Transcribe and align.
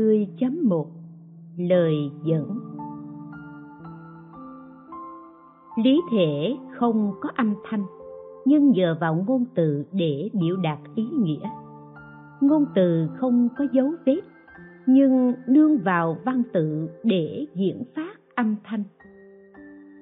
30.1 0.00 0.86
Lời 1.56 1.94
dẫn 2.24 2.58
lý 5.84 6.00
thể 6.12 6.56
không 6.76 7.12
có 7.20 7.28
âm 7.34 7.54
thanh 7.70 7.84
nhưng 8.44 8.70
nhờ 8.70 8.96
vào 9.00 9.24
ngôn 9.26 9.44
từ 9.54 9.84
để 9.92 10.28
biểu 10.32 10.56
đạt 10.56 10.78
ý 10.94 11.04
nghĩa 11.04 11.48
ngôn 12.40 12.64
từ 12.74 13.08
không 13.16 13.48
có 13.58 13.66
dấu 13.72 13.92
vết 14.06 14.20
nhưng 14.86 15.32
nương 15.48 15.78
vào 15.78 16.16
văn 16.24 16.42
tự 16.52 16.88
để 17.04 17.46
diễn 17.54 17.82
phát 17.94 18.20
âm 18.34 18.56
thanh 18.64 18.84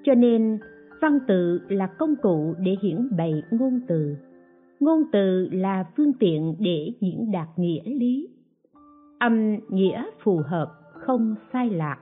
cho 0.05 0.15
nên 0.15 0.59
văn 1.03 1.19
tự 1.29 1.61
là 1.69 1.87
công 1.87 2.15
cụ 2.23 2.55
để 2.59 2.77
hiển 2.83 3.09
bày 3.17 3.43
ngôn 3.51 3.81
từ 3.89 4.17
ngôn 4.81 5.03
từ 5.13 5.49
là 5.53 5.85
phương 5.97 6.13
tiện 6.13 6.55
để 6.59 6.93
diễn 7.01 7.31
đạt 7.33 7.49
nghĩa 7.57 7.83
lý 7.85 8.29
âm 9.19 9.56
nghĩa 9.69 10.05
phù 10.22 10.41
hợp, 10.47 10.72
không 10.92 11.34
sai 11.52 11.70
lạc, 11.70 11.98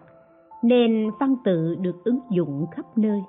nên 0.63 1.11
văn 1.21 1.37
tự 1.45 1.75
được 1.75 2.05
ứng 2.05 2.21
dụng 2.31 2.67
khắp 2.73 2.99
nơi. 2.99 3.23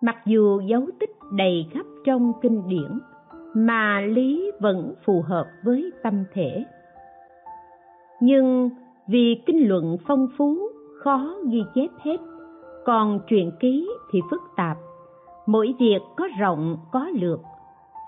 Mặc 0.00 0.16
dù 0.26 0.60
dấu 0.60 0.86
tích 1.00 1.10
đầy 1.32 1.66
khắp 1.72 1.86
trong 2.04 2.32
kinh 2.42 2.68
điển, 2.68 2.98
mà 3.54 4.00
lý 4.00 4.52
vẫn 4.60 4.94
phù 5.04 5.22
hợp 5.22 5.46
với 5.64 5.90
tâm 6.02 6.24
thể. 6.32 6.64
Nhưng 8.20 8.70
vì 9.06 9.42
kinh 9.46 9.68
luận 9.68 9.96
phong 10.06 10.28
phú, 10.36 10.58
khó 11.04 11.34
ghi 11.50 11.62
chép 11.74 11.90
hết, 12.04 12.16
còn 12.84 13.20
truyện 13.26 13.52
ký 13.60 13.90
thì 14.10 14.20
phức 14.30 14.40
tạp. 14.56 14.76
Mỗi 15.46 15.74
việc 15.78 15.98
có 16.16 16.28
rộng, 16.40 16.78
có 16.92 17.08
lược, 17.20 17.40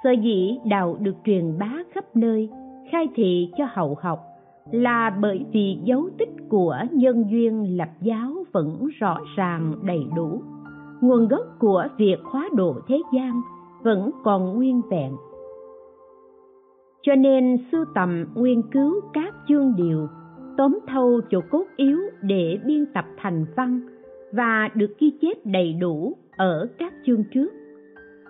sở 0.05 0.11
dĩ 0.11 0.59
đạo 0.65 0.97
được 1.01 1.15
truyền 1.25 1.59
bá 1.59 1.73
khắp 1.93 2.05
nơi, 2.17 2.51
khai 2.91 3.09
thị 3.15 3.51
cho 3.57 3.65
hậu 3.73 3.97
học 4.01 4.30
là 4.71 5.11
bởi 5.21 5.45
vì 5.53 5.79
dấu 5.85 6.11
tích 6.19 6.29
của 6.49 6.77
nhân 6.93 7.25
duyên 7.31 7.77
lập 7.77 7.89
giáo 8.01 8.45
vẫn 8.53 8.89
rõ 8.99 9.19
ràng 9.37 9.75
đầy 9.83 10.07
đủ. 10.17 10.43
Nguồn 11.01 11.29
gốc 11.29 11.47
của 11.59 11.87
việc 11.99 12.19
hóa 12.25 12.49
độ 12.57 12.75
thế 12.89 13.03
gian 13.15 13.41
vẫn 13.83 14.11
còn 14.25 14.55
nguyên 14.55 14.81
vẹn. 14.91 15.13
Cho 17.03 17.15
nên 17.15 17.57
sưu 17.73 17.85
tầm 17.95 18.25
nguyên 18.35 18.63
cứu 18.73 19.01
các 19.13 19.35
chương 19.49 19.75
điều 19.77 20.09
tóm 20.57 20.79
thâu 20.87 21.21
chỗ 21.31 21.41
cốt 21.51 21.65
yếu 21.77 21.99
để 22.23 22.59
biên 22.67 22.87
tập 22.95 23.05
thành 23.17 23.47
văn 23.57 23.81
và 24.33 24.69
được 24.75 24.99
ghi 24.99 25.13
chép 25.21 25.37
đầy 25.45 25.73
đủ 25.73 26.17
ở 26.37 26.69
các 26.79 26.93
chương 27.07 27.25
trước. 27.35 27.49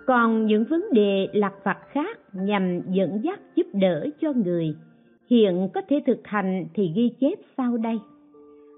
Còn 0.07 0.45
những 0.45 0.63
vấn 0.69 0.85
đề 0.93 1.27
lặt 1.33 1.53
vặt 1.63 1.77
khác 1.91 2.19
nhằm 2.33 2.81
dẫn 2.89 3.23
dắt 3.23 3.39
giúp 3.55 3.67
đỡ 3.73 4.05
cho 4.21 4.33
người 4.33 4.75
hiện 5.31 5.69
có 5.73 5.81
thể 5.89 6.03
thực 6.05 6.19
hành 6.23 6.67
thì 6.73 6.91
ghi 6.95 7.15
chép 7.19 7.39
sau 7.57 7.77
đây. 7.77 7.99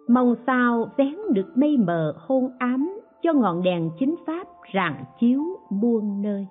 Mong 0.07 0.35
sao 0.47 0.89
vén 0.97 1.15
được 1.33 1.51
mây 1.55 1.77
mờ 1.77 2.13
hôn 2.17 2.51
ám 2.59 2.99
cho 3.21 3.33
ngọn 3.33 3.63
đèn 3.63 3.89
chính 3.99 4.15
pháp 4.27 4.47
rạng 4.73 5.03
chiếu 5.19 5.41
muôn 5.69 6.21
nơi. 6.21 6.47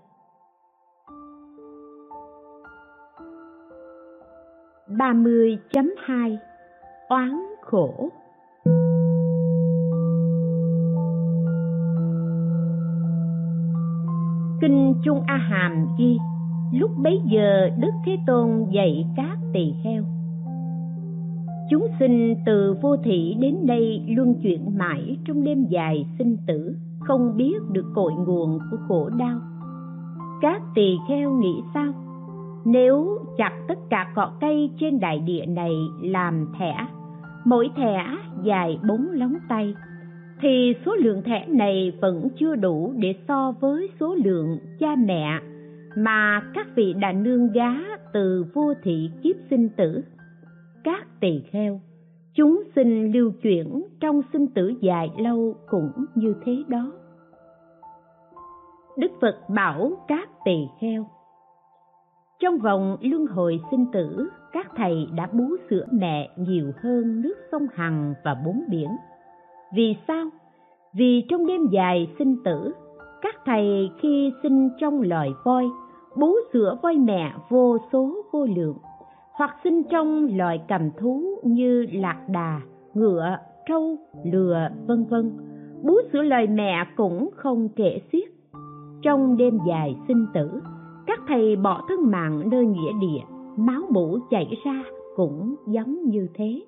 ba 4.99 5.13
mươi 5.13 5.59
chấm 5.73 5.91
hai 6.05 6.39
oán 7.09 7.43
khổ. 7.63 8.09
Kinh 14.61 14.95
trung 15.05 15.23
a 15.27 15.37
hàm 15.37 15.87
ghi 15.99 16.19
lúc 16.73 16.91
bấy 16.97 17.21
giờ, 17.25 17.69
đức 17.79 17.91
thế 18.07 18.17
tôn 18.27 18.67
dạy 18.71 19.07
các 19.17 19.39
tỳ 19.53 19.75
kheo. 19.85 20.03
Chúng 21.71 21.87
sinh 21.99 22.35
từ 22.47 22.77
vô 22.83 22.97
thị 22.97 23.37
đến 23.41 23.67
đây 23.67 24.03
luân 24.09 24.35
chuyển 24.43 24.79
mãi 24.79 25.17
trong 25.25 25.45
đêm 25.45 25.65
dài 25.65 26.07
sinh 26.19 26.37
tử, 26.47 26.77
không 27.01 27.37
biết 27.37 27.63
được 27.73 27.85
cội 27.95 28.13
nguồn 28.13 28.59
của 28.71 28.77
khổ 28.89 29.09
đau. 29.19 29.41
Các 30.41 30.63
tỳ 30.75 30.97
kheo 31.09 31.31
nghĩ 31.31 31.63
sao? 31.75 31.93
Nếu 32.65 33.19
chặt 33.39 33.53
tất 33.69 33.79
cả 33.91 34.13
cọ 34.15 34.33
cây 34.41 34.71
trên 34.81 35.01
đại 35.01 35.19
địa 35.19 35.47
này 35.47 35.73
làm 36.03 36.47
thẻ, 36.59 36.87
mỗi 37.45 37.71
thẻ 37.77 38.07
dài 38.43 38.79
bốn 38.89 39.11
lóng 39.11 39.35
tay, 39.49 39.75
thì 40.41 40.75
số 40.87 40.95
lượng 40.95 41.23
thẻ 41.23 41.47
này 41.49 41.93
vẫn 42.01 42.29
chưa 42.37 42.57
đủ 42.57 42.93
để 42.97 43.15
so 43.29 43.53
với 43.61 43.89
số 44.01 44.15
lượng 44.15 44.59
cha 44.79 44.97
mẹ 45.07 45.41
mà 45.97 46.43
các 46.55 46.67
vị 46.75 46.95
đã 47.01 47.13
nương 47.13 47.53
gá 47.53 47.71
từ 48.13 48.45
vô 48.55 48.75
thị 48.83 49.11
kiếp 49.23 49.37
sinh 49.51 49.69
tử, 49.77 50.05
các 50.85 51.07
tỳ 51.21 51.43
kheo, 51.51 51.81
chúng 52.35 52.63
sinh 52.75 53.13
lưu 53.13 53.33
chuyển 53.43 53.83
trong 54.01 54.21
sinh 54.33 54.47
tử 54.47 54.73
dài 54.81 55.11
lâu 55.19 55.57
cũng 55.69 55.93
như 56.15 56.35
thế 56.45 56.53
đó. 56.69 56.93
Đức 58.99 59.11
phật 59.21 59.37
bảo 59.49 59.93
các 60.09 60.29
tỳ 60.45 60.57
kheo, 60.81 61.07
trong 62.41 62.59
vòng 62.59 62.97
luân 63.01 63.27
hồi 63.27 63.61
sinh 63.71 63.87
tử, 63.93 64.29
các 64.53 64.71
thầy 64.77 65.07
đã 65.17 65.29
bú 65.33 65.57
sữa 65.71 65.87
mẹ 65.93 66.31
nhiều 66.37 66.73
hơn 66.83 67.23
nước 67.23 67.35
sông 67.53 67.67
hằng 67.75 68.15
và 68.25 68.35
bốn 68.45 68.65
biển. 68.71 68.89
Vì 69.75 69.97
sao? 70.09 70.25
Vì 70.95 71.25
trong 71.29 71.47
đêm 71.47 71.61
dài 71.73 72.09
sinh 72.19 72.37
tử 72.45 72.73
các 73.23 73.35
thầy 73.45 73.91
khi 74.01 74.33
sinh 74.43 74.71
trong 74.81 75.01
loài 75.01 75.31
voi, 75.45 75.65
bú 76.17 76.35
sữa 76.53 76.77
voi 76.83 76.97
mẹ 76.97 77.35
vô 77.49 77.77
số 77.93 78.17
vô 78.33 78.47
lượng, 78.57 78.77
hoặc 79.33 79.57
sinh 79.65 79.83
trong 79.91 80.29
loài 80.37 80.63
cầm 80.69 80.91
thú 81.01 81.23
như 81.45 81.87
lạc 81.93 82.21
đà, 82.29 82.61
ngựa, 82.95 83.37
trâu, 83.69 83.97
lừa, 84.25 84.69
vân 84.87 85.05
vân. 85.05 85.33
Bú 85.83 85.95
sữa 86.13 86.23
loài 86.23 86.47
mẹ 86.47 86.85
cũng 86.97 87.31
không 87.37 87.69
kể 87.77 88.01
xiết. 88.13 88.29
Trong 89.03 89.37
đêm 89.37 89.59
dài 89.69 89.97
sinh 90.09 90.27
tử, 90.35 90.51
các 91.07 91.21
thầy 91.29 91.57
bỏ 91.57 91.85
thân 91.89 92.11
mạng 92.11 92.43
nơi 92.51 92.67
nghĩa 92.67 92.93
địa, 93.01 93.21
máu 93.57 93.83
mũ 93.91 94.19
chảy 94.31 94.57
ra 94.65 94.83
cũng 95.17 95.55
giống 95.67 96.03
như 96.05 96.29
thế. 96.35 96.63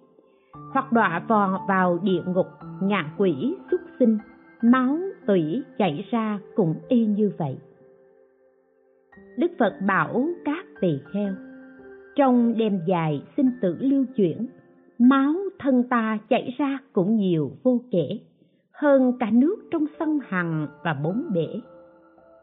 Hoặc 0.72 0.92
đọa 0.92 1.22
vò 1.28 1.60
vào 1.68 1.98
địa 2.02 2.22
ngục, 2.26 2.46
ngạ 2.82 3.04
quỷ 3.18 3.56
xuất 3.70 3.80
sinh 3.98 4.18
máu 4.64 4.98
tủy 5.26 5.62
chảy 5.78 6.04
ra 6.10 6.38
cũng 6.56 6.74
y 6.88 7.06
như 7.06 7.32
vậy. 7.38 7.56
Đức 9.38 9.50
phật 9.58 9.74
bảo 9.86 10.26
các 10.44 10.66
tỳ 10.80 10.98
kheo, 11.12 11.34
trong 12.16 12.54
đêm 12.58 12.80
dài 12.86 13.22
sinh 13.36 13.50
tử 13.62 13.76
lưu 13.80 14.04
chuyển, 14.16 14.46
máu 14.98 15.34
thân 15.58 15.82
ta 15.90 16.18
chảy 16.28 16.54
ra 16.58 16.78
cũng 16.92 17.16
nhiều 17.16 17.50
vô 17.62 17.80
kể, 17.90 18.08
hơn 18.72 19.12
cả 19.20 19.30
nước 19.32 19.56
trong 19.70 19.84
sông 19.98 20.18
hằng 20.28 20.66
và 20.84 20.94
bốn 21.04 21.24
bể. 21.34 21.60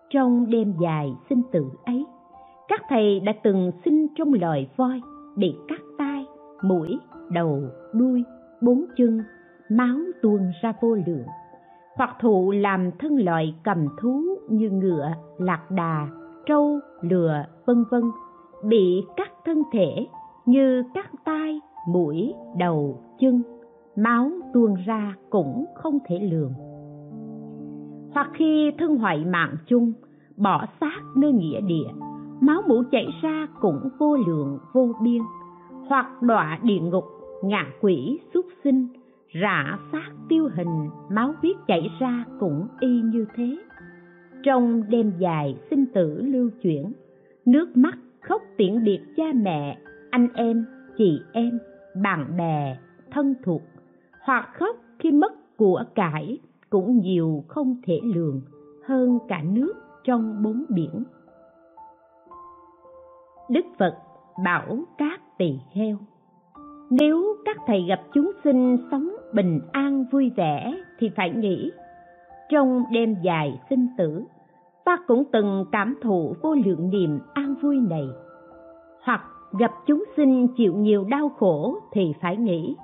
Trong 0.09 0.49
đêm 0.49 0.73
dài 0.81 1.13
sinh 1.29 1.41
tử 1.51 1.65
ấy, 1.85 2.05
các 2.67 2.81
thầy 2.89 3.19
đã 3.19 3.33
từng 3.43 3.71
sinh 3.85 4.07
trong 4.15 4.33
loài 4.33 4.69
voi 4.77 5.01
bị 5.37 5.55
cắt 5.67 5.81
tai, 5.97 6.25
mũi, 6.63 6.99
đầu, 7.31 7.61
đuôi, 7.93 8.23
bốn 8.61 8.85
chân, 8.97 9.23
máu 9.69 9.97
tuôn 10.21 10.51
ra 10.61 10.73
vô 10.81 10.95
lượng 11.07 11.25
hoặc 11.95 12.15
thụ 12.19 12.51
làm 12.51 12.91
thân 12.99 13.17
loại 13.17 13.55
cầm 13.63 13.87
thú 14.01 14.23
như 14.49 14.69
ngựa, 14.69 15.11
lạc 15.37 15.71
đà, 15.71 16.07
trâu, 16.45 16.79
lừa, 17.01 17.45
vân 17.65 17.83
vân, 17.91 18.03
bị 18.63 19.03
cắt 19.17 19.31
thân 19.45 19.63
thể 19.73 20.07
như 20.45 20.83
cắt 20.93 21.11
tai, 21.25 21.59
mũi, 21.87 22.33
đầu, 22.57 23.03
chân, 23.19 23.41
máu 23.95 24.29
tuôn 24.53 24.75
ra 24.85 25.15
cũng 25.29 25.65
không 25.75 25.99
thể 26.05 26.19
lường. 26.19 26.53
Hoặc 28.13 28.29
khi 28.33 28.71
thân 28.79 28.97
hoại 28.97 29.25
mạng 29.25 29.55
chung, 29.67 29.93
bỏ 30.37 30.65
xác 30.81 30.99
nơi 31.15 31.31
nghĩa 31.31 31.61
địa, 31.61 31.91
máu 32.41 32.61
mũ 32.67 32.83
chảy 32.91 33.07
ra 33.21 33.47
cũng 33.61 33.89
vô 33.99 34.15
lượng, 34.27 34.59
vô 34.73 34.87
biên. 35.01 35.21
Hoặc 35.87 36.21
đọa 36.21 36.59
địa 36.63 36.79
ngục, 36.79 37.03
ngạ 37.43 37.65
quỷ 37.81 38.19
súc 38.33 38.45
sinh 38.63 38.87
rã 39.31 39.77
xác 39.91 40.09
tiêu 40.29 40.49
hình, 40.55 40.89
máu 41.09 41.33
huyết 41.41 41.55
chảy 41.67 41.89
ra 41.99 42.25
cũng 42.39 42.67
y 42.79 43.01
như 43.01 43.25
thế. 43.35 43.57
Trong 44.43 44.83
đêm 44.89 45.11
dài 45.17 45.57
sinh 45.69 45.85
tử 45.93 46.21
lưu 46.21 46.49
chuyển, 46.61 46.93
nước 47.45 47.77
mắt 47.77 47.97
khóc 48.21 48.41
tiễn 48.57 48.83
biệt 48.83 48.99
cha 49.15 49.23
mẹ, 49.35 49.77
anh 50.11 50.27
em, 50.33 50.65
chị 50.97 51.21
em, 51.33 51.59
bạn 52.03 52.37
bè, 52.37 52.77
thân 53.11 53.35
thuộc. 53.43 53.61
Hoặc 54.21 54.49
khóc 54.53 54.75
khi 54.99 55.11
mất 55.11 55.57
của 55.57 55.83
cải 55.95 56.39
cũng 56.69 56.97
nhiều 56.97 57.43
không 57.47 57.75
thể 57.83 57.99
lường, 58.15 58.41
hơn 58.85 59.19
cả 59.27 59.43
nước 59.43 59.73
trong 60.03 60.43
bốn 60.43 60.65
biển. 60.69 61.03
Đức 63.49 63.65
phật 63.79 63.97
bảo 64.45 64.79
các 64.97 65.21
tỳ 65.37 65.59
kheo, 65.73 65.97
nếu 66.89 67.35
các 67.45 67.57
thầy 67.67 67.85
gặp 67.87 68.01
chúng 68.13 68.31
sinh 68.43 68.77
sống 68.91 69.09
bình 69.33 69.59
an 69.71 70.05
vui 70.11 70.31
vẻ 70.35 70.73
thì 70.99 71.09
phải 71.15 71.29
nghĩ. 71.29 71.71
Trong 72.49 72.83
đêm 72.91 73.15
dài 73.21 73.59
sinh 73.69 73.87
tử, 73.97 74.23
ta 74.85 74.97
cũng 75.07 75.23
từng 75.31 75.65
cảm 75.71 75.95
thụ 76.01 76.35
vô 76.41 76.55
lượng 76.65 76.89
niềm 76.89 77.19
an 77.33 77.55
vui 77.61 77.77
này. 77.89 78.07
Hoặc 79.03 79.21
gặp 79.59 79.71
chúng 79.87 80.03
sinh 80.17 80.47
chịu 80.57 80.75
nhiều 80.75 81.03
đau 81.03 81.29
khổ 81.29 81.77
thì 81.93 82.13
phải 82.21 82.37
nghĩ. 82.37 82.75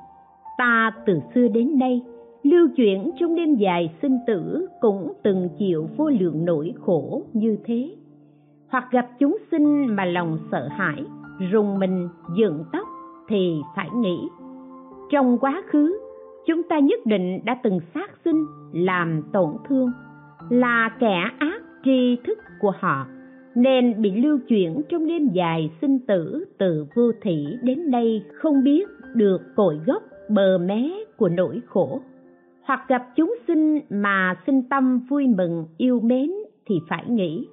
Ta 0.58 0.92
từ 1.06 1.20
xưa 1.36 1.48
đến 1.48 1.80
nay 1.80 2.02
lưu 2.44 2.68
chuyển 2.76 3.12
trong 3.20 3.36
đêm 3.36 3.56
dài 3.56 3.94
sinh 4.02 4.20
tử 4.28 4.68
cũng 4.82 5.14
từng 5.24 5.50
chịu 5.60 5.88
vô 5.98 6.10
lượng 6.10 6.46
nỗi 6.46 6.74
khổ 6.86 7.22
như 7.34 7.58
thế. 7.66 7.96
Hoặc 8.70 8.88
gặp 8.92 9.08
chúng 9.20 9.38
sinh 9.52 9.96
mà 9.96 10.06
lòng 10.06 10.38
sợ 10.52 10.68
hãi, 10.68 11.04
rùng 11.52 11.80
mình 11.80 12.10
dựng 12.38 12.64
tóc 12.74 12.88
thì 13.28 13.62
phải 13.76 13.90
nghĩ. 13.96 14.30
Trong 15.12 15.38
quá 15.38 15.64
khứ 15.68 16.00
chúng 16.48 16.64
ta 16.64 16.80
nhất 16.80 17.00
định 17.06 17.40
đã 17.46 17.58
từng 17.64 17.80
sát 17.94 18.12
sinh, 18.26 18.46
làm 18.74 19.22
tổn 19.34 19.50
thương, 19.70 19.92
là 20.50 20.90
kẻ 21.00 21.30
ác 21.40 21.62
tri 21.84 22.18
thức 22.26 22.40
của 22.60 22.72
họ, 22.80 23.08
nên 23.56 24.02
bị 24.02 24.12
lưu 24.12 24.40
chuyển 24.48 24.82
trong 24.90 25.08
đêm 25.08 25.28
dài 25.28 25.72
sinh 25.82 26.00
tử 26.00 26.46
từ 26.58 26.86
vô 26.96 27.12
thị 27.22 27.46
đến 27.62 27.92
đây 27.92 28.24
không 28.34 28.64
biết 28.64 28.90
được 29.14 29.42
cội 29.56 29.80
gốc 29.86 30.04
bờ 30.30 30.58
mé 30.58 30.90
của 31.18 31.30
nỗi 31.30 31.62
khổ. 31.68 32.02
Hoặc 32.64 32.86
gặp 32.88 33.08
chúng 33.16 33.36
sinh 33.48 33.80
mà 33.90 34.36
sinh 34.46 34.70
tâm 34.70 35.00
vui 35.10 35.28
mừng, 35.28 35.66
yêu 35.78 36.00
mến 36.00 36.32
thì 36.66 36.76
phải 36.90 37.04
nghĩ, 37.08 37.48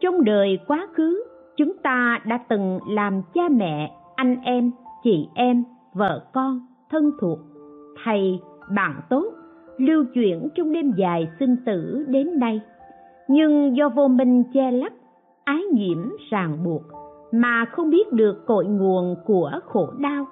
trong 0.00 0.24
đời 0.24 0.58
quá 0.66 0.86
khứ, 0.94 1.24
chúng 1.56 1.72
ta 1.82 2.18
đã 2.26 2.38
từng 2.48 2.78
làm 2.88 3.22
cha 3.34 3.42
mẹ, 3.50 3.92
anh 4.16 4.36
em, 4.42 4.70
chị 5.04 5.28
em, 5.34 5.64
vợ 5.94 6.24
con, 6.32 6.60
thân 6.90 7.10
thuộc 7.20 7.38
thầy, 8.08 8.40
bạn 8.74 9.00
tốt, 9.10 9.24
lưu 9.78 10.04
chuyển 10.14 10.48
trong 10.54 10.72
đêm 10.72 10.92
dài 10.96 11.28
sinh 11.38 11.56
tử 11.66 12.04
đến 12.08 12.38
nay. 12.38 12.60
Nhưng 13.28 13.76
do 13.76 13.88
vô 13.88 14.08
minh 14.08 14.42
che 14.54 14.70
lấp, 14.70 14.92
ái 15.44 15.62
nhiễm 15.72 15.98
ràng 16.30 16.64
buộc, 16.64 16.82
mà 17.32 17.64
không 17.72 17.90
biết 17.90 18.12
được 18.12 18.46
cội 18.46 18.64
nguồn 18.66 19.16
của 19.26 19.50
khổ 19.64 19.88
đau. 19.98 20.26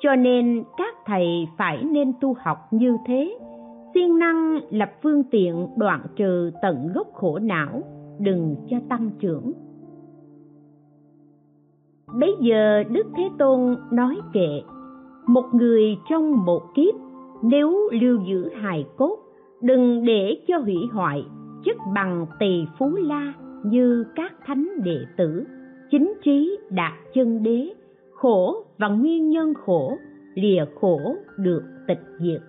Cho 0.00 0.16
nên 0.16 0.64
các 0.76 0.94
thầy 1.06 1.48
phải 1.58 1.84
nên 1.84 2.12
tu 2.20 2.36
học 2.44 2.58
như 2.70 2.96
thế, 3.06 3.38
siêng 3.94 4.18
năng 4.18 4.58
lập 4.70 4.90
phương 5.02 5.22
tiện 5.24 5.66
đoạn 5.76 6.00
trừ 6.16 6.50
tận 6.62 6.92
gốc 6.94 7.06
khổ 7.14 7.38
não, 7.38 7.82
đừng 8.18 8.56
cho 8.70 8.76
tăng 8.88 9.10
trưởng. 9.18 9.52
Bấy 12.20 12.34
giờ 12.40 12.82
đức 12.90 13.06
thế 13.16 13.28
tôn 13.38 13.76
nói 13.90 14.16
kệ, 14.32 14.62
một 15.26 15.44
người 15.52 15.96
trong 16.10 16.44
một 16.44 16.62
kiếp 16.74 17.07
nếu 17.42 17.88
lưu 17.92 18.20
giữ 18.26 18.48
hài 18.48 18.86
cốt, 18.96 19.18
đừng 19.60 20.04
để 20.04 20.40
cho 20.48 20.58
hủy 20.58 20.76
hoại 20.92 21.26
chức 21.64 21.76
bằng 21.94 22.26
tỳ 22.38 22.66
phú 22.78 22.90
la 22.96 23.32
như 23.64 24.04
các 24.14 24.32
thánh 24.46 24.68
đệ 24.84 24.98
tử. 25.16 25.44
Chính 25.90 26.14
trí 26.22 26.58
đạt 26.70 26.92
chân 27.14 27.42
đế, 27.42 27.74
khổ 28.12 28.64
và 28.78 28.88
nguyên 28.88 29.30
nhân 29.30 29.54
khổ, 29.54 29.96
lìa 30.34 30.64
khổ 30.80 31.16
được 31.36 31.62
tịch 31.86 32.02
diệt. 32.20 32.40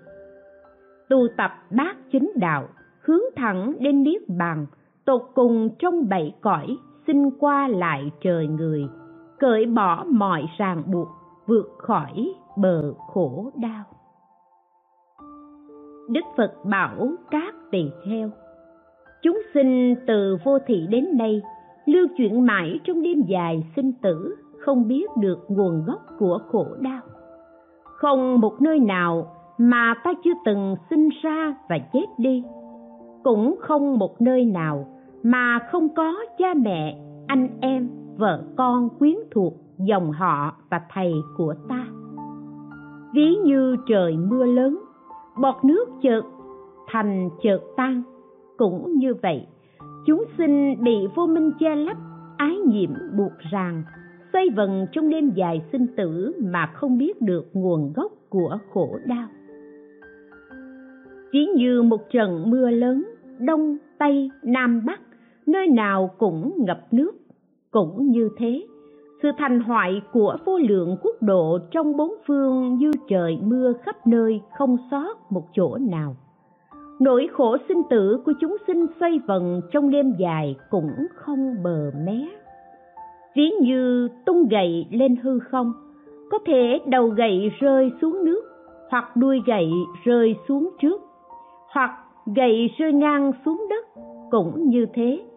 Tu 1.09 1.27
tập 1.37 1.51
bát 1.71 1.97
chính 2.11 2.31
đạo, 2.35 2.67
hướng 3.01 3.23
thẳng 3.35 3.73
đến 3.79 4.03
niết 4.03 4.21
bàn, 4.27 4.65
tột 5.05 5.21
cùng 5.35 5.69
trong 5.79 6.09
bảy 6.09 6.35
cõi, 6.41 6.77
xin 7.07 7.31
qua 7.31 7.67
lại 7.67 8.11
trời 8.21 8.47
người, 8.47 8.87
cởi 9.39 9.65
bỏ 9.65 10.05
mọi 10.09 10.45
ràng 10.57 10.83
buộc, 10.91 11.07
vượt 11.47 11.69
khỏi 11.77 12.33
bờ 12.57 12.93
khổ 12.93 13.51
đau 13.55 13.83
đức 16.09 16.25
phật 16.37 16.53
bảo 16.65 17.09
các 17.31 17.55
tỳ 17.71 17.91
kheo. 18.05 18.29
Chúng 19.21 19.41
sinh 19.53 19.95
từ 20.07 20.37
vô 20.43 20.59
thị 20.67 20.87
đến 20.89 21.17
nay, 21.17 21.41
lưu 21.85 22.07
chuyển 22.17 22.45
mãi 22.45 22.79
trong 22.83 23.01
đêm 23.01 23.21
dài 23.27 23.63
sinh 23.75 23.93
tử, 24.01 24.35
không 24.59 24.87
biết 24.87 25.05
được 25.17 25.39
nguồn 25.47 25.83
gốc 25.85 25.99
của 26.19 26.39
khổ 26.51 26.65
đau. 26.79 27.01
Không 27.83 28.39
một 28.39 28.61
nơi 28.61 28.79
nào 28.79 29.35
mà 29.57 29.93
ta 30.03 30.13
chưa 30.23 30.33
từng 30.45 30.75
sinh 30.89 31.09
ra 31.21 31.55
và 31.69 31.77
chết 31.93 32.05
đi. 32.17 32.43
Cũng 33.23 33.55
không 33.59 33.99
một 33.99 34.21
nơi 34.21 34.45
nào 34.45 34.85
mà 35.23 35.59
không 35.71 35.89
có 35.95 36.15
cha 36.37 36.53
mẹ, 36.53 36.97
anh 37.27 37.47
em, 37.61 37.89
vợ 38.17 38.43
con 38.57 38.89
quyến 38.99 39.15
thuộc 39.31 39.53
dòng 39.77 40.11
họ 40.11 40.55
và 40.69 40.81
thầy 40.93 41.13
của 41.37 41.53
ta. 41.69 41.85
Ví 43.13 43.35
như 43.45 43.75
trời 43.87 44.17
mưa 44.17 44.45
lớn 44.45 44.79
bọt 45.41 45.55
nước 45.63 45.85
chợt 46.01 46.21
thành 46.87 47.29
chợt 47.43 47.59
tan. 47.77 48.03
Cũng 48.57 48.93
như 48.93 49.13
vậy, 49.13 49.47
chúng 50.05 50.23
sinh 50.37 50.83
bị 50.83 50.95
vô 51.15 51.27
minh 51.27 51.51
che 51.59 51.75
lấp, 51.75 51.97
ái 52.37 52.57
nhiễm 52.57 52.89
buộc 53.17 53.31
ràng, 53.51 53.83
xoay 54.33 54.49
vần 54.55 54.85
trong 54.91 55.09
đêm 55.09 55.29
dài 55.29 55.61
sinh 55.71 55.87
tử 55.97 56.33
mà 56.39 56.71
không 56.73 56.97
biết 56.97 57.21
được 57.21 57.49
nguồn 57.53 57.93
gốc 57.95 58.11
của 58.29 58.57
khổ 58.73 58.97
đau. 59.05 59.27
Chỉ 61.31 61.47
như 61.55 61.81
một 61.81 62.09
trận 62.11 62.49
mưa 62.49 62.69
lớn, 62.69 63.05
đông, 63.39 63.77
tây, 63.97 64.31
nam, 64.43 64.81
bắc, 64.85 64.99
nơi 65.47 65.67
nào 65.67 66.09
cũng 66.17 66.53
ngập 66.57 66.93
nước, 66.93 67.11
cũng 67.71 68.11
như 68.11 68.29
thế 68.37 68.63
sự 69.21 69.31
thành 69.37 69.59
hoại 69.59 70.01
của 70.13 70.37
vô 70.45 70.57
lượng 70.57 70.97
quốc 71.03 71.15
độ 71.21 71.59
trong 71.71 71.97
bốn 71.97 72.13
phương 72.27 72.75
như 72.75 72.91
trời 73.07 73.37
mưa 73.43 73.73
khắp 73.83 74.07
nơi 74.07 74.41
không 74.57 74.77
sót 74.91 75.31
một 75.31 75.43
chỗ 75.53 75.77
nào. 75.77 76.15
Nỗi 76.99 77.27
khổ 77.31 77.57
sinh 77.67 77.81
tử 77.89 78.21
của 78.25 78.33
chúng 78.41 78.57
sinh 78.67 78.85
xoay 78.99 79.19
vần 79.27 79.61
trong 79.71 79.89
đêm 79.89 80.13
dài 80.19 80.55
cũng 80.69 80.91
không 81.15 81.63
bờ 81.63 81.91
mé. 82.05 82.27
Ví 83.35 83.51
như 83.61 84.09
tung 84.25 84.47
gậy 84.47 84.87
lên 84.91 85.15
hư 85.15 85.39
không, 85.39 85.73
có 86.31 86.39
thể 86.45 86.79
đầu 86.85 87.07
gậy 87.07 87.51
rơi 87.59 87.91
xuống 88.01 88.25
nước, 88.25 88.41
hoặc 88.89 89.15
đuôi 89.15 89.41
gậy 89.45 89.69
rơi 90.03 90.35
xuống 90.47 90.69
trước, 90.81 91.01
hoặc 91.73 91.91
gậy 92.35 92.69
rơi 92.77 92.93
ngang 92.93 93.31
xuống 93.45 93.65
đất, 93.69 93.85
cũng 94.31 94.69
như 94.69 94.85
thế 94.93 95.28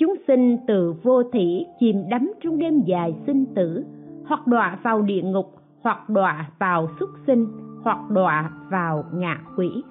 chúng 0.00 0.14
sinh 0.28 0.58
từ 0.66 0.94
vô 1.02 1.22
thỉ 1.22 1.66
chìm 1.80 1.96
đắm 2.10 2.32
trong 2.42 2.58
đêm 2.58 2.80
dài 2.86 3.14
sinh 3.26 3.46
tử, 3.54 3.84
hoặc 4.26 4.46
đọa 4.46 4.78
vào 4.82 5.02
địa 5.02 5.22
ngục, 5.22 5.46
hoặc 5.82 6.10
đọa 6.10 6.46
vào 6.58 6.88
xuất 7.00 7.10
sinh, 7.26 7.46
hoặc 7.84 7.98
đọa 8.10 8.50
vào 8.70 9.04
ngạ 9.14 9.40
quỷ. 9.56 9.82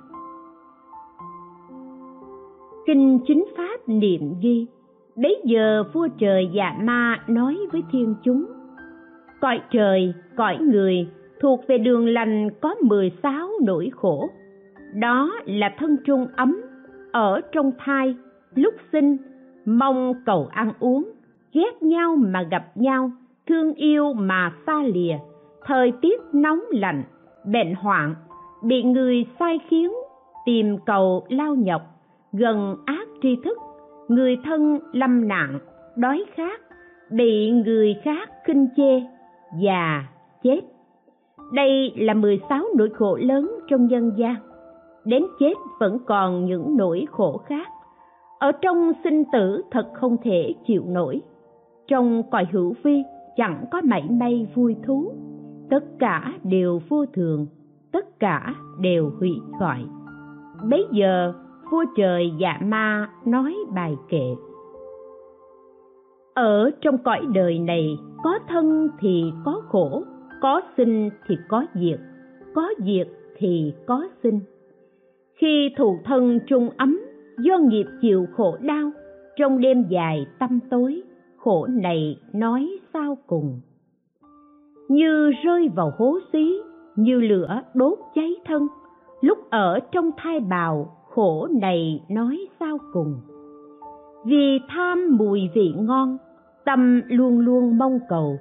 Kinh 2.88 3.20
chính 3.28 3.46
pháp 3.58 3.80
niệm 3.88 4.34
ghi 4.42 4.68
bấy 5.16 5.42
giờ 5.46 5.84
vua 5.94 6.08
trời 6.18 6.50
dạ 6.54 6.76
ma 6.82 7.18
nói 7.28 7.58
với 7.72 7.84
thiên 7.92 8.16
chúng, 8.24 8.46
cõi 9.42 9.60
trời, 9.72 10.14
cõi 10.36 10.58
người 10.62 11.08
thuộc 11.42 11.60
về 11.68 11.78
đường 11.78 12.08
lành 12.08 12.50
có 12.62 12.76
mười 12.82 13.12
sáu 13.24 13.50
nỗi 13.66 13.90
khổ. 13.96 14.30
Đó 14.94 15.32
là 15.46 15.76
thân 15.78 15.98
trung 16.06 16.28
ấm 16.36 16.62
ở 17.12 17.42
trong 17.52 17.72
thai, 17.78 18.16
lúc 18.56 18.74
sinh 18.92 19.18
mong 19.70 20.14
cầu 20.26 20.48
ăn 20.52 20.72
uống, 20.80 21.12
ghét 21.54 21.84
nhau 21.84 22.16
mà 22.16 22.42
gặp 22.42 22.64
nhau, 22.76 23.12
thương 23.48 23.74
yêu 23.74 24.14
mà 24.14 24.54
xa 24.66 24.84
lìa. 24.84 25.18
Thời 25.66 25.92
tiết 26.02 26.22
nóng 26.34 26.60
lạnh, 26.72 27.04
bệnh 27.46 27.76
hoạn, 27.76 28.16
bị 28.64 28.84
người 28.84 29.26
sai 29.40 29.60
khiến 29.70 29.92
tìm 30.46 30.78
cầu 30.86 31.26
lao 31.30 31.56
nhọc. 31.56 31.82
Gần 32.34 32.76
ác 32.86 33.08
tri 33.22 33.36
thức, 33.44 33.58
người 34.08 34.38
thân 34.44 34.80
lâm 34.92 35.28
nạn, 35.28 35.60
đói 35.96 36.26
khát, 36.36 36.62
bị 37.12 37.52
người 37.52 37.96
khác 38.04 38.30
khinh 38.46 38.68
chê 38.78 39.02
già 39.62 40.04
chết. 40.44 40.62
Đây 41.54 41.94
là 41.96 42.14
16 42.14 42.64
nỗi 42.78 42.90
khổ 42.90 43.18
lớn 43.22 43.52
trong 43.70 43.88
nhân 43.88 44.12
gian. 44.18 44.36
Đến 45.06 45.24
chết 45.40 45.54
vẫn 45.80 46.00
còn 46.06 46.46
những 46.46 46.78
nỗi 46.78 47.06
khổ 47.12 47.38
khác 47.38 47.68
ở 48.40 48.52
trong 48.52 48.92
sinh 49.04 49.24
tử 49.34 49.62
thật 49.72 49.88
không 49.94 50.18
thể 50.24 50.54
chịu 50.68 50.84
nổi. 50.88 51.22
Trong 51.88 52.24
cõi 52.32 52.48
hữu 52.52 52.74
vi 52.84 53.04
chẳng 53.36 53.66
có 53.72 53.82
mảy 53.84 54.10
may 54.10 54.48
vui 54.56 54.76
thú. 54.86 55.14
Tất 55.70 55.84
cả 56.00 56.34
đều 56.44 56.82
vô 56.90 57.06
thường, 57.06 57.48
tất 57.92 58.20
cả 58.20 58.56
đều 58.80 59.12
hủy 59.20 59.32
hoại. 59.60 59.86
Bấy 60.70 60.86
giờ, 60.92 61.34
vua 61.72 61.86
trời 61.96 62.32
dạ 62.40 62.58
ma 62.62 63.10
nói 63.26 63.56
bài 63.76 63.96
kệ. 64.10 64.36
Ở 66.34 66.72
trong 66.82 66.98
cõi 66.98 67.22
đời 67.34 67.60
này 67.60 67.98
có 68.24 68.40
thân 68.48 68.90
thì 69.00 69.32
có 69.46 69.62
khổ, 69.68 70.04
có 70.42 70.62
sinh 70.78 71.10
thì 71.28 71.36
có 71.50 71.66
diệt 71.74 72.00
có 72.54 72.70
diệt 72.86 73.08
thì 73.38 73.74
có 73.86 74.08
sinh. 74.24 74.40
Khi 75.36 75.70
thụ 75.78 76.00
thân 76.06 76.40
trung 76.48 76.70
ấm 76.78 77.00
do 77.40 77.58
nghiệp 77.58 77.86
chịu 78.02 78.28
khổ 78.38 78.58
đau, 78.62 78.92
trong 79.36 79.62
đêm 79.62 79.86
dài 79.90 80.26
tâm 80.40 80.60
tối, 80.70 81.02
khổ 81.38 81.68
này 81.68 82.20
nói 82.34 82.70
sao 82.94 83.18
cùng. 83.28 83.60
Như 84.90 85.32
rơi 85.44 85.70
vào 85.76 85.94
hố 85.98 86.20
xí, 86.34 86.62
như 86.96 87.22
lửa 87.22 87.62
đốt 87.74 88.00
cháy 88.16 88.36
thân, 88.46 88.68
lúc 89.22 89.38
ở 89.50 89.80
trong 89.92 90.12
thai 90.18 90.40
bào, 90.40 90.96
khổ 91.10 91.48
này 91.62 92.04
nói 92.10 92.48
sao 92.60 92.78
cùng. 92.94 93.16
Vì 94.26 94.60
tham 94.70 95.18
mùi 95.18 95.42
vị 95.56 95.74
ngon, 95.78 96.18
tâm 96.66 97.02
luôn 97.08 97.40
luôn 97.40 97.78
mong 97.78 98.00
cầu, 98.10 98.38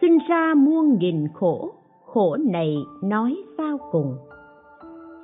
sinh 0.00 0.18
ra 0.28 0.54
muôn 0.54 0.98
nghìn 0.98 1.28
khổ 1.34 1.72
khổ 2.12 2.36
này 2.36 2.76
nói 3.02 3.36
sao 3.58 3.78
cùng. 3.90 4.16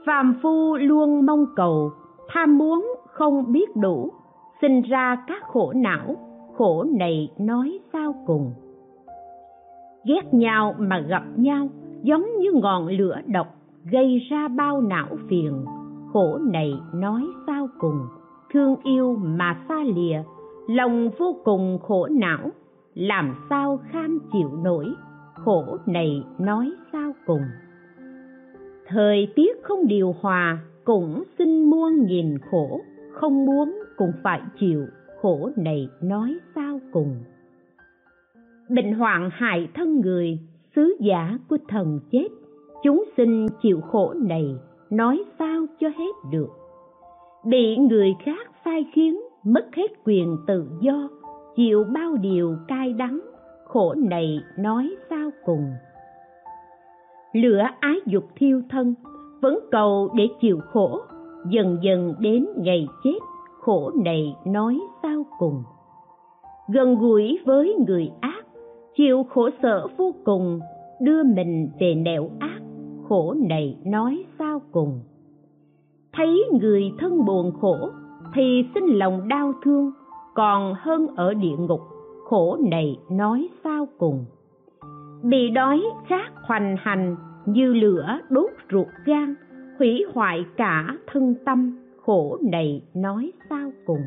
Phàm 0.07 0.35
phu 0.43 0.77
luôn 0.77 1.27
mong 1.27 1.47
cầu 1.57 1.93
tham 2.29 2.59
muốn 2.59 2.95
không 3.07 3.53
biết 3.53 3.77
đủ, 3.77 4.13
sinh 4.63 4.83
ra 4.83 5.17
các 5.27 5.43
khổ 5.43 5.73
não, 5.77 6.17
khổ 6.57 6.85
này 6.99 7.33
nói 7.39 7.79
sao 7.93 8.15
cùng. 8.27 8.53
Ghét 10.05 10.35
nhau 10.35 10.75
mà 10.79 11.01
gặp 11.01 11.23
nhau 11.37 11.69
giống 12.03 12.27
như 12.39 12.53
ngọn 12.53 12.89
lửa 12.89 13.17
độc 13.27 13.47
gây 13.91 14.19
ra 14.31 14.49
bao 14.49 14.81
não 14.81 15.09
phiền, 15.29 15.65
khổ 16.13 16.39
này 16.39 16.73
nói 16.95 17.27
sao 17.47 17.69
cùng. 17.79 18.01
Thương 18.53 18.77
yêu 18.85 19.17
mà 19.23 19.57
xa 19.69 19.85
lìa, 19.97 20.23
lòng 20.69 21.11
vô 21.19 21.37
cùng 21.45 21.79
khổ 21.83 22.07
não, 22.07 22.51
làm 22.95 23.35
sao 23.51 23.79
kham 23.91 24.19
chịu 24.33 24.51
nổi, 24.63 24.87
khổ 25.35 25.79
này 25.87 26.23
nói 26.39 26.73
sao 26.93 27.13
cùng. 27.27 27.43
Thời 28.87 29.33
tiết 29.37 29.63
không 29.63 29.87
điều 29.87 30.15
hòa 30.21 30.59
cũng 30.89 31.23
xin 31.39 31.65
muôn 31.65 32.07
nghìn 32.07 32.39
khổ, 32.51 32.81
không 33.13 33.47
muốn 33.47 33.83
cũng 33.97 34.13
phải 34.23 34.41
chịu 34.61 34.87
khổ 35.23 35.51
này 35.57 35.89
nói 36.03 36.39
sao 36.55 36.81
cùng. 36.93 37.17
Bệnh 38.69 38.93
hoạn 38.93 39.31
hại 39.33 39.69
thân 39.75 40.01
người, 40.01 40.39
sứ 40.77 40.97
giả 41.01 41.39
của 41.49 41.59
thần 41.69 42.01
chết, 42.11 42.29
chúng 42.83 43.05
sinh 43.17 43.47
chịu 43.63 43.81
khổ 43.81 44.15
này 44.15 44.55
nói 44.91 45.25
sao 45.39 45.67
cho 45.81 45.89
hết 45.89 46.31
được. 46.31 46.51
Bị 47.47 47.77
người 47.77 48.15
khác 48.25 48.51
sai 48.65 48.87
khiến, 48.93 49.21
mất 49.45 49.67
hết 49.77 49.89
quyền 50.05 50.37
tự 50.47 50.69
do, 50.81 51.09
chịu 51.57 51.85
bao 51.95 52.17
điều 52.17 52.57
cay 52.69 52.93
đắng, 52.93 53.21
khổ 53.65 53.95
này 53.95 54.41
nói 54.59 54.97
sao 55.11 55.31
cùng. 55.45 55.73
Lửa 57.33 57.63
ái 57.81 57.97
dục 58.07 58.25
thiêu 58.37 58.63
thân 58.71 58.95
vẫn 59.41 59.59
cầu 59.71 60.09
để 60.15 60.29
chịu 60.41 60.59
khổ, 60.73 61.01
dần 61.49 61.79
dần 61.83 62.15
đến 62.19 62.47
ngày 62.57 62.89
chết, 63.05 63.19
khổ 63.61 63.91
này 64.05 64.37
nói 64.47 64.81
sao 65.03 65.27
cùng. 65.39 65.63
Gần 66.73 66.99
gũi 66.99 67.39
với 67.45 67.77
người 67.87 68.11
ác, 68.21 68.43
chịu 68.97 69.27
khổ 69.31 69.51
sở 69.63 69.87
vô 69.97 70.15
cùng, 70.25 70.61
đưa 71.01 71.23
mình 71.23 71.69
về 71.81 71.95
nẻo 71.95 72.31
ác, 72.41 72.61
khổ 73.09 73.35
này 73.49 73.77
nói 73.85 74.25
sao 74.39 74.61
cùng. 74.73 75.01
Thấy 76.13 76.45
người 76.61 76.93
thân 76.99 77.25
buồn 77.25 77.53
khổ, 77.61 77.77
thì 78.35 78.65
xin 78.75 78.85
lòng 78.85 79.29
đau 79.29 79.53
thương, 79.65 79.93
còn 80.35 80.75
hơn 80.79 81.07
ở 81.17 81.35
địa 81.35 81.57
ngục, 81.59 81.81
khổ 82.25 82.57
này 82.71 82.97
nói 83.11 83.49
sao 83.65 83.89
cùng. 83.99 84.25
Bị 85.23 85.51
đói 85.51 85.83
khát 86.07 86.31
hoành 86.47 86.77
hành 86.79 87.17
như 87.53 87.73
lửa 87.75 88.19
đốt 88.31 88.51
ruột 88.73 88.87
gan, 89.05 89.35
hủy 89.79 90.05
hoại 90.15 90.45
cả 90.57 90.97
thân 91.07 91.35
tâm, 91.45 91.79
khổ 91.97 92.39
này 92.43 92.83
nói 92.95 93.33
sao 93.51 93.73
cùng. 93.87 94.03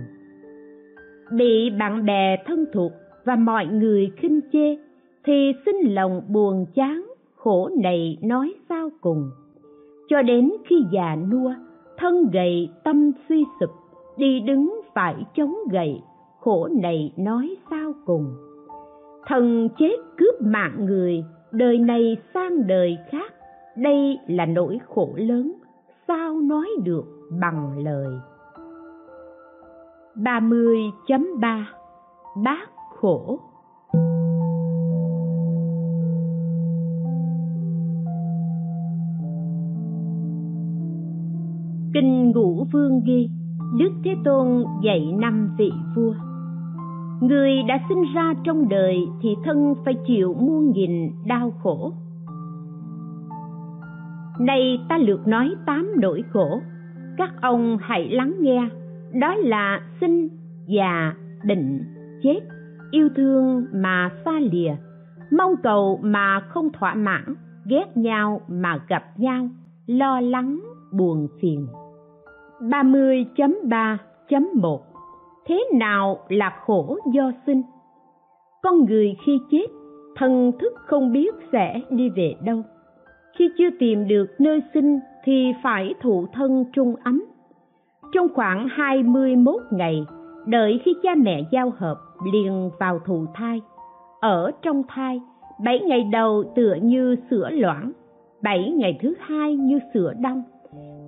Bị 1.32 1.70
bạn 1.80 2.06
bè 2.06 2.38
thân 2.46 2.66
thuộc 2.74 2.92
và 3.26 3.36
mọi 3.36 3.66
người 3.66 4.12
khinh 4.18 4.40
chê 4.54 4.78
thì 5.24 5.52
xin 5.66 5.76
lòng 5.76 6.22
buồn 6.28 6.66
chán, 6.76 7.06
khổ 7.36 7.70
này 7.82 8.18
nói 8.22 8.54
sao 8.70 8.90
cùng. 9.02 9.30
Cho 10.10 10.22
đến 10.22 10.52
khi 10.66 10.76
già 10.92 11.16
nua, 11.16 11.54
thân 11.98 12.30
gầy, 12.34 12.70
tâm 12.84 13.12
suy 13.30 13.46
sụp, 13.60 13.70
đi 14.18 14.40
đứng 14.40 14.82
phải 14.94 15.16
chống 15.36 15.56
gậy 15.72 16.02
khổ 16.42 16.68
này 16.82 17.14
nói 17.18 17.56
sao 17.70 17.94
cùng. 18.06 18.26
Thần 19.28 19.70
chết 19.80 19.96
cướp 20.18 20.42
mạng 20.42 20.86
người 20.86 21.24
đời 21.52 21.78
này 21.78 22.18
sang 22.34 22.68
đời 22.68 22.98
khác. 23.10 23.34
Đây 23.78 24.20
là 24.28 24.46
nỗi 24.46 24.80
khổ 24.88 25.10
lớn. 25.16 25.54
Sao 26.08 26.34
nói 26.34 26.68
được 26.84 27.04
bằng 27.42 27.78
lời? 27.84 28.16
30.3 30.16 31.64
Bác 32.44 32.66
khổ. 33.00 33.40
Kinh 41.94 42.32
Ngũ 42.32 42.66
Vương 42.74 43.02
ghi, 43.06 43.30
Đức 43.80 43.92
Thế 44.04 44.16
Tôn 44.24 44.64
dạy 44.84 45.12
năm 45.20 45.56
vị 45.58 45.72
vua. 45.96 46.31
Người 47.22 47.64
đã 47.68 47.80
sinh 47.90 48.04
ra 48.16 48.34
trong 48.44 48.70
đời 48.70 49.08
thì 49.22 49.36
thân 49.46 49.76
phải 49.86 49.96
chịu 50.08 50.34
muôn 50.34 50.72
nghìn 50.72 51.12
đau 51.26 51.54
khổ. 51.64 51.94
Nay 54.40 54.80
ta 54.90 54.98
lược 54.98 55.28
nói 55.28 55.52
tám 55.66 55.92
nỗi 55.98 56.24
khổ 56.34 56.62
Các 57.18 57.32
ông 57.42 57.78
hãy 57.82 58.10
lắng 58.10 58.36
nghe. 58.40 58.70
Đó 59.14 59.36
là 59.36 59.82
sinh, 60.02 60.30
già, 60.68 61.14
bệnh, 61.48 61.84
chết 62.24 62.40
Yêu 62.92 63.10
thương 63.16 63.66
mà 63.74 64.10
xa 64.26 64.32
lìa 64.52 64.76
Mong 65.32 65.56
cầu 65.64 66.00
mà 66.04 66.40
không 66.40 66.70
thỏa 66.74 66.94
mãn 66.94 67.36
Ghét 67.66 67.98
nhau 67.98 68.42
mà 68.48 68.80
gặp 68.88 69.04
nhau 69.18 69.50
Lo 69.88 70.20
lắng, 70.20 70.60
buồn 70.92 71.28
phiền. 71.42 71.68
30.3.1 72.60 74.91
Thế 75.52 75.64
nào 75.74 76.20
là 76.30 76.54
khổ 76.66 76.98
do 77.14 77.32
sinh? 77.46 77.62
Con 78.64 78.86
người 78.86 79.16
khi 79.26 79.40
chết, 79.52 79.66
thần 80.16 80.52
thức 80.60 80.74
không 80.76 81.12
biết 81.12 81.36
sẽ 81.52 81.82
đi 81.90 82.10
về 82.10 82.36
đâu. 82.44 82.62
Khi 83.38 83.50
chưa 83.58 83.70
tìm 83.80 84.08
được 84.08 84.26
nơi 84.40 84.62
sinh 84.74 85.00
thì 85.24 85.54
phải 85.64 85.94
thụ 86.02 86.28
thân 86.34 86.66
trung 86.74 86.96
ấm. 87.04 87.24
Trong 88.14 88.28
khoảng 88.34 88.68
21 88.72 89.62
ngày, 89.72 90.06
đợi 90.46 90.82
khi 90.86 90.94
cha 91.04 91.16
mẹ 91.18 91.44
giao 91.52 91.72
hợp 91.78 91.98
liền 92.34 92.70
vào 92.80 93.00
thụ 93.06 93.26
thai. 93.34 93.62
Ở 94.22 94.52
trong 94.62 94.84
thai, 94.88 95.22
7 95.64 95.80
ngày 95.80 96.04
đầu 96.12 96.44
tựa 96.56 96.76
như 96.82 97.16
sữa 97.30 97.50
loãng, 97.52 97.92
7 98.44 98.72
ngày 98.72 98.98
thứ 99.02 99.14
hai 99.20 99.56
như 99.56 99.80
sữa 99.94 100.14
đông, 100.20 100.44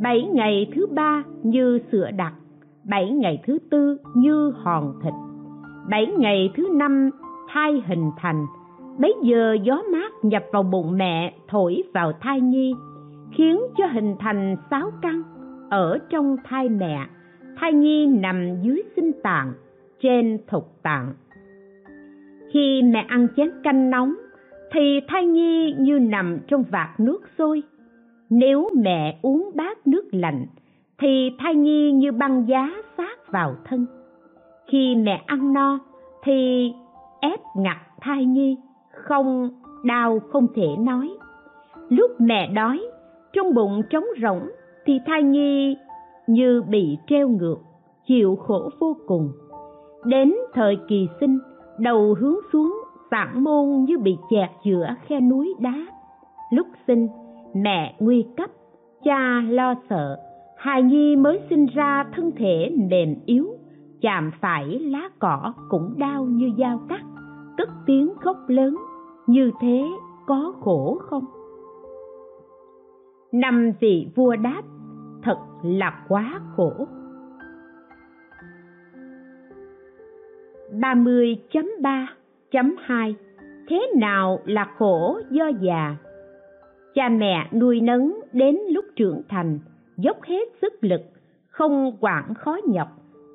bảy 0.01 0.27
ngày 0.33 0.71
thứ 0.75 0.87
ba 0.91 1.23
như 1.43 1.79
sữa 1.91 2.09
đặc 2.17 2.33
bảy 2.85 3.11
ngày 3.11 3.41
thứ 3.45 3.57
tư 3.71 3.97
như 4.15 4.53
hòn 4.63 4.93
thịt. 5.03 5.13
Bảy 5.89 6.07
ngày 6.17 6.49
thứ 6.55 6.69
năm, 6.73 7.09
thai 7.49 7.83
hình 7.87 8.11
thành. 8.17 8.45
Bấy 8.99 9.13
giờ 9.23 9.57
gió 9.63 9.83
mát 9.91 10.11
nhập 10.23 10.43
vào 10.51 10.63
bụng 10.63 10.97
mẹ, 10.97 11.33
thổi 11.47 11.83
vào 11.93 12.13
thai 12.21 12.41
nhi, 12.41 12.73
khiến 13.31 13.59
cho 13.77 13.85
hình 13.85 14.15
thành 14.19 14.55
sáu 14.69 14.91
căn 15.01 15.23
ở 15.69 15.97
trong 16.09 16.37
thai 16.43 16.69
mẹ. 16.69 17.07
Thai 17.57 17.73
nhi 17.73 18.07
nằm 18.07 18.61
dưới 18.61 18.83
sinh 18.95 19.11
tạng, 19.23 19.53
trên 20.01 20.37
thục 20.47 20.83
tạng. 20.83 21.13
Khi 22.51 22.81
mẹ 22.83 23.05
ăn 23.07 23.27
chén 23.35 23.51
canh 23.63 23.89
nóng, 23.89 24.13
thì 24.71 24.99
thai 25.07 25.25
nhi 25.25 25.75
như 25.79 25.99
nằm 25.99 26.37
trong 26.47 26.63
vạc 26.71 26.99
nước 26.99 27.21
sôi. 27.37 27.63
Nếu 28.29 28.69
mẹ 28.75 29.19
uống 29.21 29.51
bát 29.55 29.87
nước 29.87 30.05
lạnh 30.11 30.45
thì 31.03 31.35
thai 31.39 31.55
nhi 31.55 31.91
như 31.91 32.11
băng 32.11 32.47
giá 32.47 32.69
sát 32.97 33.31
vào 33.31 33.55
thân. 33.65 33.85
Khi 34.67 34.95
mẹ 34.95 35.23
ăn 35.25 35.53
no 35.53 35.79
thì 36.23 36.71
ép 37.21 37.39
ngặt 37.55 37.77
thai 38.01 38.25
nhi, 38.25 38.57
không, 38.91 39.49
đau 39.83 40.19
không 40.19 40.47
thể 40.55 40.67
nói. 40.79 41.09
Lúc 41.89 42.11
mẹ 42.19 42.47
đói, 42.47 42.81
trong 43.33 43.53
bụng 43.53 43.81
trống 43.89 44.05
rỗng 44.21 44.49
thì 44.85 44.99
thai 45.05 45.23
nhi 45.23 45.77
như 46.27 46.63
bị 46.69 46.97
treo 47.07 47.29
ngược, 47.29 47.57
chịu 48.07 48.35
khổ 48.35 48.69
vô 48.79 48.95
cùng. 49.07 49.31
Đến 50.05 50.33
thời 50.53 50.77
kỳ 50.87 51.07
sinh, 51.19 51.39
đầu 51.79 52.15
hướng 52.19 52.37
xuống 52.53 52.83
tạng 53.09 53.43
môn 53.43 53.85
như 53.87 53.97
bị 53.97 54.17
chẹt 54.29 54.49
giữa 54.65 54.95
khe 55.07 55.19
núi 55.19 55.53
đá. 55.59 55.85
Lúc 56.51 56.67
sinh, 56.87 57.07
mẹ 57.55 57.95
nguy 57.99 58.25
cấp, 58.37 58.49
cha 59.03 59.41
lo 59.49 59.75
sợ 59.89 60.17
hài 60.63 60.83
nhi 60.83 61.15
mới 61.15 61.41
sinh 61.49 61.65
ra 61.65 62.05
thân 62.15 62.31
thể 62.37 62.71
mềm 62.89 63.15
yếu 63.25 63.47
chạm 64.01 64.31
phải 64.41 64.79
lá 64.79 65.09
cỏ 65.19 65.53
cũng 65.69 65.93
đau 65.97 66.25
như 66.25 66.51
dao 66.57 66.81
cắt 66.89 67.01
cất 67.57 67.69
tiếng 67.85 68.13
khóc 68.21 68.37
lớn 68.47 68.75
như 69.27 69.51
thế 69.61 69.85
có 70.25 70.53
khổ 70.61 70.97
không 71.01 71.25
năm 73.31 73.71
vị 73.79 74.07
vua 74.15 74.35
đáp 74.35 74.61
thật 75.23 75.37
là 75.63 76.03
quá 76.07 76.39
khổ 76.55 76.87
30.3.2 80.71 83.13
Thế 83.67 83.91
nào 83.99 84.39
là 84.45 84.65
khổ 84.77 85.19
do 85.29 85.47
già? 85.61 85.95
Cha 86.93 87.09
mẹ 87.09 87.49
nuôi 87.53 87.81
nấng 87.81 88.19
đến 88.33 88.57
lúc 88.69 88.85
trưởng 88.95 89.21
thành, 89.29 89.59
dốc 89.97 90.17
hết 90.23 90.49
sức 90.61 90.73
lực, 90.81 91.01
không 91.49 91.97
quản 91.99 92.33
khó 92.33 92.57
nhọc, 92.67 92.87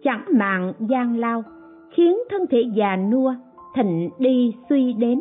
chẳng 0.02 0.24
màng 0.32 0.72
gian 0.78 1.18
lao, 1.18 1.42
khiến 1.90 2.18
thân 2.30 2.46
thể 2.50 2.62
già 2.74 2.96
nua, 2.96 3.34
thịnh 3.74 4.10
đi 4.18 4.54
suy 4.68 4.92
đến, 4.92 5.20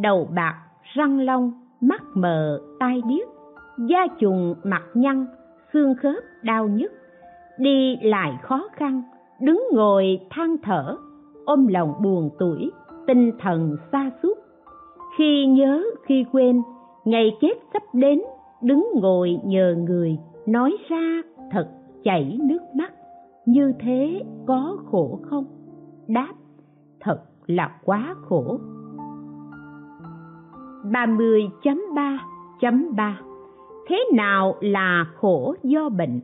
đầu 0.00 0.28
bạc, 0.34 0.54
răng 0.94 1.20
long, 1.20 1.52
mắt 1.80 2.02
mờ, 2.14 2.60
tai 2.80 3.02
điếc, 3.08 3.28
da 3.78 4.06
trùng 4.18 4.54
mặt 4.64 4.82
nhăn, 4.94 5.26
xương 5.72 5.94
khớp 5.94 6.24
đau 6.42 6.68
nhức, 6.68 6.92
đi 7.58 7.96
lại 8.02 8.38
khó 8.42 8.68
khăn, 8.72 9.02
đứng 9.40 9.68
ngồi 9.72 10.20
than 10.30 10.56
thở, 10.62 10.96
ôm 11.44 11.66
lòng 11.66 11.94
buồn 12.02 12.30
tuổi, 12.38 12.70
tinh 13.06 13.32
thần 13.40 13.76
xa 13.92 14.10
suốt. 14.22 14.38
Khi 15.18 15.46
nhớ 15.46 15.82
khi 16.06 16.24
quên, 16.32 16.62
ngày 17.04 17.36
chết 17.40 17.54
sắp 17.72 17.82
đến, 17.92 18.22
đứng 18.62 18.88
ngồi 18.94 19.38
nhờ 19.44 19.74
người, 19.88 20.18
nói 20.46 20.76
ra 20.88 21.22
thật 21.50 21.68
chảy 22.04 22.38
nước 22.42 22.60
mắt, 22.74 22.92
như 23.46 23.72
thế 23.80 24.22
có 24.46 24.76
khổ 24.90 25.20
không? 25.22 25.44
Đáp, 26.08 26.32
thật 27.00 27.22
là 27.46 27.70
quá 27.84 28.14
khổ. 28.22 28.58
30.3.3 30.84 33.12
Thế 33.88 34.04
nào 34.14 34.54
là 34.60 35.06
khổ 35.16 35.54
do 35.62 35.88
bệnh? 35.88 36.20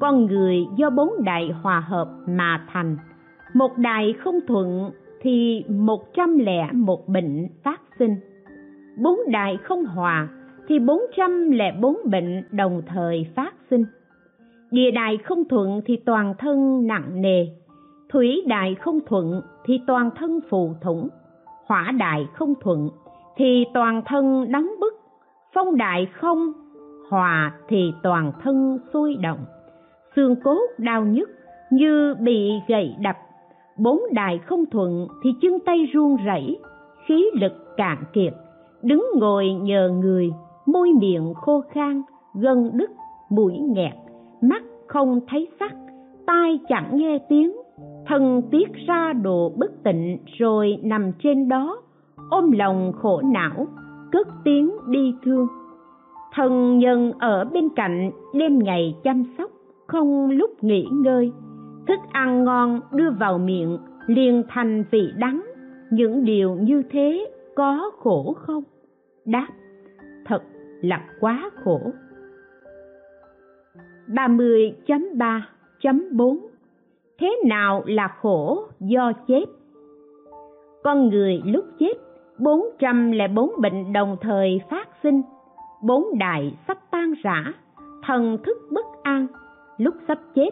Con 0.00 0.26
người 0.26 0.66
do 0.76 0.90
bốn 0.90 1.24
đại 1.24 1.50
hòa 1.62 1.80
hợp 1.80 2.08
mà 2.26 2.66
thành– 2.72 2.96
một 3.54 3.78
đại 3.78 4.14
không 4.18 4.40
thuận 4.48 4.90
thì 5.20 5.64
một 5.68 6.14
trăm 6.14 6.38
lẻ 6.38 6.68
một 6.72 7.08
bệnh 7.08 7.48
phát 7.64 7.80
sinh 7.98 8.16
bốn 8.98 9.18
đại 9.30 9.58
không 9.62 9.84
hòa 9.84 10.28
thì 10.68 10.78
bốn 10.78 11.00
trăm 11.16 11.50
lẻ 11.50 11.72
bốn 11.80 11.96
bệnh 12.04 12.44
đồng 12.52 12.82
thời 12.86 13.26
phát 13.36 13.54
sinh. 13.70 13.84
Địa 14.70 14.90
đại 14.90 15.18
không 15.24 15.44
thuận 15.48 15.80
thì 15.86 15.96
toàn 15.96 16.34
thân 16.38 16.86
nặng 16.86 17.22
nề, 17.22 17.46
thủy 18.08 18.42
đại 18.46 18.74
không 18.74 18.98
thuận 19.06 19.42
thì 19.64 19.80
toàn 19.86 20.10
thân 20.16 20.40
phù 20.50 20.74
thủng, 20.80 21.08
hỏa 21.66 21.92
đại 21.98 22.26
không 22.34 22.54
thuận 22.60 22.90
thì 23.36 23.64
toàn 23.74 24.02
thân 24.06 24.44
nóng 24.48 24.70
bức, 24.80 24.94
phong 25.54 25.76
đại 25.76 26.06
không, 26.12 26.52
hòa 27.10 27.52
thì 27.68 27.92
toàn 28.02 28.32
thân 28.42 28.78
sôi 28.92 29.16
động. 29.22 29.44
Xương 30.16 30.36
cốt 30.44 30.66
đau 30.78 31.04
nhức 31.04 31.30
như 31.70 32.14
bị 32.20 32.50
gậy 32.68 32.94
đập, 33.00 33.16
bốn 33.78 34.00
đại 34.12 34.38
không 34.38 34.66
thuận 34.66 35.08
thì 35.22 35.30
chân 35.42 35.58
tay 35.66 35.86
run 35.92 36.16
rẩy, 36.26 36.58
khí 37.06 37.30
lực 37.40 37.76
cạn 37.76 37.98
kiệt, 38.12 38.34
đứng 38.82 39.06
ngồi 39.14 39.48
nhờ 39.48 39.88
người 39.88 40.30
môi 40.72 40.92
miệng 41.00 41.34
khô 41.34 41.62
khan, 41.70 42.02
gân 42.34 42.70
đứt, 42.74 42.90
mũi 43.30 43.58
nghẹt, 43.58 43.92
mắt 44.40 44.62
không 44.86 45.20
thấy 45.28 45.48
sắc, 45.60 45.72
tai 46.26 46.60
chẳng 46.68 46.90
nghe 46.92 47.18
tiếng. 47.28 47.52
Thân 48.06 48.42
tiết 48.50 48.68
ra 48.86 49.12
đồ 49.12 49.52
bất 49.56 49.82
tịnh 49.84 50.18
rồi 50.38 50.78
nằm 50.82 51.12
trên 51.18 51.48
đó, 51.48 51.82
ôm 52.30 52.50
lòng 52.50 52.92
khổ 52.92 53.22
não, 53.24 53.66
cất 54.12 54.28
tiếng 54.44 54.70
đi 54.88 55.14
thương. 55.24 55.46
Thần 56.34 56.78
nhân 56.78 57.12
ở 57.18 57.44
bên 57.44 57.68
cạnh 57.76 58.10
đêm 58.34 58.58
ngày 58.58 58.94
chăm 59.04 59.24
sóc, 59.38 59.50
không 59.86 60.30
lúc 60.30 60.64
nghỉ 60.64 60.86
ngơi. 60.92 61.32
Thức 61.88 62.00
ăn 62.12 62.44
ngon 62.44 62.80
đưa 62.92 63.10
vào 63.10 63.38
miệng 63.38 63.78
liền 64.06 64.42
thành 64.48 64.84
vị 64.90 65.12
đắng. 65.16 65.42
Những 65.90 66.24
điều 66.24 66.54
như 66.54 66.82
thế 66.90 67.30
có 67.56 67.90
khổ 67.98 68.34
không? 68.36 68.62
Đáp, 69.24 69.46
thật 70.24 70.42
là 70.80 71.04
quá 71.20 71.50
khổ. 71.64 71.80
30.3.4 74.08 76.38
Thế 77.18 77.36
nào 77.44 77.82
là 77.86 78.08
khổ 78.08 78.68
do 78.80 79.12
chết? 79.26 79.44
Con 80.82 81.08
người 81.08 81.42
lúc 81.44 81.64
chết 81.78 81.92
404 82.38 83.50
bệnh 83.60 83.92
đồng 83.92 84.16
thời 84.20 84.60
phát 84.70 84.88
sinh, 85.02 85.22
bốn 85.82 86.18
đại 86.18 86.54
sắp 86.68 86.78
tan 86.90 87.14
rã, 87.22 87.52
thần 88.06 88.38
thức 88.44 88.58
bất 88.70 88.86
an. 89.02 89.26
Lúc 89.78 89.94
sắp 90.08 90.18
chết, 90.34 90.50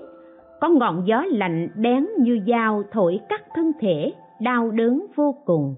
có 0.61 0.69
ngọn 0.69 1.03
gió 1.07 1.25
lạnh 1.29 1.69
bén 1.77 2.07
như 2.19 2.41
dao 2.47 2.83
thổi 2.93 3.21
cắt 3.29 3.43
thân 3.55 3.73
thể, 3.81 4.13
đau 4.41 4.71
đớn 4.71 5.07
vô 5.17 5.35
cùng 5.45 5.75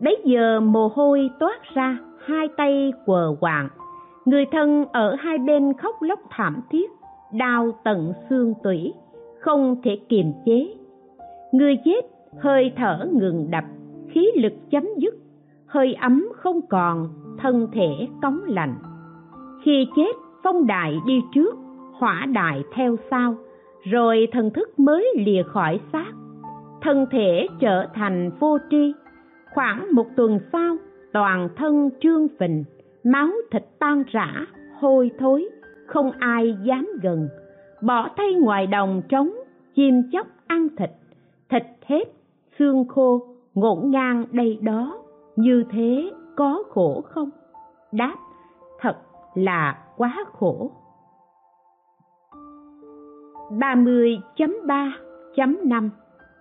bấy 0.00 0.16
giờ 0.24 0.60
mồ 0.60 0.88
hôi 0.94 1.30
toát 1.38 1.58
ra, 1.74 1.98
hai 2.24 2.48
tay 2.56 2.92
quờ 3.06 3.34
quạng. 3.40 3.68
Người 4.24 4.44
thân 4.52 4.84
ở 4.92 5.14
hai 5.14 5.38
bên 5.38 5.72
khóc 5.74 6.02
lóc 6.02 6.20
thảm 6.30 6.60
thiết, 6.70 6.90
đau 7.32 7.70
tận 7.84 8.12
xương 8.30 8.54
tủy, 8.62 8.92
không 9.40 9.76
thể 9.82 9.98
kiềm 10.08 10.32
chế. 10.46 10.74
Người 11.52 11.78
chết 11.84 12.00
hơi 12.38 12.72
thở 12.76 13.08
ngừng 13.12 13.50
đập, 13.50 13.64
khí 14.08 14.30
lực 14.34 14.52
chấm 14.70 14.88
dứt, 14.98 15.14
hơi 15.66 15.94
ấm 15.94 16.28
không 16.36 16.60
còn, 16.68 17.08
thân 17.38 17.68
thể 17.72 18.06
cống 18.22 18.40
lạnh. 18.46 18.74
Khi 19.64 19.86
chết, 19.96 20.16
phong 20.42 20.66
đại 20.66 20.96
đi 21.06 21.22
trước, 21.34 21.54
hỏa 21.92 22.26
đại 22.26 22.62
theo 22.74 22.96
sau, 23.10 23.34
rồi 23.82 24.28
thần 24.32 24.50
thức 24.50 24.78
mới 24.78 25.12
lìa 25.16 25.42
khỏi 25.42 25.80
xác. 25.92 26.12
Thân 26.82 27.06
thể 27.10 27.46
trở 27.60 27.86
thành 27.94 28.30
vô 28.40 28.58
tri 28.70 28.92
khoảng 29.54 29.86
một 29.92 30.06
tuần 30.16 30.38
sau, 30.52 30.76
toàn 31.12 31.48
thân 31.56 31.90
trương 32.00 32.28
phình, 32.38 32.64
máu 33.04 33.30
thịt 33.50 33.64
tan 33.78 34.04
rã, 34.12 34.46
hôi 34.80 35.10
thối, 35.18 35.48
không 35.86 36.12
ai 36.18 36.56
dám 36.64 36.88
gần. 37.02 37.28
Bỏ 37.82 38.08
thay 38.16 38.34
ngoài 38.34 38.66
đồng 38.66 39.02
trống, 39.08 39.30
chim 39.74 40.02
chóc 40.12 40.26
ăn 40.46 40.68
thịt 40.76 40.90
thịt 41.48 41.62
hết 41.86 42.04
xương 42.58 42.84
khô 42.88 43.26
ngổn 43.54 43.90
ngang 43.90 44.24
đây 44.32 44.58
đó, 44.62 44.98
như 45.36 45.64
thế 45.70 46.10
có 46.36 46.62
khổ 46.68 47.02
không? 47.04 47.30
Đáp, 47.92 48.16
thật 48.80 48.96
là 49.34 49.78
quá 49.96 50.24
khổ. 50.32 50.70
30.3.5 53.50 55.88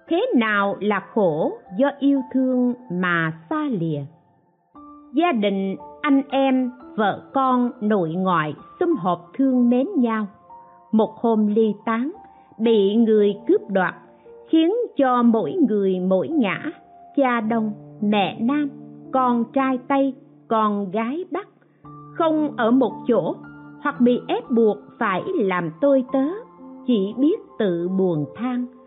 Thế 0.09 0.25
nào 0.35 0.75
là 0.79 0.99
khổ 1.13 1.51
do 1.77 1.89
yêu 1.99 2.21
thương 2.33 2.73
mà 2.91 3.33
xa 3.49 3.63
lìa? 3.71 4.01
Gia 5.13 5.31
đình, 5.31 5.75
anh 6.01 6.21
em, 6.29 6.71
vợ 6.95 7.21
con, 7.33 7.71
nội 7.81 8.09
ngoại 8.09 8.53
sum 8.79 8.95
họp 8.95 9.31
thương 9.33 9.69
mến 9.69 9.87
nhau. 9.97 10.27
Một 10.91 11.15
hôm 11.15 11.47
ly 11.47 11.73
tán, 11.85 12.11
bị 12.59 12.95
người 12.95 13.35
cướp 13.47 13.61
đoạt, 13.69 13.95
khiến 14.49 14.73
cho 14.97 15.23
mỗi 15.23 15.55
người 15.69 15.99
mỗi 15.99 16.27
ngã, 16.27 16.71
cha 17.15 17.41
đông, 17.41 17.71
mẹ 18.01 18.37
nam, 18.39 18.69
con 19.13 19.43
trai 19.53 19.79
tây, 19.87 20.13
con 20.47 20.91
gái 20.91 21.25
bắc, 21.31 21.47
không 22.13 22.57
ở 22.57 22.71
một 22.71 22.91
chỗ 23.07 23.35
hoặc 23.81 24.01
bị 24.01 24.19
ép 24.27 24.51
buộc 24.51 24.77
phải 24.99 25.23
làm 25.35 25.71
tôi 25.81 26.03
tớ 26.13 26.25
chỉ 26.87 27.13
biết 27.17 27.39
tự 27.59 27.89
buồn 27.89 28.25
than 28.35 28.78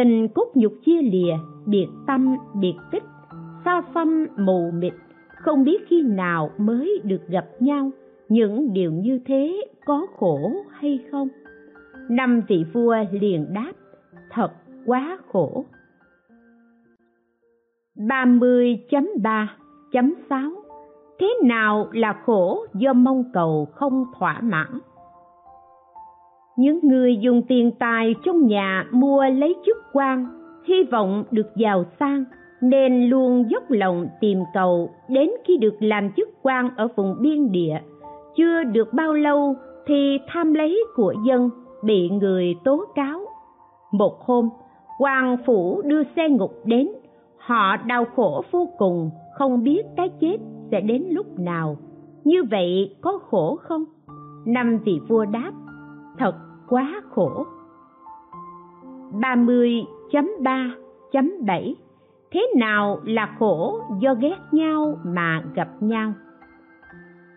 tình 0.00 0.28
cốt 0.28 0.52
nhục 0.54 0.72
chia 0.84 1.02
lìa, 1.02 1.34
biệt 1.66 1.86
tâm, 2.06 2.36
biệt 2.60 2.74
tích, 2.90 3.02
xa 3.64 3.82
xăm, 3.94 4.26
mù 4.36 4.70
mịt, 4.70 4.92
không 5.36 5.64
biết 5.64 5.82
khi 5.88 6.02
nào 6.02 6.50
mới 6.58 7.00
được 7.04 7.28
gặp 7.28 7.46
nhau, 7.60 7.90
những 8.28 8.72
điều 8.72 8.92
như 8.92 9.20
thế 9.26 9.66
có 9.86 10.06
khổ 10.18 10.52
hay 10.70 10.98
không 11.10 11.28
năm 12.10 12.42
vị 12.48 12.64
vua 12.72 12.96
liền 13.12 13.46
đáp, 13.54 13.72
thật 14.30 14.50
quá 14.86 15.18
khổ 15.32 15.64
30.3.6 17.96 20.54
Thế 21.20 21.34
nào 21.44 21.88
là 21.92 22.22
khổ 22.26 22.66
do 22.74 22.92
mong 22.92 23.24
cầu 23.32 23.68
không 23.74 24.04
thỏa 24.18 24.40
mãn? 24.40 24.78
Những 26.56 26.78
người 26.82 27.16
dùng 27.16 27.42
tiền 27.48 27.70
tài 27.78 28.14
trong 28.24 28.46
nhà 28.46 28.86
mua 28.92 29.24
lấy 29.24 29.54
chức 29.66 29.76
quan, 29.92 30.26
hy 30.64 30.82
vọng 30.82 31.24
được 31.30 31.56
giàu 31.56 31.84
sang, 32.00 32.24
nên 32.60 33.04
luôn 33.04 33.50
dốc 33.50 33.62
lòng 33.68 34.06
tìm 34.20 34.38
cầu 34.54 34.90
đến 35.08 35.30
khi 35.44 35.56
được 35.56 35.74
làm 35.80 36.12
chức 36.16 36.28
quan 36.42 36.70
ở 36.76 36.88
vùng 36.96 37.16
biên 37.20 37.52
địa. 37.52 37.80
Chưa 38.36 38.64
được 38.64 38.92
bao 38.92 39.12
lâu 39.12 39.54
thì 39.86 40.18
tham 40.28 40.54
lấy 40.54 40.84
của 40.96 41.14
dân 41.26 41.50
bị 41.82 42.08
người 42.08 42.54
tố 42.64 42.84
cáo. 42.94 43.20
Một 43.92 44.20
hôm, 44.20 44.48
hoàng 44.98 45.36
phủ 45.46 45.82
đưa 45.84 46.02
xe 46.16 46.28
ngục 46.28 46.52
đến. 46.64 46.88
Họ 47.38 47.76
đau 47.76 48.04
khổ 48.16 48.42
vô 48.50 48.68
cùng, 48.78 49.10
không 49.34 49.62
biết 49.62 49.82
cái 49.96 50.08
chết 50.20 50.36
sẽ 50.70 50.80
đến 50.80 51.04
lúc 51.10 51.38
nào. 51.38 51.76
Như 52.24 52.42
vậy 52.50 52.96
có 53.00 53.18
khổ 53.30 53.56
không? 53.56 53.84
Năm 54.46 54.78
vị 54.84 55.00
vua 55.08 55.24
đáp 55.24 55.52
thật 56.20 56.34
quá 56.68 57.02
khổ 57.10 57.46
30.3.7 59.12 61.74
Thế 62.32 62.46
nào 62.56 63.00
là 63.04 63.36
khổ 63.38 63.80
do 64.00 64.14
ghét 64.14 64.36
nhau 64.52 64.98
mà 65.04 65.42
gặp 65.54 65.68
nhau? 65.80 66.12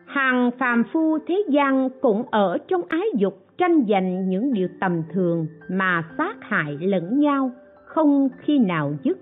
Hàng 0.05 0.51
phàm 0.59 0.83
phu 0.93 1.17
thế 1.27 1.43
gian 1.49 1.89
cũng 2.01 2.23
ở 2.31 2.57
trong 2.67 2.81
ái 2.87 3.07
dục 3.15 3.37
tranh 3.57 3.85
giành 3.89 4.29
những 4.29 4.53
điều 4.53 4.67
tầm 4.79 5.03
thường 5.13 5.47
mà 5.69 6.03
sát 6.17 6.35
hại 6.41 6.77
lẫn 6.81 7.19
nhau 7.19 7.51
không 7.85 8.29
khi 8.37 8.59
nào 8.59 8.93
dứt. 9.03 9.17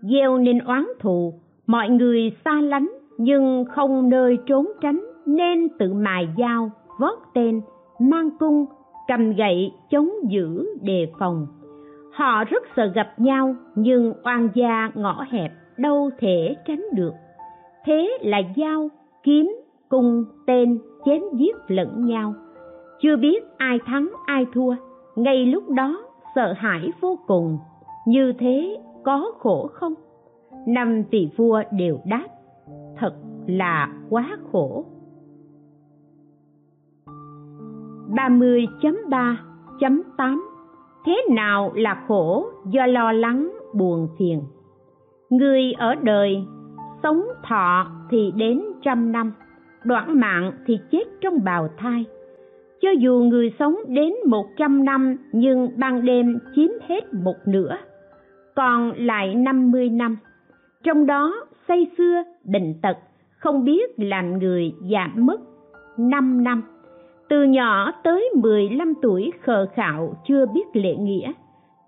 Gieo 0.00 0.38
nên 0.38 0.58
oán 0.58 0.86
thù, 1.00 1.34
mọi 1.66 1.88
người 1.88 2.32
xa 2.44 2.60
lánh 2.60 2.88
nhưng 3.18 3.64
không 3.64 4.08
nơi 4.08 4.38
trốn 4.46 4.66
tránh 4.80 5.00
nên 5.26 5.68
tự 5.78 5.92
mài 5.92 6.28
dao, 6.38 6.70
vớt 6.98 7.18
tên, 7.34 7.60
mang 7.98 8.30
cung, 8.38 8.66
cầm 9.08 9.32
gậy 9.32 9.72
chống 9.90 10.10
giữ 10.28 10.66
đề 10.82 11.12
phòng. 11.18 11.46
Họ 12.12 12.44
rất 12.44 12.62
sợ 12.76 12.86
gặp 12.86 13.20
nhau 13.20 13.54
nhưng 13.74 14.12
oan 14.24 14.48
gia 14.54 14.90
ngõ 14.94 15.24
hẹp 15.30 15.52
đâu 15.76 16.10
thể 16.18 16.54
tránh 16.66 16.84
được. 16.92 17.12
Thế 17.84 18.18
là 18.20 18.42
dao, 18.56 18.88
kiếm, 19.22 19.56
cung, 19.88 20.24
tên 20.46 20.78
chém 21.04 21.22
giết 21.38 21.56
lẫn 21.68 22.06
nhau 22.06 22.34
chưa 23.00 23.16
biết 23.16 23.44
ai 23.56 23.78
thắng 23.86 24.08
ai 24.26 24.46
thua 24.54 24.74
ngay 25.16 25.46
lúc 25.46 25.70
đó 25.70 26.02
sợ 26.34 26.52
hãi 26.56 26.90
vô 27.00 27.18
cùng 27.26 27.58
như 28.06 28.32
thế 28.38 28.76
có 29.04 29.32
khổ 29.38 29.66
không 29.72 29.94
năm 30.66 31.04
tỷ 31.10 31.28
vua 31.36 31.62
đều 31.72 31.98
đáp 32.04 32.26
thật 32.96 33.14
là 33.46 33.92
quá 34.10 34.36
khổ 34.52 34.84
30.3.8 38.10 40.40
Thế 41.06 41.22
nào 41.30 41.72
là 41.74 42.04
khổ 42.08 42.46
do 42.70 42.86
lo 42.86 43.12
lắng 43.12 43.52
buồn 43.74 44.08
phiền? 44.18 44.42
Người 45.30 45.72
ở 45.72 45.94
đời, 45.94 46.44
sống 47.02 47.22
thọ 47.48 47.86
thì 48.10 48.32
đến 48.36 48.62
trăm 48.82 49.12
năm, 49.12 49.32
đoạn 49.84 50.20
mạng 50.20 50.52
thì 50.66 50.78
chết 50.90 51.04
trong 51.20 51.44
bào 51.44 51.68
thai 51.78 52.04
cho 52.80 52.90
dù 52.90 53.22
người 53.22 53.52
sống 53.58 53.76
đến 53.88 54.14
một 54.26 54.46
trăm 54.56 54.84
năm 54.84 55.16
nhưng 55.32 55.68
ban 55.76 56.04
đêm 56.04 56.38
chiếm 56.56 56.70
hết 56.88 57.14
một 57.14 57.36
nửa, 57.46 57.76
còn 58.54 58.92
lại 58.96 59.34
năm 59.34 59.70
mươi 59.70 59.88
năm. 59.88 60.16
Trong 60.84 61.06
đó 61.06 61.46
say 61.68 61.90
xưa, 61.98 62.22
bệnh 62.44 62.74
tật, 62.82 62.96
không 63.38 63.64
biết 63.64 63.90
làm 63.96 64.38
người 64.38 64.74
giảm 64.92 65.12
mất 65.16 65.40
năm 65.98 66.44
năm. 66.44 66.62
Từ 67.28 67.42
nhỏ 67.42 67.92
tới 68.04 68.30
mười 68.36 68.68
lăm 68.68 68.94
tuổi 69.02 69.32
khờ 69.42 69.66
khạo 69.74 70.14
chưa 70.28 70.46
biết 70.46 70.64
lễ 70.72 70.96
nghĩa, 70.96 71.32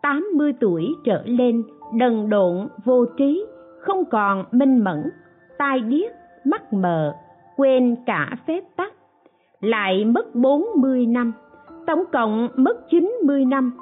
tám 0.03 0.27
mươi 0.35 0.53
tuổi 0.61 0.94
trở 1.05 1.22
lên 1.24 1.62
đần 1.94 2.31
độn 2.31 2.68
vô 2.85 3.05
trí, 3.05 3.46
không 3.81 4.05
còn 4.05 4.44
minh 4.53 4.85
mẫn, 4.85 5.03
tai 5.59 5.81
điếc, 5.81 6.11
mắt 6.44 6.72
mờ, 6.72 7.14
quên 7.57 7.96
cả 8.07 8.37
phép 8.46 8.61
tắc 8.77 8.92
lại 9.61 10.05
mất 10.05 10.35
40 10.35 11.07
năm, 11.07 11.33
tổng 11.87 12.05
cộng 12.12 12.48
mất 12.57 12.90
90 12.90 13.44
năm. 13.44 13.72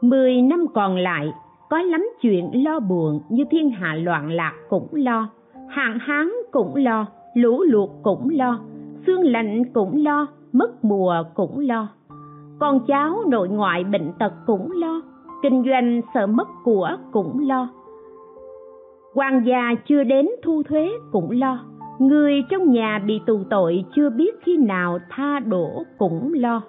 10 0.00 0.42
năm 0.42 0.66
còn 0.74 0.96
lại, 0.96 1.32
có 1.70 1.82
lắm 1.82 2.08
chuyện 2.20 2.64
lo 2.64 2.80
buồn 2.80 3.20
như 3.28 3.44
thiên 3.50 3.70
hạ 3.70 3.94
loạn 3.94 4.30
lạc 4.30 4.52
cũng 4.68 4.88
lo, 4.92 5.28
hạn 5.68 5.98
hán 6.00 6.30
cũng 6.50 6.76
lo, 6.76 7.06
lũ 7.34 7.62
lụt 7.62 7.90
cũng 8.02 8.28
lo, 8.30 8.60
xương 9.06 9.24
lạnh 9.24 9.62
cũng 9.72 10.04
lo, 10.04 10.26
mất 10.58 10.84
mùa 10.84 11.14
cũng 11.34 11.58
lo. 11.58 11.88
Con 12.60 12.80
cháu 12.86 13.24
nội 13.28 13.48
ngoại 13.48 13.84
bệnh 13.84 14.12
tật 14.18 14.32
cũng 14.46 14.72
lo, 14.72 15.02
kinh 15.42 15.64
doanh 15.66 16.00
sợ 16.14 16.26
mất 16.26 16.48
của 16.64 16.90
cũng 17.12 17.48
lo. 17.48 17.68
quan 19.16 19.42
gia 19.46 19.74
chưa 19.88 20.04
đến 20.04 20.28
thu 20.42 20.62
thuế 20.62 20.90
cũng 21.12 21.30
lo 21.30 21.58
người 21.98 22.32
trong 22.50 22.70
nhà 22.70 23.02
bị 23.06 23.20
tù 23.26 23.40
tội 23.50 23.84
chưa 23.96 24.10
biết 24.10 24.34
khi 24.42 24.56
nào 24.56 24.98
tha 25.10 25.38
đổ 25.38 25.84
cũng 25.98 26.32
lo 26.34 26.62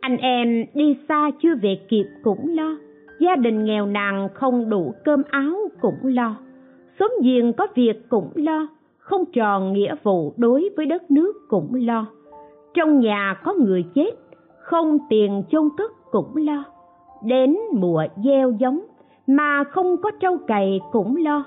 anh 0.00 0.16
em 0.16 0.64
đi 0.74 0.96
xa 1.08 1.30
chưa 1.42 1.54
về 1.62 1.78
kịp 1.88 2.04
cũng 2.22 2.54
lo 2.56 2.76
gia 3.20 3.36
đình 3.36 3.64
nghèo 3.64 3.86
nàn 3.86 4.28
không 4.34 4.70
đủ 4.70 4.94
cơm 5.04 5.22
áo 5.30 5.56
cũng 5.80 5.98
lo 6.02 6.36
xóm 6.98 7.10
giềng 7.22 7.52
có 7.52 7.66
việc 7.74 8.08
cũng 8.08 8.30
lo 8.34 8.68
không 8.98 9.24
tròn 9.32 9.72
nghĩa 9.72 9.94
vụ 10.02 10.34
đối 10.36 10.70
với 10.76 10.86
đất 10.86 11.10
nước 11.10 11.32
cũng 11.48 11.74
lo 11.74 12.06
trong 12.74 13.00
nhà 13.00 13.36
có 13.44 13.54
người 13.54 13.84
chết, 13.94 14.10
không 14.58 14.98
tiền 15.08 15.42
chôn 15.50 15.68
cất 15.76 15.90
cũng 16.10 16.36
lo. 16.36 16.64
Đến 17.22 17.56
mùa 17.72 18.04
gieo 18.24 18.50
giống, 18.50 18.80
mà 19.26 19.64
không 19.64 19.96
có 20.02 20.10
trâu 20.20 20.38
cày 20.46 20.80
cũng 20.92 21.16
lo. 21.16 21.44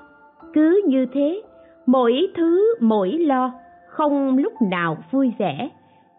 Cứ 0.53 0.81
như 0.87 1.05
thế, 1.13 1.41
mỗi 1.85 2.27
thứ 2.35 2.75
mỗi 2.79 3.11
lo, 3.11 3.51
không 3.87 4.37
lúc 4.37 4.53
nào 4.61 4.97
vui 5.11 5.33
vẻ. 5.37 5.69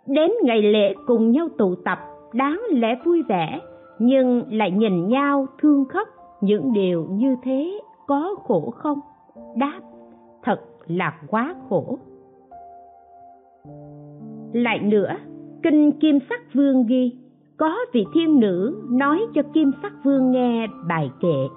Đến 0.07 0.31
ngày 0.42 0.62
lễ 0.62 0.94
cùng 1.07 1.31
nhau 1.31 1.49
tụ 1.59 1.75
tập, 1.85 1.99
đáng 2.33 2.62
lẽ 2.71 2.94
vui 3.05 3.23
vẻ, 3.23 3.61
nhưng 3.99 4.42
lại 4.51 4.71
nhìn 4.71 5.09
nhau 5.09 5.47
thương 5.59 5.85
khóc. 5.85 6.09
Những 6.40 6.73
điều 6.73 7.07
như 7.11 7.37
thế 7.42 7.81
có 8.07 8.37
khổ 8.44 8.71
không? 8.77 9.01
Đáp, 9.57 9.81
thật 10.42 10.61
là 10.87 11.18
quá 11.29 11.55
khổ 11.68 11.99
lại 14.53 14.79
nữa, 14.79 15.17
kinh 15.63 15.93
kim 15.93 16.19
sắc 16.29 16.41
vương 16.55 16.87
ghi, 16.87 17.13
có 17.57 17.79
vị 17.93 18.05
thiên 18.15 18.41
nữ 18.41 18.83
nói 18.91 19.21
cho 19.35 19.43
kim 19.55 19.71
sắc 19.83 19.93
vương 20.05 20.31
nghe 20.31 20.67
bài 20.89 21.11
kệ. 21.21 21.49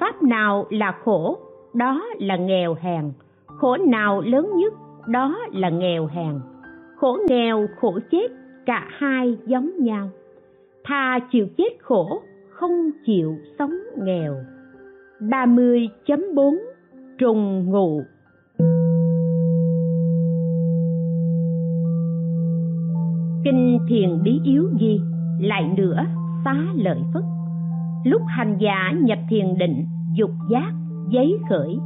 Pháp 0.00 0.22
nào 0.22 0.66
là 0.70 0.94
khổ, 1.04 1.38
đó 1.74 2.04
là 2.18 2.36
nghèo 2.36 2.76
hèn. 2.80 3.12
Khổ 3.46 3.76
nào 3.76 4.20
lớn 4.20 4.50
nhất, 4.56 4.72
đó 5.06 5.38
là 5.52 5.68
nghèo 5.70 6.06
hèn. 6.06 6.40
Khổ 6.96 7.18
nghèo, 7.28 7.66
khổ 7.80 7.98
chết, 8.10 8.28
cả 8.66 8.86
hai 8.90 9.38
giống 9.46 9.70
nhau. 9.78 10.08
Thà 10.84 11.18
chịu 11.30 11.46
chết 11.56 11.70
khổ, 11.80 12.22
không 12.50 12.90
chịu 13.06 13.36
sống 13.58 13.74
nghèo. 13.98 14.34
30.4 15.20 16.58
Trùng 17.18 17.70
ngụ. 17.70 18.02
Kinh 23.44 23.78
Thiền 23.88 24.22
Bí 24.22 24.40
Yếu 24.44 24.68
Ghi, 24.78 25.00
Lại 25.40 25.70
nữa 25.76 26.04
xá 26.44 26.54
lợi 26.74 26.98
Phất. 27.14 27.22
Lúc 28.04 28.22
hành 28.26 28.56
giả 28.58 28.92
nhập 29.02 29.18
thiền 29.28 29.58
định, 29.58 29.86
dục 30.14 30.30
giác, 30.50 30.72
giấy 31.08 31.38
khởi. 31.48 31.78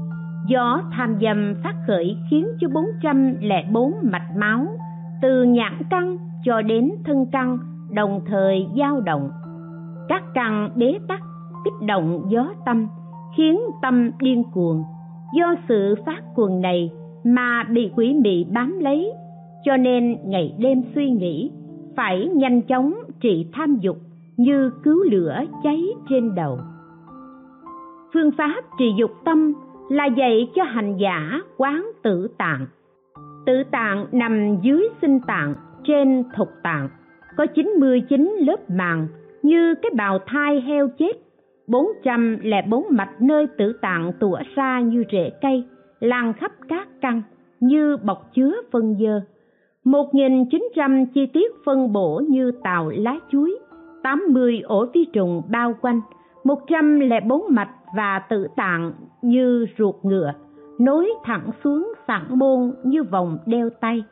Gió 0.46 0.82
tham 0.92 1.16
dâm 1.20 1.54
phát 1.62 1.74
khởi 1.86 2.16
khiến 2.30 2.46
cho 2.60 2.68
404 2.68 3.92
mạch 4.02 4.36
máu, 4.36 4.66
từ 5.22 5.44
nhãn 5.44 5.82
căn 5.90 6.16
cho 6.44 6.62
đến 6.62 6.90
thân 7.04 7.26
căn 7.32 7.58
đồng 7.90 8.20
thời 8.26 8.66
dao 8.78 9.00
động. 9.00 9.30
Các 10.08 10.22
căn 10.34 10.70
bế 10.74 10.98
tắc, 11.08 11.20
kích 11.64 11.86
động 11.86 12.22
gió 12.28 12.52
tâm, 12.66 12.88
khiến 13.36 13.60
tâm 13.82 14.10
điên 14.18 14.42
cuồng. 14.52 14.82
Do 15.34 15.54
sự 15.68 15.94
phát 16.06 16.22
cuồng 16.34 16.60
này 16.60 16.90
mà 17.24 17.64
bị 17.70 17.90
quỷ 17.96 18.14
mị 18.22 18.44
bám 18.44 18.78
lấy 18.80 19.12
cho 19.64 19.76
nên 19.76 20.16
ngày 20.24 20.54
đêm 20.58 20.82
suy 20.94 21.10
nghĩ, 21.10 21.50
phải 21.96 22.28
nhanh 22.34 22.62
chóng 22.62 22.94
trị 23.20 23.46
tham 23.52 23.76
dục 23.80 23.96
như 24.36 24.70
cứu 24.82 25.04
lửa 25.10 25.40
cháy 25.62 25.84
trên 26.08 26.34
đầu. 26.34 26.58
Phương 28.14 28.30
pháp 28.38 28.62
trị 28.78 28.92
dục 28.98 29.10
tâm 29.24 29.54
là 29.88 30.06
dạy 30.06 30.48
cho 30.54 30.62
hành 30.62 30.96
giả 30.96 31.40
quán 31.56 31.90
tử 32.02 32.28
tạng. 32.38 32.66
Tự 33.46 33.62
tạng 33.70 34.06
nằm 34.12 34.56
dưới 34.62 34.88
sinh 35.02 35.20
tạng, 35.26 35.54
trên 35.84 36.24
thục 36.36 36.48
tạng. 36.62 36.88
Có 37.36 37.46
99 37.46 38.36
lớp 38.40 38.70
màng, 38.70 39.06
như 39.42 39.74
cái 39.82 39.90
bào 39.96 40.18
thai 40.26 40.60
heo 40.60 40.88
chết. 40.98 41.12
404 41.66 42.84
mạch 42.90 43.22
nơi 43.22 43.46
tử 43.58 43.72
tạng 43.72 44.12
tủa 44.20 44.38
ra 44.54 44.80
như 44.80 45.04
rễ 45.12 45.30
cây, 45.42 45.64
lan 46.00 46.32
khắp 46.32 46.52
các 46.68 46.88
căn, 47.00 47.22
như 47.60 47.96
bọc 47.96 48.30
chứa 48.34 48.52
phân 48.72 48.96
dơ. 49.00 49.20
1.900 49.84 51.06
chi 51.14 51.26
tiết 51.26 51.52
phân 51.64 51.92
bổ 51.92 52.22
như 52.28 52.52
tàu 52.64 52.88
lá 52.88 53.18
chuối 53.32 53.58
80 54.02 54.60
ổ 54.64 54.86
vi 54.94 55.04
trùng 55.12 55.42
bao 55.50 55.74
quanh 55.80 56.00
104 56.44 57.42
mạch 57.48 57.70
và 57.96 58.18
tự 58.28 58.46
tạng 58.56 58.92
như 59.22 59.66
ruột 59.78 59.94
ngựa, 60.02 60.32
nối 60.78 61.10
thẳng 61.24 61.50
xuống 61.64 61.92
sẵn 62.08 62.22
môn 62.30 62.74
như 62.84 63.02
vòng 63.02 63.38
đeo 63.46 63.70
tay. 63.80 64.04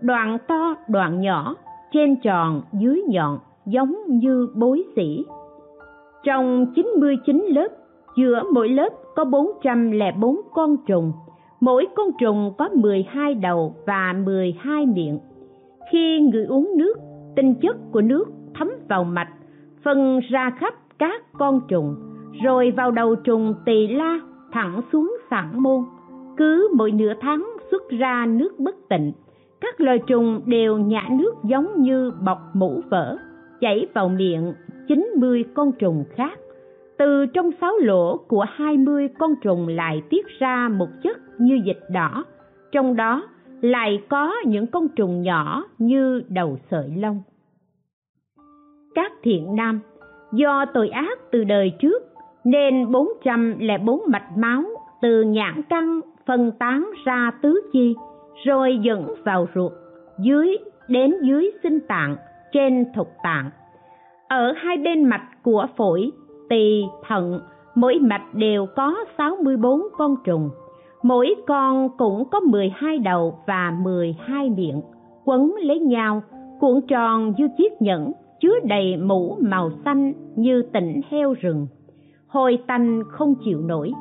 Đoạn 0.00 0.38
to, 0.48 0.74
đoạn 0.88 1.20
nhỏ, 1.20 1.54
trên 1.92 2.16
tròn, 2.16 2.62
dưới 2.72 3.02
nhọn, 3.08 3.38
giống 3.66 3.96
như 4.08 4.48
bối 4.54 4.84
sĩ 4.96 5.24
trong 6.24 6.66
99 6.74 7.46
lớp, 7.48 7.68
giữa 8.16 8.42
mỗi 8.54 8.68
lớp 8.68 8.88
có 9.16 9.24
404 9.24 10.36
con 10.54 10.76
trùng 10.86 11.12
mỗi 11.62 11.86
con 11.94 12.06
trùng 12.20 12.52
có 12.58 12.68
12 12.74 13.34
đầu 13.34 13.74
và 13.86 14.14
12 14.24 14.86
miệng. 14.86 15.18
Khi 15.92 16.20
người 16.20 16.44
uống 16.44 16.70
nước, 16.76 16.94
tinh 17.36 17.54
chất 17.54 17.76
của 17.92 18.00
nước 18.00 18.24
thấm 18.54 18.70
vào 18.88 19.04
mạch, 19.04 19.28
phân 19.84 20.20
ra 20.30 20.50
khắp 20.58 20.74
các 20.98 21.22
con 21.38 21.60
trùng, 21.68 21.96
rồi 22.44 22.70
vào 22.70 22.90
đầu 22.90 23.14
trùng 23.14 23.54
tỳ 23.64 23.86
la 23.86 24.20
thẳng 24.52 24.80
xuống 24.92 25.16
sẵn 25.30 25.62
môn. 25.62 25.84
Cứ 26.36 26.68
mỗi 26.76 26.92
nửa 26.92 27.12
tháng 27.20 27.52
xuất 27.70 27.90
ra 27.90 28.26
nước 28.26 28.58
bất 28.58 28.74
tịnh, 28.88 29.12
các 29.60 29.80
loài 29.80 29.98
trùng 30.06 30.40
đều 30.46 30.78
nhả 30.78 31.08
nước 31.10 31.32
giống 31.44 31.82
như 31.82 32.12
bọc 32.24 32.38
mũ 32.54 32.80
vỡ, 32.90 33.16
chảy 33.60 33.86
vào 33.94 34.08
miệng 34.08 34.54
90 34.88 35.44
con 35.54 35.72
trùng 35.72 36.04
khác 36.16 36.38
từ 37.02 37.26
trong 37.26 37.50
sáu 37.60 37.78
lỗ 37.78 38.16
của 38.16 38.46
20 38.48 39.08
con 39.18 39.34
trùng 39.42 39.68
lại 39.68 40.02
tiết 40.10 40.26
ra 40.38 40.68
một 40.68 40.88
chất 41.02 41.16
như 41.38 41.60
dịch 41.64 41.80
đỏ. 41.90 42.24
Trong 42.72 42.96
đó 42.96 43.28
lại 43.60 44.02
có 44.08 44.32
những 44.46 44.66
con 44.66 44.88
trùng 44.88 45.22
nhỏ 45.22 45.64
như 45.78 46.22
đầu 46.28 46.58
sợi 46.70 46.92
lông. 46.96 47.22
Các 48.94 49.12
thiện 49.22 49.56
nam, 49.56 49.80
do 50.32 50.64
tội 50.74 50.88
ác 50.88 51.18
từ 51.30 51.44
đời 51.44 51.72
trước 51.78 52.02
nên 52.44 52.92
404 52.92 54.00
mạch 54.06 54.36
máu 54.36 54.64
từ 55.02 55.22
nhãn 55.22 55.62
căn 55.62 56.00
phân 56.26 56.52
tán 56.58 56.90
ra 57.04 57.30
tứ 57.42 57.60
chi, 57.72 57.94
rồi 58.44 58.78
dẫn 58.82 59.14
vào 59.24 59.48
ruột, 59.54 59.72
dưới, 60.18 60.56
đến 60.88 61.14
dưới 61.22 61.50
sinh 61.62 61.80
tạng, 61.88 62.16
trên 62.52 62.84
thục 62.94 63.08
tạng. 63.22 63.50
Ở 64.28 64.52
hai 64.56 64.76
bên 64.76 65.04
mạch 65.04 65.28
của 65.42 65.66
phổi 65.76 66.10
tỳ, 66.52 66.84
thận, 67.08 67.40
mỗi 67.74 67.98
mạch 67.98 68.34
đều 68.34 68.66
có 68.66 68.96
64 69.18 69.80
con 69.98 70.16
trùng. 70.24 70.50
Mỗi 71.02 71.34
con 71.46 71.88
cũng 71.98 72.24
có 72.30 72.40
12 72.40 72.98
đầu 72.98 73.38
và 73.46 73.70
12 73.82 74.50
miệng. 74.50 74.80
Quấn 75.24 75.54
lấy 75.62 75.78
nhau, 75.78 76.22
cuộn 76.60 76.80
tròn 76.88 77.34
như 77.38 77.48
chiếc 77.58 77.82
nhẫn, 77.82 78.12
chứa 78.40 78.54
đầy 78.64 78.96
mũ 78.96 79.36
màu 79.40 79.70
xanh 79.84 80.12
như 80.36 80.62
tỉnh 80.72 81.00
heo 81.10 81.34
rừng. 81.40 81.66
Hồi 82.26 82.58
tanh 82.66 83.02
không 83.10 83.34
chịu 83.44 83.60
nổi. 83.60 83.92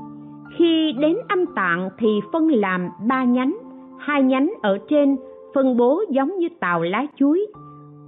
Khi 0.58 0.94
đến 1.00 1.16
âm 1.30 1.46
tạng 1.56 1.90
thì 1.98 2.08
phân 2.34 2.48
làm 2.48 2.90
ba 3.08 3.24
nhánh. 3.24 3.58
Hai 4.00 4.24
nhánh 4.24 4.54
ở 4.62 4.78
trên 4.90 5.16
phân 5.56 5.78
bố 5.78 6.04
giống 6.10 6.38
như 6.38 6.48
tàu 6.60 6.82
lá 6.82 7.06
chuối. 7.16 7.48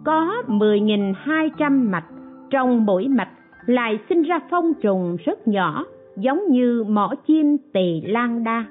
Có 0.05 0.43
10.200 0.47 1.91
mạch, 1.91 2.05
trong 2.49 2.85
mỗi 2.85 3.07
mạch 3.07 3.29
lại 3.65 3.99
sinh 4.09 4.21
ra 4.21 4.39
phong 4.49 4.73
trùng 4.73 5.17
rất 5.25 5.47
nhỏ, 5.47 5.85
giống 6.17 6.47
như 6.49 6.83
mỏ 6.83 7.13
chim 7.27 7.57
tỳ 7.73 8.01
lan 8.01 8.43
đa. 8.43 8.65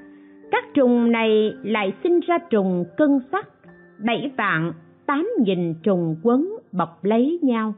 Các 0.50 0.64
trùng 0.74 1.12
này 1.12 1.54
lại 1.62 1.92
sinh 2.02 2.20
ra 2.20 2.38
trùng 2.38 2.84
cân 2.96 3.20
sắt 3.32 3.48
bảy 3.98 4.32
vạn 4.36 4.72
tám 5.06 5.28
nghìn 5.38 5.74
trùng 5.82 6.16
quấn 6.22 6.56
bọc 6.72 7.04
lấy 7.04 7.38
nhau, 7.42 7.74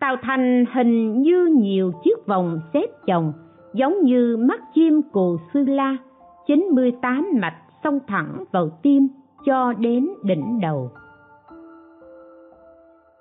tạo 0.00 0.16
thành 0.22 0.64
hình 0.74 1.22
như 1.22 1.46
nhiều 1.46 1.92
chiếc 2.04 2.26
vòng 2.26 2.60
xếp 2.72 2.86
chồng, 3.06 3.32
giống 3.74 4.02
như 4.02 4.36
mắt 4.36 4.60
chim 4.74 5.02
cù 5.12 5.36
sư 5.54 5.64
la 5.64 5.96
98 6.46 7.28
mạch 7.40 7.56
xông 7.84 7.98
thẳng 8.06 8.44
vào 8.52 8.78
tim 8.82 9.08
cho 9.44 9.72
đến 9.72 10.08
đỉnh 10.24 10.58
đầu. 10.62 10.90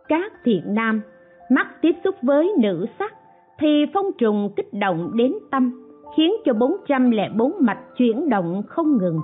Các 0.07 0.33
thiện 0.43 0.61
nam, 0.65 1.01
mắt 1.49 1.67
tiếp 1.81 1.95
xúc 2.03 2.15
với 2.21 2.51
nữ 2.59 2.85
sắc 2.99 3.13
thì 3.59 3.85
phong 3.93 4.05
trùng 4.17 4.49
kích 4.55 4.73
động 4.73 5.11
đến 5.13 5.33
tâm, 5.51 5.71
khiến 6.17 6.33
cho 6.45 6.53
404 6.53 7.51
mạch 7.59 7.79
chuyển 7.97 8.29
động 8.29 8.63
không 8.67 8.97
ngừng. 8.97 9.19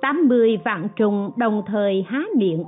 80 0.00 0.58
vạn 0.64 0.88
trùng 0.96 1.30
đồng 1.36 1.62
thời 1.66 2.04
há 2.08 2.22
miệng, 2.36 2.64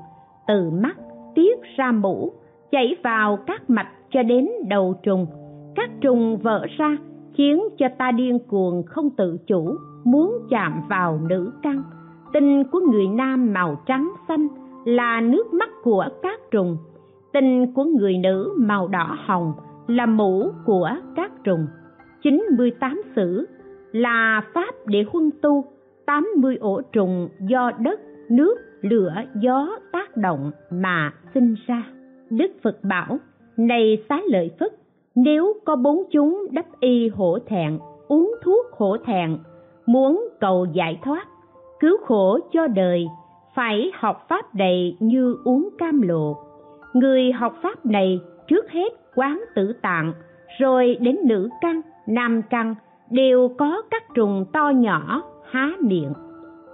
từ 0.46 0.70
mắt, 0.70 0.96
tiết 1.34 1.58
ra 1.76 1.92
mũ, 1.92 2.32
chảy 2.70 2.96
vào 3.04 3.38
các 3.46 3.70
mạch 3.70 3.88
cho 4.10 4.22
đến 4.22 4.48
đầu 4.68 4.94
trùng. 5.02 5.26
Các 5.74 5.90
trùng 6.00 6.38
vỡ 6.42 6.66
ra, 6.78 6.96
khiến 7.34 7.62
cho 7.78 7.86
ta 7.98 8.10
điên 8.10 8.38
cuồng 8.38 8.82
không 8.86 9.10
tự 9.10 9.38
chủ, 9.46 9.76
muốn 10.04 10.32
chạm 10.50 10.82
vào 10.88 11.20
nữ 11.28 11.52
căn. 11.62 11.82
Tinh 12.32 12.64
của 12.64 12.80
người 12.80 13.06
nam 13.06 13.52
màu 13.52 13.76
trắng 13.86 14.12
xanh 14.28 14.48
là 14.84 15.20
nước 15.20 15.54
mắt 15.54 15.70
của 15.82 16.08
các 16.22 16.40
trùng. 16.50 16.76
Tinh 17.32 17.72
của 17.72 17.84
người 17.84 18.18
nữ 18.18 18.54
màu 18.58 18.88
đỏ 18.88 19.18
hồng 19.26 19.52
là 19.88 20.06
mũ 20.06 20.50
của 20.64 20.90
các 21.16 21.30
trùng 21.44 21.66
98 22.22 23.02
sử 23.16 23.46
là 23.92 24.42
pháp 24.54 24.74
để 24.86 25.04
huân 25.12 25.30
tu 25.42 25.64
80 26.06 26.56
ổ 26.60 26.80
trùng 26.92 27.28
do 27.40 27.70
đất, 27.78 28.00
nước, 28.30 28.56
lửa, 28.80 29.14
gió 29.40 29.68
tác 29.92 30.16
động 30.16 30.50
mà 30.70 31.12
sinh 31.34 31.54
ra. 31.66 31.82
Đức 32.30 32.50
Phật 32.62 32.84
bảo, 32.84 33.18
này 33.56 34.02
xá 34.08 34.20
lợi 34.26 34.50
Phất, 34.60 34.72
nếu 35.14 35.52
có 35.64 35.76
bốn 35.76 36.02
chúng 36.10 36.46
đắp 36.50 36.66
y 36.80 37.08
hổ 37.08 37.38
thẹn, 37.46 37.78
uống 38.08 38.34
thuốc 38.42 38.66
hổ 38.72 38.96
thẹn, 38.96 39.38
muốn 39.86 40.28
cầu 40.40 40.66
giải 40.72 41.00
thoát, 41.04 41.28
cứu 41.80 41.96
khổ 42.04 42.38
cho 42.52 42.66
đời, 42.66 43.06
phải 43.54 43.90
học 43.94 44.26
pháp 44.28 44.54
này 44.54 44.96
như 45.00 45.36
uống 45.44 45.68
cam 45.78 46.02
lộ. 46.02 46.36
Người 46.92 47.32
học 47.32 47.54
pháp 47.62 47.86
này 47.86 48.20
trước 48.48 48.70
hết 48.70 48.92
quán 49.18 49.44
tử 49.54 49.72
tạng, 49.82 50.12
rồi 50.58 50.96
đến 51.00 51.16
nữ 51.24 51.48
căn, 51.60 51.80
nam 52.06 52.42
căn, 52.50 52.74
đều 53.10 53.48
có 53.58 53.82
các 53.90 54.02
trùng 54.14 54.44
to 54.52 54.68
nhỏ 54.68 55.22
há 55.50 55.70
miệng. 55.80 56.12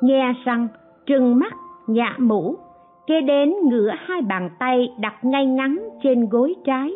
Nghe 0.00 0.34
răng 0.44 0.68
trừng 1.06 1.38
mắt 1.38 1.54
nhã 1.86 2.14
mũ 2.18 2.56
kế 3.06 3.20
đến 3.20 3.54
ngửa 3.70 3.90
hai 3.98 4.22
bàn 4.22 4.50
tay 4.58 4.88
đặt 5.00 5.24
ngay 5.24 5.46
ngắn 5.46 5.88
trên 6.02 6.28
gối 6.28 6.54
trái 6.64 6.92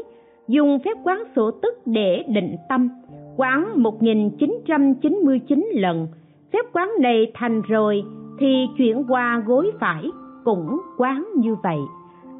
dùng 0.48 0.78
phép 0.84 0.98
quán 1.04 1.22
sổ 1.36 1.50
tức 1.50 1.74
để 1.86 2.24
định 2.28 2.56
tâm. 2.68 2.88
Quán 3.36 3.82
1999 3.82 5.68
lần 5.74 6.08
phép 6.52 6.66
quán 6.72 6.90
này 7.00 7.32
thành 7.34 7.62
rồi 7.62 8.02
thì 8.38 8.66
chuyển 8.78 9.04
qua 9.08 9.42
gối 9.46 9.70
phải 9.80 10.10
cũng 10.44 10.80
quán 10.98 11.28
như 11.36 11.54
vậy. 11.62 11.78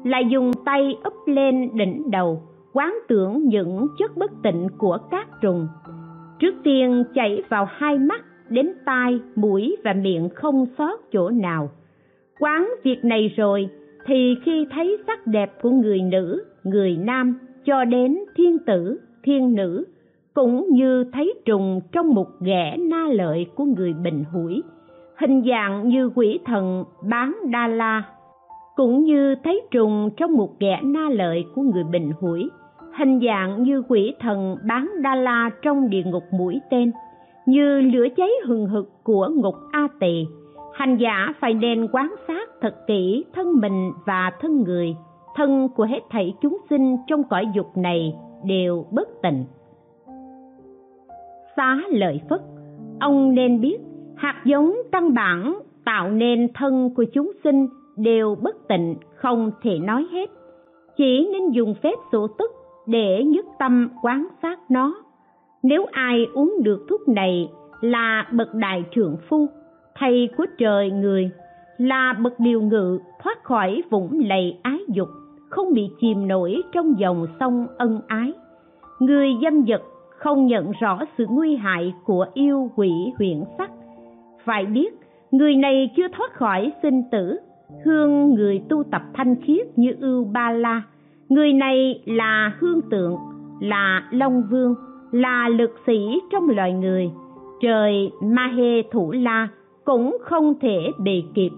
Lại 0.03 0.25
dùng 0.29 0.51
tay 0.65 0.97
úp 1.03 1.13
lên 1.25 1.69
đỉnh 1.73 2.11
đầu 2.11 2.41
quán 2.73 2.99
tưởng 3.07 3.47
những 3.47 3.87
chất 3.99 4.17
bất 4.17 4.31
tịnh 4.43 4.67
của 4.77 4.97
các 5.11 5.27
trùng. 5.41 5.67
Trước 6.39 6.55
tiên 6.63 7.03
chảy 7.13 7.43
vào 7.49 7.67
hai 7.69 7.97
mắt, 7.97 8.25
đến 8.49 8.73
tai, 8.85 9.19
mũi 9.35 9.75
và 9.83 9.93
miệng 9.93 10.29
không 10.29 10.65
sót 10.77 11.11
chỗ 11.11 11.29
nào. 11.29 11.69
Quán 12.39 12.69
việc 12.83 13.05
này 13.05 13.33
rồi 13.37 13.69
thì 14.05 14.35
khi 14.43 14.67
thấy 14.71 14.97
sắc 15.07 15.27
đẹp 15.27 15.61
của 15.61 15.69
người 15.69 16.01
nữ, 16.01 16.43
người 16.63 16.97
nam 16.97 17.39
cho 17.65 17.85
đến 17.85 18.17
thiên 18.35 18.57
tử, 18.65 18.99
thiên 19.23 19.55
nữ, 19.55 19.85
cũng 20.33 20.67
như 20.71 21.03
thấy 21.13 21.33
trùng 21.45 21.81
trong 21.91 22.13
một 22.13 22.27
ghẻ 22.41 22.77
na 22.79 23.07
lợi 23.11 23.45
của 23.55 23.63
người 23.63 23.93
bình 24.03 24.23
hủi, 24.33 24.63
hình 25.17 25.43
dạng 25.49 25.87
như 25.89 26.09
quỷ 26.15 26.39
thần 26.45 26.83
bán 27.09 27.35
đa 27.51 27.67
la, 27.67 28.03
cũng 28.75 29.03
như 29.03 29.35
thấy 29.43 29.61
trùng 29.71 30.09
trong 30.17 30.33
một 30.33 30.59
ghẻ 30.59 30.79
na 30.83 31.09
lợi 31.11 31.45
của 31.55 31.61
người 31.61 31.83
bình 31.91 32.11
hủi 32.19 32.49
hình 32.99 33.19
dạng 33.19 33.63
như 33.63 33.83
quỷ 33.87 34.13
thần 34.19 34.57
bán 34.67 34.89
đa 35.01 35.15
la 35.15 35.49
trong 35.61 35.89
địa 35.89 36.03
ngục 36.03 36.23
mũi 36.31 36.61
tên, 36.69 36.91
như 37.45 37.81
lửa 37.81 38.07
cháy 38.17 38.29
hừng 38.45 38.65
hực 38.65 39.03
của 39.03 39.29
ngục 39.35 39.55
a 39.71 39.87
tỳ. 39.99 40.25
Hành 40.73 40.97
giả 40.97 41.33
phải 41.39 41.53
nên 41.53 41.87
quán 41.91 42.15
sát 42.27 42.49
thật 42.61 42.75
kỹ 42.87 43.25
thân 43.33 43.59
mình 43.61 43.91
và 44.05 44.31
thân 44.41 44.63
người. 44.63 44.95
Thân 45.35 45.69
của 45.75 45.83
hết 45.83 45.99
thảy 46.09 46.33
chúng 46.41 46.57
sinh 46.69 46.97
trong 47.07 47.23
cõi 47.23 47.45
dục 47.55 47.77
này 47.77 48.13
đều 48.45 48.85
bất 48.91 49.07
tịnh. 49.23 49.45
Xá 51.55 51.77
lợi 51.89 52.21
phất. 52.29 52.41
Ông 52.99 53.35
nên 53.35 53.61
biết, 53.61 53.77
hạt 54.15 54.41
giống 54.45 54.73
căn 54.91 55.13
bản 55.13 55.59
tạo 55.85 56.09
nên 56.09 56.47
thân 56.53 56.89
của 56.95 57.05
chúng 57.13 57.31
sinh 57.43 57.67
đều 57.97 58.35
bất 58.41 58.67
tịnh, 58.67 58.95
không 59.15 59.51
thể 59.61 59.79
nói 59.79 60.07
hết. 60.11 60.29
Chỉ 60.97 61.29
nên 61.33 61.49
dùng 61.49 61.73
phép 61.83 61.95
sổ 62.11 62.27
tức 62.27 62.51
để 62.89 63.23
nhất 63.23 63.45
tâm 63.59 63.89
quán 64.01 64.27
sát 64.41 64.59
nó. 64.69 64.95
Nếu 65.63 65.85
ai 65.91 66.27
uống 66.33 66.55
được 66.63 66.85
thuốc 66.89 67.07
này 67.07 67.49
là 67.81 68.27
bậc 68.31 68.53
đại 68.53 68.83
trượng 68.95 69.17
phu, 69.29 69.47
thầy 69.95 70.29
của 70.37 70.45
trời 70.57 70.91
người, 70.91 71.31
là 71.77 72.13
bậc 72.19 72.39
điều 72.39 72.61
ngự 72.61 72.99
thoát 73.23 73.43
khỏi 73.43 73.81
vũng 73.89 74.21
lầy 74.25 74.57
ái 74.61 74.79
dục, 74.87 75.07
không 75.49 75.73
bị 75.73 75.89
chìm 76.01 76.27
nổi 76.27 76.61
trong 76.71 76.99
dòng 76.99 77.27
sông 77.39 77.67
ân 77.77 78.01
ái. 78.07 78.33
Người 78.99 79.29
dâm 79.43 79.65
dật 79.67 79.81
không 80.17 80.45
nhận 80.45 80.71
rõ 80.79 80.99
sự 81.17 81.25
nguy 81.29 81.55
hại 81.55 81.93
của 82.05 82.25
yêu 82.33 82.71
quỷ 82.75 82.91
huyện 83.17 83.43
sắc. 83.57 83.71
Phải 84.45 84.65
biết, 84.65 84.93
người 85.31 85.55
này 85.55 85.89
chưa 85.95 86.07
thoát 86.07 86.33
khỏi 86.33 86.71
sinh 86.83 87.03
tử, 87.11 87.39
hương 87.85 88.33
người 88.33 88.61
tu 88.69 88.83
tập 88.83 89.01
thanh 89.13 89.35
khiết 89.35 89.77
như 89.77 89.95
ưu 89.99 90.25
ba 90.25 90.51
la 90.51 90.81
người 91.29 91.53
này 91.53 92.01
là 92.05 92.53
hương 92.59 92.81
tượng, 92.81 93.15
là 93.59 94.07
long 94.11 94.43
vương, 94.49 94.75
là 95.11 95.49
lực 95.49 95.71
sĩ 95.87 96.21
trong 96.31 96.49
loài 96.49 96.73
người. 96.73 97.11
Trời 97.61 98.11
ma 98.21 98.47
hê 98.57 98.81
thủ 98.91 99.11
la 99.11 99.47
cũng 99.85 100.17
không 100.21 100.59
thể 100.59 100.77
bề 101.03 101.21
kịp. 101.35 101.49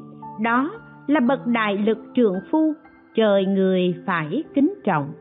Đó 0.41 0.71
là 1.07 1.19
bậc 1.19 1.47
đại 1.47 1.77
lực 1.77 1.97
trượng 2.15 2.36
phu, 2.51 2.73
trời 3.15 3.45
người 3.45 3.95
phải 4.05 4.43
kính 4.53 4.73
trọng. 4.84 5.13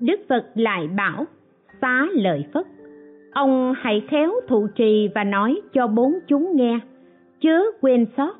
Đức 0.00 0.20
phật 0.28 0.44
lại 0.54 0.88
bảo, 0.96 1.24
xá 1.80 2.06
lợi 2.12 2.44
phất, 2.54 2.66
ông 3.32 3.74
hãy 3.76 4.02
khéo 4.08 4.32
thụ 4.48 4.66
trì 4.74 5.08
và 5.14 5.24
nói 5.24 5.60
cho 5.72 5.86
bốn 5.86 6.14
chúng 6.28 6.56
nghe. 6.56 6.78
Chớ 7.40 7.62
quên 7.80 8.06
sót, 8.16 8.34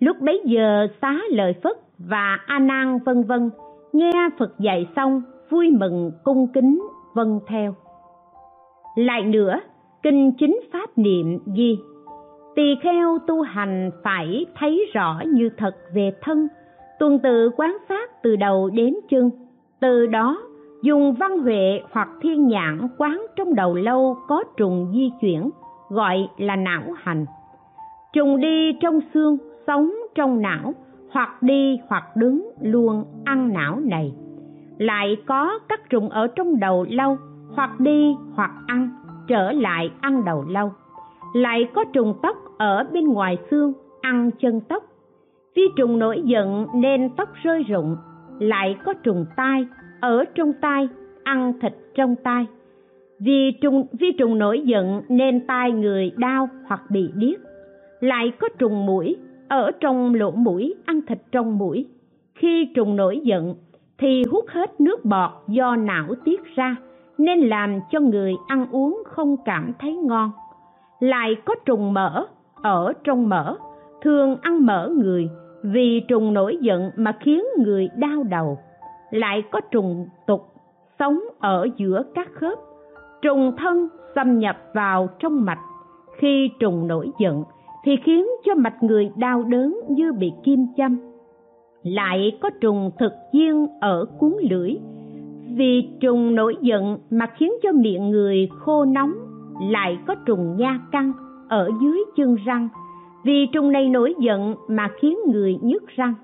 lúc 0.00 0.20
bấy 0.20 0.42
giờ 0.44 0.86
xá 1.02 1.18
lợi 1.30 1.54
phất 1.62 1.76
và 1.98 2.38
a 2.46 2.58
nan 2.58 2.98
vân 3.04 3.22
vân 3.22 3.50
nghe 3.94 4.12
phật 4.38 4.58
dạy 4.58 4.86
xong, 4.96 5.22
vui 5.50 5.70
mừng, 5.70 6.12
cung 6.24 6.46
kính 6.54 6.88
vâng 7.14 7.40
theo. 7.46 7.74
Lại 8.96 9.22
nữa, 9.22 9.60
kinh 10.02 10.32
chính 10.38 10.60
pháp 10.72 10.98
niệm 10.98 11.38
ghi 11.54 11.78
tỳ 12.54 12.74
kheo 12.82 13.18
tu 13.26 13.42
hành 13.42 13.90
phải 14.02 14.46
thấy 14.58 14.86
rõ 14.94 15.20
như 15.26 15.50
thật 15.56 15.76
về 15.94 16.12
thân, 16.22 16.48
tuần 16.98 17.18
tự 17.18 17.50
quán 17.56 17.76
sát 17.88 18.22
từ 18.22 18.36
đầu 18.36 18.70
đến 18.70 18.94
chân. 19.10 19.30
Từ 19.80 20.06
đó, 20.06 20.38
dùng 20.82 21.12
văn 21.12 21.38
huệ 21.38 21.80
hoặc 21.90 22.08
thiên 22.20 22.48
nhãn 22.48 22.88
quán 22.98 23.26
trong 23.36 23.54
đầu 23.54 23.74
lâu 23.74 24.16
có 24.28 24.44
trùng 24.56 24.92
di 24.94 25.10
chuyển, 25.20 25.50
gọi 25.88 26.28
là 26.38 26.56
não 26.56 26.82
hành. 26.96 27.26
Trùng 28.12 28.40
đi 28.40 28.72
trong 28.80 29.00
xương, 29.14 29.38
sống 29.66 29.90
trong 30.14 30.42
não 30.42 30.74
hoặc 31.14 31.42
đi, 31.42 31.78
hoặc 31.88 32.16
đứng, 32.16 32.50
luôn 32.60 33.04
ăn 33.24 33.52
não 33.52 33.80
này. 33.80 34.12
Lại 34.78 35.16
có 35.26 35.58
các 35.68 35.90
trùng 35.90 36.08
ở 36.08 36.26
trong 36.26 36.60
đầu 36.60 36.86
lâu 36.88 37.18
hoặc 37.54 37.80
đi, 37.80 38.16
hoặc 38.34 38.50
ăn, 38.66 38.90
trở 39.28 39.52
lại 39.52 39.90
ăn 40.00 40.24
đầu 40.24 40.44
lâu 40.48 40.72
lại 41.34 41.68
có 41.74 41.84
trùng 41.84 42.14
tóc 42.22 42.36
ở 42.58 42.84
bên 42.92 43.08
ngoài 43.08 43.38
xương, 43.50 43.72
ăn 44.00 44.30
chân 44.40 44.60
tóc. 44.60 44.84
Vi 45.54 45.62
trùng 45.76 45.98
nổi 45.98 46.22
giận 46.24 46.66
nên 46.74 47.10
tóc 47.16 47.28
rơi 47.42 47.62
rụng, 47.62 47.96
lại 48.38 48.76
có 48.84 48.94
trùng 48.94 49.26
tai 49.36 49.66
ở 50.00 50.24
trong 50.34 50.52
tai, 50.60 50.88
ăn 51.24 51.52
thịt 51.60 51.72
trong 51.94 52.14
tai. 52.24 52.46
Vì 53.18 53.52
trùng 53.60 53.86
vi 54.00 54.12
trùng 54.18 54.38
nổi 54.38 54.60
giận 54.60 55.02
nên 55.08 55.46
tai 55.46 55.72
người 55.72 56.12
đau 56.16 56.48
hoặc 56.66 56.82
bị 56.90 57.10
điếc. 57.14 57.40
Lại 58.00 58.32
có 58.38 58.48
trùng 58.58 58.86
mũi 58.86 59.16
ở 59.48 59.70
trong 59.80 60.14
lỗ 60.14 60.30
mũi, 60.30 60.74
ăn 60.86 61.00
thịt 61.06 61.18
trong 61.32 61.58
mũi. 61.58 61.86
Khi 62.34 62.72
trùng 62.74 62.96
nổi 62.96 63.20
giận, 63.24 63.54
thì 63.98 64.22
hút 64.30 64.44
hết 64.48 64.80
nước 64.80 65.04
bọt 65.04 65.30
do 65.48 65.76
não 65.76 66.06
tiết 66.24 66.40
ra, 66.54 66.76
nên 67.18 67.38
làm 67.38 67.80
cho 67.90 68.00
người 68.00 68.34
ăn 68.46 68.66
uống 68.70 69.02
không 69.06 69.36
cảm 69.44 69.72
thấy 69.78 69.96
ngon. 69.96 70.30
Lại 71.00 71.36
có 71.44 71.54
trùng 71.64 71.92
mỡ, 71.92 72.26
ở 72.62 72.92
trong 73.04 73.28
mỡ, 73.28 73.56
thường 74.02 74.36
ăn 74.42 74.66
mỡ 74.66 74.88
người 74.88 75.28
vì 75.62 76.00
trùng 76.08 76.34
nổi 76.34 76.58
giận 76.60 76.90
mà 76.96 77.16
khiến 77.20 77.44
người 77.58 77.88
đau 77.96 78.22
đầu. 78.22 78.58
Lại 79.10 79.42
có 79.50 79.60
trùng 79.60 80.08
tục, 80.26 80.46
sống 80.98 81.20
ở 81.38 81.68
giữa 81.76 82.02
các 82.14 82.28
khớp. 82.32 82.58
Trùng 83.22 83.56
thân 83.56 83.88
xâm 84.14 84.38
nhập 84.38 84.56
vào 84.74 85.08
trong 85.18 85.44
mạch 85.44 85.60
khi 86.16 86.50
trùng 86.60 86.86
nổi 86.86 87.10
giận 87.18 87.44
thì 87.84 87.96
khiến 88.04 88.26
cho 88.44 88.54
mạch 88.54 88.82
người 88.82 89.10
đau 89.16 89.42
đớn 89.42 89.80
như 89.88 90.12
bị 90.12 90.32
kim 90.44 90.66
châm. 90.76 90.96
Lại 91.82 92.38
có 92.40 92.50
trùng 92.60 92.90
thực 92.98 93.12
viên 93.32 93.66
ở 93.80 94.06
cuốn 94.18 94.32
lưỡi. 94.50 94.76
Vì 95.56 95.88
trùng 96.00 96.34
nổi 96.34 96.56
giận 96.60 96.98
mà 97.10 97.26
khiến 97.26 97.52
cho 97.62 97.72
miệng 97.72 98.10
người 98.10 98.48
khô 98.58 98.84
nóng, 98.84 99.12
lại 99.70 99.98
có 100.06 100.14
trùng 100.14 100.56
nha 100.56 100.80
căng 100.92 101.12
ở 101.48 101.70
dưới 101.82 101.98
chân 102.16 102.36
răng. 102.46 102.68
Vì 103.24 103.46
trùng 103.52 103.72
này 103.72 103.88
nổi 103.88 104.14
giận 104.18 104.54
mà 104.68 104.88
khiến 105.00 105.18
người 105.32 105.58
nhức 105.62 105.86
răng, 105.86 106.14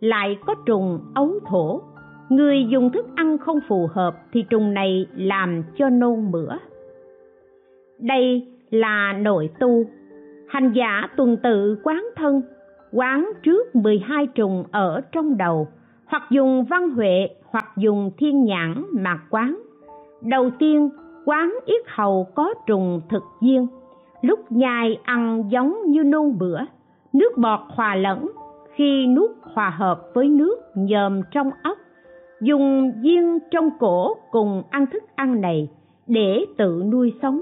lại 0.00 0.38
có 0.46 0.54
trùng 0.66 1.00
ấu 1.14 1.30
thổ. 1.46 1.80
Người 2.28 2.66
dùng 2.68 2.90
thức 2.90 3.06
ăn 3.16 3.38
không 3.38 3.58
phù 3.68 3.88
hợp 3.92 4.16
thì 4.32 4.42
trùng 4.50 4.74
này 4.74 5.06
làm 5.16 5.62
cho 5.76 5.88
nôn 5.88 6.30
mửa. 6.30 6.58
Đây 7.98 8.46
là 8.70 9.12
nội 9.12 9.50
tu 9.60 9.84
hành 10.48 10.72
giả 10.72 11.08
tuần 11.16 11.36
tự 11.42 11.78
quán 11.82 12.04
thân, 12.16 12.42
quán 12.92 13.32
trước 13.42 13.76
12 13.76 14.26
trùng 14.26 14.64
ở 14.72 15.00
trong 15.12 15.36
đầu, 15.36 15.68
hoặc 16.06 16.22
dùng 16.30 16.64
văn 16.64 16.90
huệ, 16.90 17.28
hoặc 17.50 17.66
dùng 17.76 18.10
thiên 18.18 18.44
nhãn 18.44 18.84
mà 18.92 19.18
quán. 19.30 19.58
Đầu 20.22 20.50
tiên, 20.58 20.90
quán 21.24 21.54
yết 21.66 21.82
hầu 21.86 22.26
có 22.34 22.54
trùng 22.66 23.00
thực 23.10 23.22
duyên. 23.40 23.66
Lúc 24.22 24.52
nhai 24.52 24.98
ăn 25.02 25.44
giống 25.50 25.76
như 25.86 26.04
nôn 26.04 26.38
bữa, 26.38 26.60
nước 27.12 27.38
bọt 27.38 27.60
hòa 27.68 27.94
lẫn. 27.94 28.28
Khi 28.74 29.06
nuốt 29.06 29.30
hòa 29.54 29.70
hợp 29.70 30.00
với 30.14 30.28
nước 30.28 30.56
nhờm 30.74 31.20
trong 31.30 31.50
ốc, 31.62 31.78
dùng 32.40 32.92
viên 33.02 33.38
trong 33.50 33.70
cổ 33.78 34.16
cùng 34.30 34.62
ăn 34.70 34.86
thức 34.92 35.02
ăn 35.14 35.40
này 35.40 35.68
để 36.06 36.44
tự 36.56 36.82
nuôi 36.92 37.12
sống. 37.22 37.40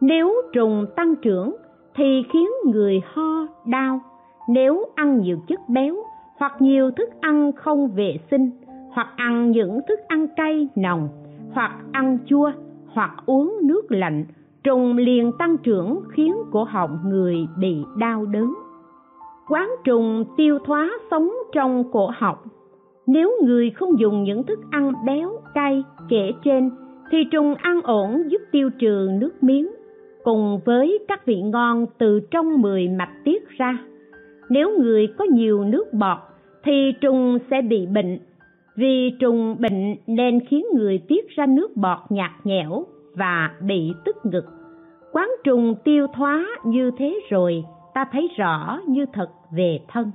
Nếu 0.00 0.34
trùng 0.52 0.86
tăng 0.96 1.14
trưởng 1.16 1.56
thì 1.96 2.22
khiến 2.32 2.48
người 2.66 3.00
ho, 3.14 3.46
đau. 3.66 4.00
Nếu 4.48 4.84
ăn 4.94 5.18
nhiều 5.18 5.38
chất 5.48 5.60
béo 5.68 5.96
hoặc 6.36 6.52
nhiều 6.62 6.90
thức 6.90 7.08
ăn 7.20 7.52
không 7.52 7.88
vệ 7.88 8.18
sinh, 8.30 8.50
hoặc 8.92 9.08
ăn 9.16 9.50
những 9.50 9.80
thức 9.88 10.00
ăn 10.08 10.26
cay, 10.36 10.68
nồng, 10.76 11.08
hoặc 11.52 11.72
ăn 11.92 12.18
chua, 12.26 12.50
hoặc 12.86 13.10
uống 13.26 13.58
nước 13.62 13.82
lạnh, 13.88 14.24
trùng 14.64 14.96
liền 14.96 15.32
tăng 15.38 15.56
trưởng 15.56 16.00
khiến 16.12 16.34
cổ 16.52 16.64
họng 16.64 16.98
người 17.04 17.36
bị 17.58 17.76
đau 17.98 18.26
đớn. 18.26 18.54
Quán 19.48 19.70
trùng 19.84 20.24
tiêu 20.36 20.58
thoá 20.66 20.90
sống 21.10 21.32
trong 21.52 21.84
cổ 21.92 22.10
họng. 22.16 22.38
Nếu 23.06 23.32
người 23.42 23.70
không 23.70 23.98
dùng 23.98 24.24
những 24.24 24.42
thức 24.42 24.58
ăn 24.70 24.92
béo, 25.06 25.30
cay, 25.54 25.84
kể 26.08 26.32
trên, 26.44 26.70
thì 27.10 27.18
trùng 27.30 27.54
ăn 27.54 27.80
ổn 27.82 28.22
giúp 28.30 28.40
tiêu 28.52 28.70
trừ 28.78 29.08
nước 29.20 29.42
miếng 29.42 29.68
cùng 30.24 30.60
với 30.64 30.98
các 31.08 31.26
vị 31.26 31.42
ngon 31.42 31.86
từ 31.98 32.20
trong 32.30 32.62
mười 32.62 32.88
mạch 32.88 33.12
tiết 33.24 33.48
ra. 33.48 33.78
Nếu 34.48 34.78
người 34.78 35.06
có 35.18 35.24
nhiều 35.24 35.64
nước 35.64 35.92
bọt, 35.92 36.18
thì 36.64 36.92
trùng 37.00 37.38
sẽ 37.50 37.62
bị 37.62 37.86
bệnh. 37.86 38.18
Vì 38.76 39.10
trùng 39.20 39.56
bệnh 39.58 39.96
nên 40.06 40.40
khiến 40.48 40.64
người 40.74 40.98
tiết 41.08 41.28
ra 41.28 41.46
nước 41.46 41.76
bọt 41.76 41.98
nhạt 42.08 42.30
nhẽo 42.44 42.84
và 43.14 43.50
bị 43.60 43.92
tức 44.04 44.16
ngực. 44.24 44.44
Quán 45.12 45.30
trùng 45.44 45.74
tiêu 45.84 46.06
thoá 46.14 46.46
như 46.64 46.90
thế 46.98 47.20
rồi, 47.30 47.64
ta 47.94 48.04
thấy 48.12 48.28
rõ 48.36 48.80
như 48.86 49.06
thật 49.12 49.28
về 49.56 49.80
thân. 49.88 50.10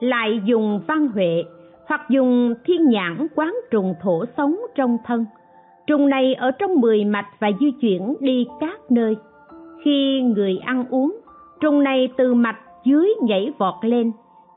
Lại 0.00 0.40
dùng 0.44 0.80
văn 0.86 1.08
huệ 1.08 1.44
hoặc 1.86 2.00
dùng 2.10 2.54
thiên 2.64 2.88
nhãn 2.88 3.26
quán 3.34 3.54
trùng 3.70 3.94
thổ 4.02 4.24
sống 4.36 4.56
trong 4.74 4.98
thân 5.04 5.24
trùng 5.86 6.08
này 6.08 6.34
ở 6.34 6.50
trong 6.50 6.80
mười 6.80 7.04
mạch 7.04 7.26
và 7.38 7.50
di 7.60 7.70
chuyển 7.70 8.14
đi 8.20 8.46
các 8.60 8.90
nơi. 8.90 9.16
Khi 9.84 10.22
người 10.22 10.58
ăn 10.64 10.84
uống, 10.90 11.16
trùng 11.60 11.82
này 11.82 12.08
từ 12.16 12.34
mạch 12.34 12.58
dưới 12.84 13.14
nhảy 13.22 13.52
vọt 13.58 13.74
lên, 13.82 14.12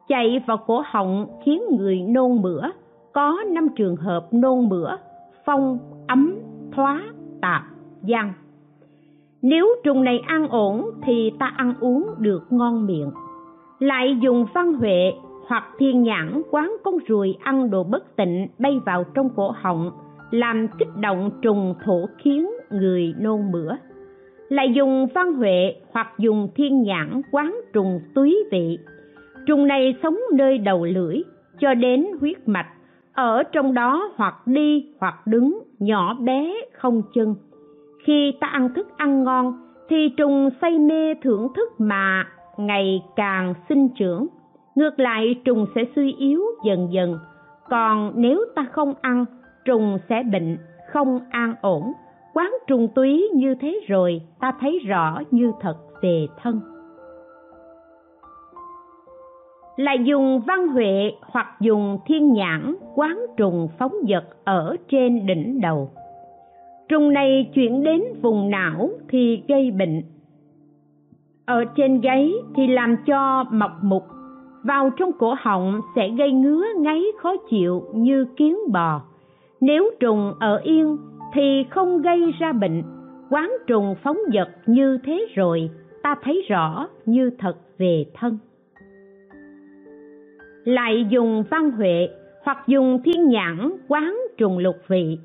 chạy 0.07 0.43
vào 0.47 0.57
cổ 0.57 0.83
họng 0.85 1.27
khiến 1.45 1.61
người 1.77 2.01
nôn 2.01 2.41
mửa. 2.41 2.69
Có 3.13 3.43
năm 3.47 3.67
trường 3.75 3.95
hợp 3.95 4.27
nôn 4.31 4.69
mửa, 4.69 4.97
phong, 5.45 5.79
ấm, 6.07 6.35
thoá, 6.71 7.03
tạp, 7.41 7.61
giang. 8.01 8.33
Nếu 9.41 9.67
trùng 9.83 10.03
này 10.03 10.19
ăn 10.27 10.47
ổn 10.47 10.85
thì 11.03 11.31
ta 11.39 11.53
ăn 11.57 11.73
uống 11.79 12.09
được 12.17 12.43
ngon 12.49 12.85
miệng. 12.85 13.11
Lại 13.79 14.17
dùng 14.21 14.45
văn 14.53 14.73
huệ 14.73 15.13
hoặc 15.47 15.63
thiên 15.77 16.03
nhãn 16.03 16.41
quán 16.51 16.73
con 16.83 16.97
ruồi 17.07 17.37
ăn 17.43 17.69
đồ 17.69 17.83
bất 17.83 18.15
tịnh 18.15 18.47
bay 18.59 18.79
vào 18.85 19.03
trong 19.03 19.29
cổ 19.35 19.51
họng 19.61 19.91
làm 20.39 20.67
kích 20.79 20.95
động 20.99 21.31
trùng 21.41 21.75
thổ 21.85 22.05
khiến 22.17 22.49
người 22.69 23.13
nôn 23.19 23.51
mửa. 23.51 23.75
Lại 24.49 24.73
dùng 24.73 25.07
văn 25.15 25.33
huệ 25.33 25.75
hoặc 25.91 26.07
dùng 26.17 26.47
thiên 26.55 26.81
nhãn 26.81 27.21
quán 27.31 27.55
trùng 27.73 27.99
túy 28.15 28.37
vị. 28.51 28.77
Trùng 29.45 29.67
này 29.67 29.95
sống 30.03 30.17
nơi 30.33 30.57
đầu 30.57 30.85
lưỡi 30.85 31.21
cho 31.59 31.73
đến 31.73 32.05
huyết 32.19 32.47
mạch, 32.47 32.67
ở 33.13 33.43
trong 33.43 33.73
đó 33.73 34.11
hoặc 34.15 34.47
đi 34.47 34.85
hoặc 34.99 35.27
đứng, 35.27 35.63
nhỏ 35.79 36.13
bé, 36.13 36.53
không 36.73 37.01
chân. 37.13 37.35
Khi 38.03 38.33
ta 38.39 38.47
ăn 38.47 38.73
thức 38.73 38.87
ăn 38.97 39.23
ngon, 39.23 39.53
thì 39.89 40.09
trùng 40.17 40.49
say 40.61 40.79
mê 40.79 41.13
thưởng 41.23 41.47
thức 41.55 41.69
mà 41.77 42.27
ngày 42.57 43.03
càng 43.15 43.53
sinh 43.69 43.89
trưởng. 43.99 44.27
Ngược 44.75 44.99
lại, 44.99 45.41
trùng 45.45 45.65
sẽ 45.75 45.81
suy 45.95 46.15
yếu 46.19 46.41
dần 46.65 46.87
dần. 46.91 47.19
Còn 47.69 48.11
nếu 48.15 48.45
ta 48.55 48.65
không 48.71 48.93
ăn 49.01 49.25
trùng 49.65 49.97
sẽ 50.09 50.23
bệnh, 50.31 50.57
không 50.91 51.19
an 51.29 51.55
ổn. 51.61 51.93
Quán 52.33 52.53
trùng 52.67 52.87
túy 52.95 53.29
như 53.33 53.55
thế 53.55 53.79
rồi, 53.87 54.21
ta 54.39 54.51
thấy 54.59 54.79
rõ 54.87 55.21
như 55.31 55.51
thật 55.61 55.77
về 56.01 56.27
thân. 56.41 56.61
Là 59.75 59.93
dùng 59.93 60.41
văn 60.47 60.67
huệ 60.67 61.11
hoặc 61.21 61.47
dùng 61.59 61.99
thiên 62.05 62.33
nhãn, 62.33 62.75
quán 62.95 63.19
trùng 63.37 63.67
phóng 63.79 63.93
vật 64.07 64.23
ở 64.43 64.75
trên 64.87 65.25
đỉnh 65.25 65.61
đầu. 65.61 65.89
Trùng 66.89 67.13
này 67.13 67.51
chuyển 67.53 67.83
đến 67.83 68.03
vùng 68.21 68.49
não 68.49 68.89
thì 69.09 69.43
gây 69.47 69.71
bệnh. 69.71 70.01
Ở 71.45 71.65
trên 71.75 72.01
gáy 72.01 72.33
thì 72.55 72.67
làm 72.67 72.95
cho 73.05 73.43
mọc 73.51 73.71
mục. 73.81 74.03
Vào 74.63 74.89
trong 74.97 75.11
cổ 75.19 75.35
họng 75.39 75.81
sẽ 75.95 76.09
gây 76.09 76.31
ngứa 76.31 76.65
ngáy 76.77 77.03
khó 77.17 77.33
chịu 77.49 77.83
như 77.93 78.25
kiến 78.37 78.57
bò 78.71 79.01
nếu 79.61 79.91
trùng 79.99 80.33
ở 80.39 80.61
yên 80.63 80.97
thì 81.33 81.65
không 81.69 82.01
gây 82.01 82.31
ra 82.39 82.53
bệnh. 82.53 82.83
Quán 83.29 83.51
trùng 83.67 83.95
phóng 84.03 84.17
vật 84.33 84.49
như 84.65 84.97
thế 85.03 85.25
rồi, 85.35 85.69
ta 86.03 86.15
thấy 86.23 86.45
rõ 86.49 86.87
như 87.05 87.29
thật 87.39 87.57
về 87.77 88.05
thân. 88.13 88.37
Lại 90.63 91.05
dùng 91.09 91.43
văn 91.49 91.71
huệ 91.71 92.09
hoặc 92.43 92.67
dùng 92.67 93.01
thiên 93.05 93.27
nhãn 93.27 93.71
quán 93.87 94.17
trùng 94.37 94.57
lục 94.57 94.75
vị. 94.87 95.17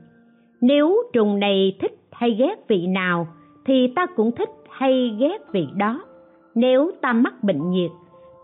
Nếu 0.61 0.97
trùng 1.13 1.41
này 1.41 1.77
thích 1.81 1.99
hay 2.13 2.31
ghét 2.31 2.55
vị 2.69 2.87
nào 2.87 3.29
thì 3.65 3.93
ta 3.97 4.07
cũng 4.07 4.31
thích 4.33 4.51
hay 4.71 5.17
ghét 5.21 5.39
vị 5.53 5.67
đó. 5.77 6.05
Nếu 6.55 6.91
ta 7.01 7.13
mắc 7.13 7.45
bệnh 7.45 7.71
nhiệt 7.71 7.91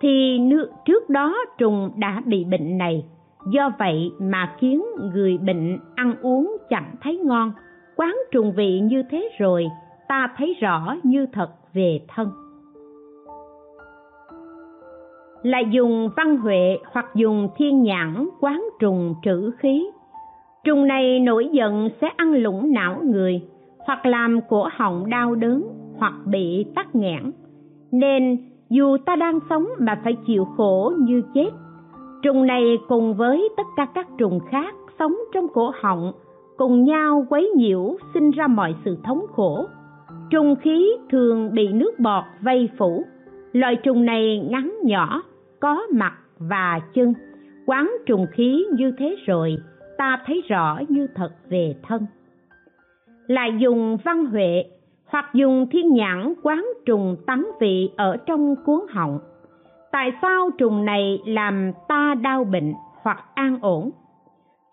thì 0.00 0.38
trước 0.84 1.10
đó 1.10 1.36
trùng 1.58 1.90
đã 1.96 2.22
bị 2.26 2.44
bệnh 2.44 2.78
này 2.78 3.04
do 3.46 3.70
vậy 3.78 4.12
mà 4.18 4.54
khiến 4.58 4.84
người 5.12 5.38
bệnh 5.38 5.78
ăn 5.94 6.14
uống 6.22 6.56
chẳng 6.70 6.94
thấy 7.02 7.18
ngon. 7.24 7.52
Quán 7.96 8.16
trùng 8.32 8.52
vị 8.52 8.80
như 8.80 9.02
thế 9.10 9.28
rồi, 9.38 9.66
ta 10.08 10.34
thấy 10.36 10.56
rõ 10.60 10.96
như 11.02 11.26
thật 11.32 11.48
về 11.74 12.00
thân. 12.08 12.30
Là 15.42 15.58
dùng 15.58 16.10
văn 16.16 16.36
huệ 16.36 16.78
hoặc 16.92 17.06
dùng 17.14 17.48
thiên 17.56 17.82
nhãn 17.82 18.28
quán 18.40 18.64
trùng 18.80 19.14
trữ 19.22 19.50
khí. 19.58 19.86
Trùng 20.64 20.86
này 20.86 21.20
nổi 21.20 21.48
giận 21.52 21.88
sẽ 22.00 22.08
ăn 22.16 22.32
lũng 22.32 22.72
não 22.72 23.00
người, 23.02 23.42
hoặc 23.86 24.06
làm 24.06 24.40
cổ 24.48 24.68
họng 24.72 25.10
đau 25.10 25.34
đớn, 25.34 25.62
hoặc 25.98 26.14
bị 26.26 26.64
tắc 26.74 26.94
nghẽn. 26.94 27.32
Nên 27.92 28.38
dù 28.70 28.96
ta 29.06 29.16
đang 29.16 29.38
sống 29.50 29.66
mà 29.78 30.00
phải 30.04 30.16
chịu 30.26 30.44
khổ 30.44 30.92
như 30.98 31.22
chết 31.34 31.50
trùng 32.26 32.46
này 32.46 32.78
cùng 32.88 33.14
với 33.14 33.48
tất 33.56 33.66
cả 33.76 33.86
các 33.94 34.06
trùng 34.18 34.40
khác 34.50 34.74
sống 34.98 35.14
trong 35.34 35.48
cổ 35.48 35.72
họng, 35.80 36.12
cùng 36.56 36.84
nhau 36.84 37.26
quấy 37.30 37.50
nhiễu, 37.56 37.96
sinh 38.14 38.30
ra 38.30 38.46
mọi 38.46 38.74
sự 38.84 38.98
thống 39.04 39.20
khổ. 39.32 39.66
Trùng 40.30 40.56
khí 40.56 40.92
thường 41.10 41.50
bị 41.54 41.68
nước 41.72 41.98
bọt 41.98 42.24
vây 42.40 42.68
phủ. 42.78 43.04
Loài 43.52 43.76
trùng 43.76 44.04
này 44.04 44.46
ngắn 44.50 44.74
nhỏ, 44.84 45.22
có 45.60 45.82
mặt 45.94 46.12
và 46.38 46.80
chân. 46.94 47.14
Quán 47.66 47.92
trùng 48.06 48.26
khí 48.32 48.66
như 48.72 48.92
thế 48.98 49.16
rồi, 49.26 49.56
ta 49.98 50.22
thấy 50.26 50.42
rõ 50.48 50.78
như 50.88 51.06
thật 51.14 51.30
về 51.48 51.74
thân. 51.82 52.06
Lại 53.26 53.50
dùng 53.58 53.96
văn 54.04 54.26
huệ 54.26 54.64
hoặc 55.06 55.34
dùng 55.34 55.66
thiên 55.70 55.94
nhãn 55.94 56.34
quán 56.42 56.66
trùng 56.86 57.16
tắm 57.26 57.46
vị 57.60 57.90
ở 57.96 58.16
trong 58.16 58.54
cuốn 58.64 58.80
họng 58.90 59.18
tại 59.92 60.12
sao 60.22 60.50
trùng 60.58 60.84
này 60.84 61.22
làm 61.26 61.72
ta 61.88 62.14
đau 62.22 62.44
bệnh 62.44 62.74
hoặc 63.02 63.24
an 63.34 63.58
ổn? 63.62 63.90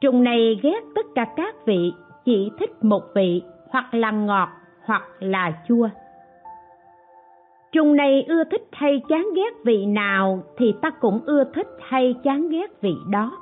Trùng 0.01 0.23
này 0.23 0.59
ghét 0.63 0.79
tất 0.95 1.05
cả 1.15 1.25
các 1.35 1.65
vị, 1.65 1.93
chỉ 2.25 2.51
thích 2.59 2.83
một 2.83 3.03
vị, 3.15 3.41
hoặc 3.69 3.93
là 3.93 4.11
ngọt, 4.11 4.49
hoặc 4.85 5.03
là 5.19 5.53
chua. 5.67 5.89
Trùng 7.71 7.95
này 7.95 8.23
ưa 8.27 8.43
thích 8.43 8.67
hay 8.71 9.01
chán 9.09 9.27
ghét 9.35 9.63
vị 9.63 9.85
nào 9.85 10.43
thì 10.57 10.73
ta 10.81 10.89
cũng 10.89 11.19
ưa 11.25 11.43
thích 11.53 11.67
hay 11.81 12.15
chán 12.23 12.49
ghét 12.49 12.81
vị 12.81 12.93
đó. 13.09 13.37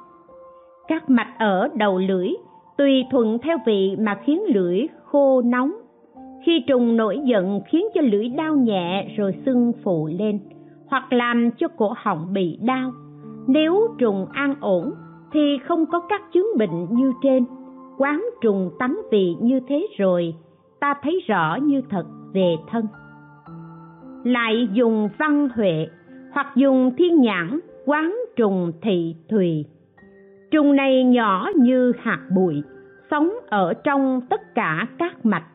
Các 0.88 1.10
mạch 1.10 1.34
ở 1.40 1.70
đầu 1.76 1.98
lưỡi 1.98 2.30
tùy 2.78 3.06
thuận 3.12 3.40
theo 3.40 3.58
vị 3.66 3.96
mà 4.00 4.20
khiến 4.26 4.42
lưỡi 4.48 4.88
khô 5.04 5.42
nóng. 5.42 5.72
Khi 6.46 6.64
trùng 6.68 6.98
nổi 6.98 7.20
giận 7.24 7.62
khiến 7.68 7.86
cho 7.94 8.02
lưỡi 8.02 8.30
đau 8.30 8.56
nhẹ 8.56 9.08
rồi 9.18 9.36
sưng 9.46 9.72
phụ 9.84 10.10
lên 10.20 10.40
hoặc 10.92 11.14
làm 11.14 11.52
cho 11.58 11.68
cổ 11.68 11.94
họng 11.98 12.34
bị 12.34 12.58
đau. 12.62 12.92
Nếu 13.48 13.96
trùng 13.98 14.26
an 14.32 14.56
ổn, 14.60 14.92
thì 15.32 15.58
không 15.68 15.86
có 15.86 16.00
các 16.10 16.22
chứng 16.34 16.48
bệnh 16.58 16.88
như 16.92 17.14
trên. 17.24 17.46
Quán 17.98 18.26
trùng 18.42 18.72
tánh 18.80 19.02
vị 19.12 19.36
như 19.42 19.60
thế 19.68 19.88
rồi, 19.98 20.34
ta 20.80 20.94
thấy 21.04 21.24
rõ 21.28 21.58
như 21.62 21.82
thật 21.89 22.06
về 22.34 22.56
thân. 22.68 22.88
Lại 24.24 24.68
dùng 24.74 25.10
văn 25.20 25.50
huệ 25.56 25.88
hoặc 26.34 26.48
dùng 26.56 26.92
thiên 26.98 27.22
nhãn 27.22 27.60
quán 27.86 28.16
trùng 28.36 28.72
thị 28.82 29.16
thùy. 29.30 29.66
Trùng 30.52 30.76
này 30.76 31.04
nhỏ 31.04 31.50
như 31.56 31.94
hạt 32.00 32.20
bụi, 32.36 32.64
sống 33.12 33.34
ở 33.50 33.74
trong 33.74 34.22
tất 34.30 34.56
cả 34.56 34.88
các 34.98 35.26
mạch, 35.26 35.46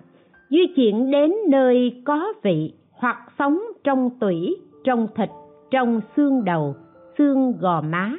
di 0.51 0.66
chuyển 0.76 1.11
đến 1.11 1.32
nơi 1.49 2.03
có 2.05 2.32
vị 2.43 2.72
hoặc 2.93 3.18
sống 3.39 3.61
trong 3.84 4.11
tủy 4.20 4.57
trong 4.87 5.07
thịt, 5.14 5.30
trong 5.70 6.01
xương 6.16 6.45
đầu, 6.45 6.74
xương 7.18 7.53
gò 7.61 7.80
má, 7.80 8.12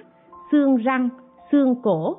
xương 0.51 0.76
răng, 0.76 1.09
xương 1.51 1.76
cổ, 1.84 2.15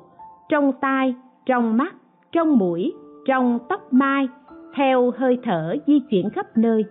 trong 0.49 0.71
tai, 0.81 1.15
trong 1.45 1.77
mắt, 1.77 1.95
trong 2.31 2.57
mũi, 2.57 2.93
trong 3.25 3.59
tóc 3.69 3.93
mai, 3.93 4.27
theo 4.75 5.11
hơi 5.17 5.39
thở 5.43 5.75
di 5.87 5.99
chuyển 6.09 6.29
khắp 6.29 6.57
nơi. 6.57 6.85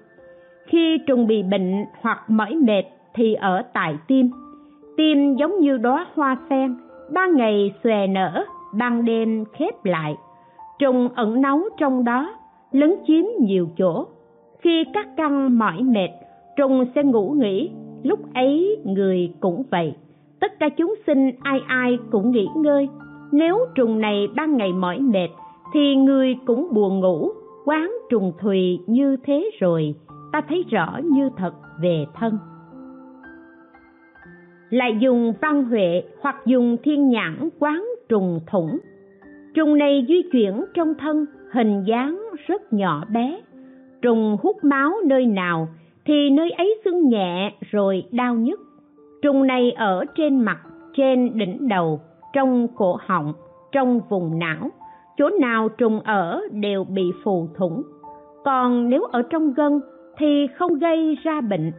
Khi 0.66 0.98
trùng 1.06 1.26
bị 1.26 1.42
bệnh 1.42 1.84
hoặc 2.00 2.30
mỏi 2.30 2.54
mệt 2.54 2.82
thì 3.14 3.34
ở 3.34 3.62
tại 3.72 3.96
tim. 4.06 4.30
Tim 4.96 5.34
giống 5.34 5.60
như 5.60 5.76
đóa 5.76 6.06
hoa 6.14 6.36
sen 6.50 6.76
ban 7.12 7.36
ngày 7.36 7.74
xòe 7.84 8.06
nở, 8.06 8.44
ban 8.78 9.04
đêm 9.04 9.44
khép 9.52 9.84
lại. 9.84 10.16
Trùng 10.78 11.08
ẩn 11.14 11.40
náu 11.40 11.60
trong 11.78 12.04
đó, 12.04 12.36
lấn 12.72 12.94
chiếm 13.06 13.24
nhiều 13.40 13.68
chỗ. 13.78 14.06
Khi 14.60 14.84
các 14.94 15.06
căn 15.16 15.58
mỏi 15.58 15.82
mệt 15.82 16.08
trùng 16.58 16.84
sẽ 16.94 17.02
ngủ 17.02 17.30
nghỉ. 17.30 17.70
Lúc 18.02 18.34
ấy, 18.34 18.76
người 18.84 19.32
cũng 19.40 19.62
vậy. 19.70 19.94
Tất 20.40 20.58
cả 20.60 20.68
chúng 20.68 20.94
sinh 21.06 21.30
ai 21.42 21.60
ai 21.66 21.98
cũng 22.10 22.30
nghỉ 22.30 22.46
ngơi. 22.56 22.88
Nếu 23.32 23.58
trùng 23.74 24.00
này 24.00 24.28
ban 24.36 24.56
ngày 24.56 24.72
mỏi 24.72 24.98
mệt, 24.98 25.28
thì 25.72 25.96
người 25.96 26.36
cũng 26.46 26.68
buồn 26.74 27.00
ngủ. 27.00 27.30
Quán 27.64 27.92
trùng 28.10 28.32
thùy 28.40 28.78
như 28.86 29.16
thế 29.24 29.50
rồi, 29.60 29.94
ta 30.32 30.40
thấy 30.48 30.64
rõ 30.70 30.98
như 31.04 31.30
thật 31.36 31.52
về 31.82 32.06
thân. 32.14 32.38
Lại 34.70 34.96
dùng 35.00 35.32
văn 35.40 35.64
huệ 35.64 36.02
hoặc 36.20 36.36
dùng 36.46 36.76
thiên 36.82 37.08
nhãn 37.08 37.48
quán 37.58 37.86
trùng 38.08 38.40
thủng. 38.46 38.78
Trùng 39.54 39.78
này 39.78 40.04
di 40.08 40.22
chuyển 40.32 40.64
trong 40.74 40.94
thân, 40.94 41.26
hình 41.52 41.84
dáng 41.86 42.22
rất 42.46 42.72
nhỏ 42.72 43.04
bé. 43.12 43.40
Trùng 44.02 44.36
hút 44.42 44.64
máu 44.64 44.92
nơi 45.06 45.26
nào 45.26 45.68
thì 46.08 46.30
nơi 46.30 46.50
ấy 46.50 46.80
sưng 46.84 47.08
nhẹ 47.08 47.52
rồi 47.70 48.04
đau 48.10 48.34
nhức. 48.34 48.60
Trùng 49.22 49.46
này 49.46 49.72
ở 49.72 50.04
trên 50.14 50.40
mặt, 50.40 50.58
trên 50.96 51.38
đỉnh 51.38 51.68
đầu, 51.68 52.00
trong 52.32 52.68
cổ 52.76 52.98
họng, 53.06 53.32
trong 53.72 54.00
vùng 54.08 54.38
não. 54.38 54.70
Chỗ 55.16 55.30
nào 55.40 55.68
trùng 55.68 56.00
ở 56.00 56.40
đều 56.52 56.84
bị 56.84 57.02
phù 57.24 57.48
thủng. 57.56 57.82
Còn 58.44 58.88
nếu 58.88 59.02
ở 59.02 59.22
trong 59.22 59.52
gân 59.52 59.80
thì 60.18 60.46
không 60.56 60.78
gây 60.78 61.18
ra 61.22 61.40
bệnh. 61.40 61.72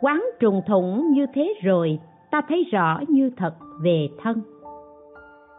Quán 0.00 0.24
trùng 0.40 0.60
thủng 0.66 1.12
như 1.12 1.26
thế 1.34 1.54
rồi, 1.62 1.98
ta 2.30 2.40
thấy 2.48 2.64
rõ 2.72 3.00
như 3.08 3.30
thật 3.36 3.54
về 3.82 4.08
thân. 4.22 4.40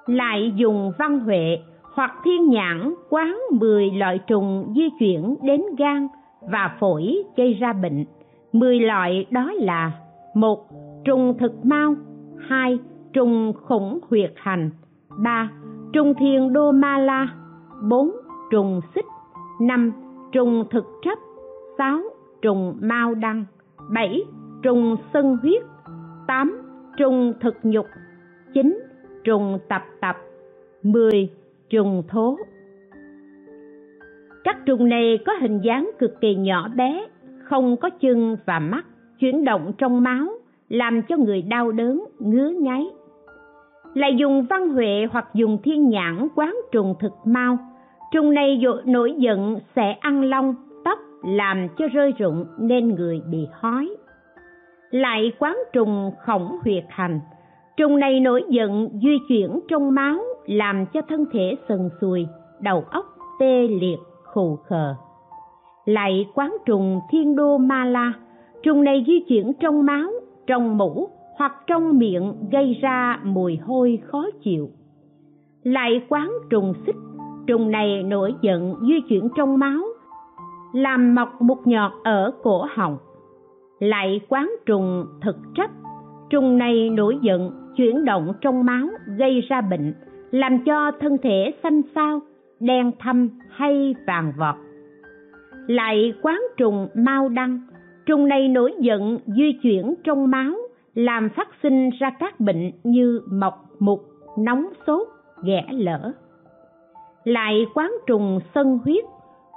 Lại 0.06 0.54
dùng 0.56 0.92
văn 1.00 1.20
huệ 1.20 1.58
hoặc 1.94 2.12
thiên 2.26 2.50
nhãn 2.50 2.94
quán 3.10 3.40
10 3.52 3.90
loại 3.90 4.20
trùng 4.28 4.74
di 4.76 4.90
chuyển 5.00 5.36
đến 5.42 5.62
gan 5.78 6.08
và 6.52 6.76
phổi 6.80 7.24
gây 7.38 7.54
ra 7.54 7.74
bệnh 7.74 8.06
mười 8.56 8.80
loại 8.80 9.26
đó 9.32 9.52
là 9.56 9.92
một, 10.34 10.68
trùng 11.06 11.38
thực 11.40 11.66
mau, 11.66 11.96
hai, 12.38 12.80
trùng 13.14 13.54
khủng 13.54 14.00
huyệt 14.10 14.34
hành, 14.36 14.70
ba, 15.24 15.52
trùng 15.94 16.14
thiền 16.20 16.54
đô 16.54 16.72
ma 16.72 16.98
la, 16.98 17.28
bốn, 17.90 18.12
trùng 18.52 18.82
xích, 18.96 19.06
năm, 19.62 19.92
trùng 20.32 20.66
thực 20.72 20.86
chấp 21.04 21.18
sáu, 21.78 22.00
trùng 22.42 22.78
mau 22.82 23.16
đăng, 23.16 23.46
bảy, 23.94 24.24
trùng 24.64 24.96
sân 25.14 25.38
huyết, 25.42 25.62
tám, 26.28 26.62
trùng 26.98 27.34
thực 27.42 27.56
nhục, 27.64 27.86
chín, 28.54 28.80
trùng 29.24 29.60
tập 29.70 29.82
tập, 30.02 30.16
mười, 30.84 31.30
trùng 31.70 32.04
thố. 32.08 32.38
Các 34.44 34.58
trùng 34.66 34.90
này 34.90 35.20
có 35.26 35.34
hình 35.42 35.60
dáng 35.64 35.92
cực 36.00 36.22
kỳ 36.22 36.36
nhỏ 36.36 36.70
bé 36.76 37.08
không 37.46 37.78
có 37.78 37.90
chân 37.90 38.38
và 38.46 38.60
mắt 38.60 38.86
chuyển 39.20 39.46
động 39.46 39.74
trong 39.78 40.04
máu, 40.04 40.28
làm 40.70 41.02
cho 41.02 41.18
người 41.18 41.42
đau 41.42 41.72
đớn, 41.72 42.06
ngứa 42.20 42.50
ngáy 42.50 42.86
lại 43.96 44.16
dùng 44.16 44.46
văn 44.50 44.70
huệ 44.70 45.08
hoặc 45.12 45.28
dùng 45.34 45.58
thiên 45.64 45.90
nhãn 45.90 46.28
quán 46.36 46.56
trùng 46.72 46.96
thực 47.00 47.14
mau. 47.26 47.58
Trùng 48.12 48.34
này 48.34 48.62
nổi 48.86 49.14
giận 49.18 49.60
sẽ 49.76 49.92
ăn 49.92 50.24
long, 50.24 50.56
tóc, 50.86 51.00
làm 51.24 51.68
cho 51.78 51.88
rơi 51.88 52.14
rụng 52.18 52.46
nên 52.60 52.96
người 52.96 53.22
bị 53.32 53.48
hói. 53.54 53.90
Lại 54.92 55.32
quán 55.40 55.58
trùng 55.74 56.12
khổng 56.26 56.58
huyệt 56.64 56.84
hành. 56.90 57.20
Trùng 57.78 58.00
này 58.00 58.20
nổi 58.20 58.44
giận 58.50 58.90
di 59.04 59.18
chuyển 59.28 59.60
trong 59.68 59.96
máu, 59.96 60.20
làm 60.46 60.86
cho 60.86 61.02
thân 61.02 61.26
thể 61.32 61.56
sần 61.70 61.90
sùi, 62.02 62.28
đầu 62.60 62.86
óc 62.92 63.06
tê 63.40 63.68
liệt, 63.68 63.98
khù 64.24 64.56
khờ 64.56 64.96
lại 65.86 66.28
quán 66.34 66.58
trùng 66.66 67.00
thiên 67.12 67.36
đô 67.36 67.58
ma 67.58 67.86
la. 67.86 68.14
Trùng 68.64 68.84
này 68.84 69.04
di 69.08 69.20
chuyển 69.20 69.54
trong 69.60 69.86
máu, 69.86 70.12
trong 70.48 70.78
mũ 70.78 71.10
hoặc 71.38 71.54
trong 71.68 71.98
miệng 71.98 72.34
gây 72.52 72.78
ra 72.82 73.20
mùi 73.24 73.58
hôi 73.58 74.00
khó 74.06 74.26
chịu. 74.44 74.70
Lại 75.64 76.02
quán 76.10 76.32
trùng 76.50 76.74
xích. 76.86 76.96
Trùng 77.48 77.72
này 77.72 78.04
nổi 78.04 78.34
giận 78.42 78.76
di 78.82 79.02
chuyển 79.10 79.28
trong 79.36 79.60
máu, 79.60 79.84
làm 80.74 81.16
mọc 81.16 81.42
mục 81.42 81.68
nhọt 81.68 81.92
ở 82.04 82.32
cổ 82.44 82.66
họng. 82.76 82.98
Lại 83.80 84.20
quán 84.30 84.52
trùng 84.66 85.06
thực 85.22 85.36
trách 85.56 85.72
trùng 86.30 86.58
này 86.58 86.90
nổi 86.90 87.18
giận 87.22 87.52
chuyển 87.76 88.06
động 88.06 88.34
trong 88.42 88.66
máu 88.66 88.88
gây 89.18 89.42
ra 89.42 89.62
bệnh, 89.62 89.94
làm 90.32 90.64
cho 90.64 90.92
thân 91.00 91.18
thể 91.24 91.54
xanh 91.64 91.82
xao, 91.96 92.20
đen 92.60 92.92
thâm 93.00 93.30
hay 93.50 93.96
vàng 94.08 94.34
vọt 94.38 94.56
lại 95.68 96.14
quán 96.22 96.42
trùng 96.58 96.88
mau 96.96 97.30
đăng. 97.30 97.62
Trùng 98.06 98.28
này 98.28 98.48
nổi 98.48 98.74
giận, 98.80 99.20
di 99.26 99.54
chuyển 99.62 99.94
trong 100.04 100.32
máu, 100.32 100.54
làm 100.94 101.30
phát 101.30 101.48
sinh 101.64 101.90
ra 102.00 102.10
các 102.20 102.40
bệnh 102.40 102.72
như 102.84 103.22
mọc 103.32 103.66
mục 103.80 104.00
nóng 104.38 104.66
sốt, 104.88 105.08
ghẻ 105.44 105.66
lở. 105.72 106.12
Lại 107.24 107.66
quán 107.74 107.92
trùng 108.08 108.40
sân 108.56 108.80
huyết. 108.84 109.04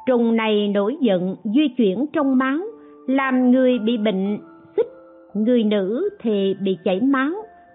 Trùng 0.07 0.37
này 0.37 0.69
nổi 0.69 0.97
giận, 1.01 1.37
di 1.45 1.69
chuyển 1.77 2.07
trong 2.13 2.39
máu, 2.39 2.59
làm 3.07 3.51
người 3.51 3.79
bị 3.79 3.97
bệnh, 3.97 4.39
xích. 4.77 4.87
Người 5.35 5.65
nữ 5.65 6.09
thì 6.21 6.57
bị 6.63 6.79
chảy 6.85 7.01
máu, 7.01 7.31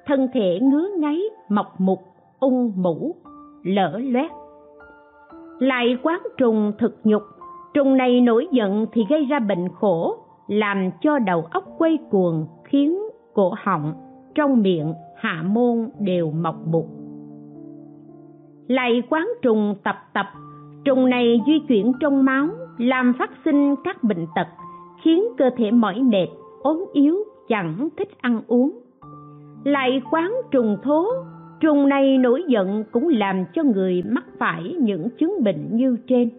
thân 0.06 0.28
thể 0.34 0.60
ngứa 0.62 0.88
ngáy, 1.00 1.22
mọc 1.50 1.74
mục 1.78 2.00
ung 2.40 2.74
mũ 2.76 3.16
lở 3.64 4.00
loét. 4.04 4.32
Lại 5.60 5.98
quán 6.04 6.20
trùng 6.38 6.72
thực 6.80 6.96
nhục 7.04 7.22
trùng 7.74 7.98
này 7.98 8.22
nổi 8.22 8.48
giận 8.52 8.86
thì 8.92 9.06
gây 9.10 9.26
ra 9.26 9.40
bệnh 9.40 9.70
khổ, 9.70 10.16
làm 10.48 10.90
cho 11.02 11.20
đầu 11.20 11.46
óc 11.52 11.64
quay 11.78 11.98
cuồng, 12.12 12.46
khiến 12.64 13.00
cổ 13.34 13.54
họng, 13.64 13.94
trong 14.36 14.62
miệng, 14.62 14.94
hạ 15.16 15.44
môn 15.46 15.90
đều 16.00 16.32
mọc 16.32 16.56
bụt. 16.72 16.86
Lại 18.68 19.04
quán 19.10 19.28
trùng 19.42 19.76
tập 19.84 19.96
tập, 20.14 20.26
trùng 20.86 21.10
này 21.10 21.42
di 21.48 21.60
chuyển 21.68 21.92
trong 22.00 22.26
máu, 22.26 22.48
làm 22.78 23.14
phát 23.20 23.32
sinh 23.46 23.76
các 23.84 24.04
bệnh 24.04 24.26
tật, 24.36 24.48
khiến 25.02 25.24
cơ 25.38 25.50
thể 25.58 25.72
mỏi 25.72 26.02
mệt, 26.02 26.28
ốm 26.62 26.86
yếu, 26.94 27.18
chẳng 27.48 27.90
thích 27.98 28.10
ăn 28.22 28.42
uống. 28.48 28.72
Lại 29.64 30.02
quán 30.12 30.34
trùng 30.52 30.78
thố, 30.84 31.06
trùng 31.60 31.90
này 31.90 32.18
nổi 32.18 32.44
giận 32.48 32.84
cũng 32.92 33.08
làm 33.08 33.46
cho 33.54 33.64
người 33.64 34.04
mắc 34.06 34.26
phải 34.40 34.76
những 34.80 35.10
chứng 35.20 35.44
bệnh 35.44 35.68
như 35.72 35.98
trên 36.08 36.30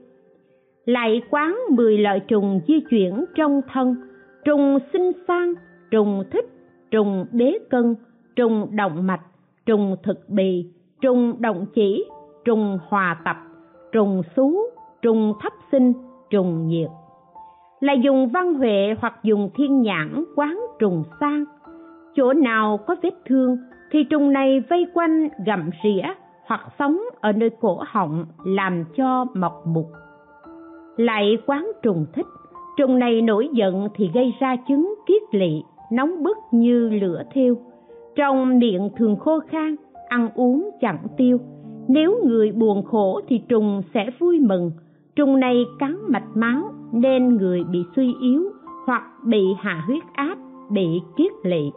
lại 0.84 1.22
quán 1.30 1.58
mười 1.70 1.98
loại 1.98 2.20
trùng 2.20 2.60
di 2.68 2.80
chuyển 2.90 3.24
trong 3.34 3.60
thân. 3.72 3.96
Trùng 4.44 4.78
sinh 4.92 5.12
sang, 5.28 5.54
trùng 5.90 6.24
thích, 6.30 6.46
trùng 6.90 7.26
bế 7.32 7.58
cân, 7.70 7.94
trùng 8.36 8.68
động 8.76 9.06
mạch, 9.06 9.20
trùng 9.66 9.96
thực 10.02 10.28
bì, 10.28 10.66
trùng 11.00 11.34
động 11.38 11.66
chỉ, 11.74 12.04
trùng 12.44 12.78
hòa 12.88 13.16
tập, 13.24 13.36
trùng 13.92 14.22
xú, 14.36 14.58
trùng 15.02 15.32
thấp 15.40 15.52
sinh, 15.72 15.92
trùng 16.30 16.68
nhiệt. 16.68 16.88
Là 17.80 17.92
dùng 17.92 18.28
văn 18.28 18.54
huệ 18.54 18.94
hoặc 19.00 19.14
dùng 19.22 19.50
thiên 19.54 19.82
nhãn 19.82 20.24
quán 20.36 20.60
trùng 20.78 21.04
sang. 21.20 21.44
Chỗ 22.14 22.32
nào 22.32 22.78
có 22.86 22.96
vết 23.02 23.14
thương 23.26 23.56
thì 23.90 24.04
trùng 24.04 24.32
này 24.32 24.60
vây 24.70 24.86
quanh 24.94 25.28
gặm 25.46 25.70
rỉa 25.84 26.02
hoặc 26.46 26.60
sống 26.78 27.00
ở 27.20 27.32
nơi 27.32 27.50
cổ 27.60 27.82
họng 27.86 28.26
làm 28.44 28.84
cho 28.96 29.26
mọc 29.34 29.62
mục 29.66 29.86
lại 30.96 31.38
quán 31.46 31.72
trùng 31.82 32.06
thích. 32.12 32.26
Trùng 32.76 32.98
này 32.98 33.22
nổi 33.22 33.48
giận 33.52 33.88
thì 33.94 34.10
gây 34.14 34.34
ra 34.40 34.56
chứng 34.68 34.94
kiết 35.06 35.22
lỵ, 35.32 35.62
nóng 35.92 36.22
bức 36.22 36.36
như 36.52 36.88
lửa 36.88 37.22
thiêu. 37.32 37.56
Trong 38.16 38.58
miệng 38.58 38.90
thường 38.96 39.16
khô 39.16 39.40
khan, 39.48 39.74
ăn 40.08 40.28
uống 40.34 40.70
chẳng 40.80 41.06
tiêu. 41.16 41.38
Nếu 41.88 42.20
người 42.24 42.52
buồn 42.52 42.84
khổ 42.84 43.20
thì 43.28 43.38
trùng 43.48 43.82
sẽ 43.94 44.10
vui 44.18 44.40
mừng. 44.40 44.70
Trùng 45.16 45.40
này 45.40 45.64
cắn 45.78 45.96
mạch 46.08 46.28
máu 46.34 46.62
nên 46.92 47.36
người 47.36 47.64
bị 47.64 47.78
suy 47.96 48.14
yếu 48.20 48.42
hoặc 48.86 49.02
bị 49.24 49.44
hạ 49.58 49.84
huyết 49.86 50.02
áp, 50.12 50.38
bị 50.70 50.86
kiết 51.16 51.32
lỵ. 51.42 51.70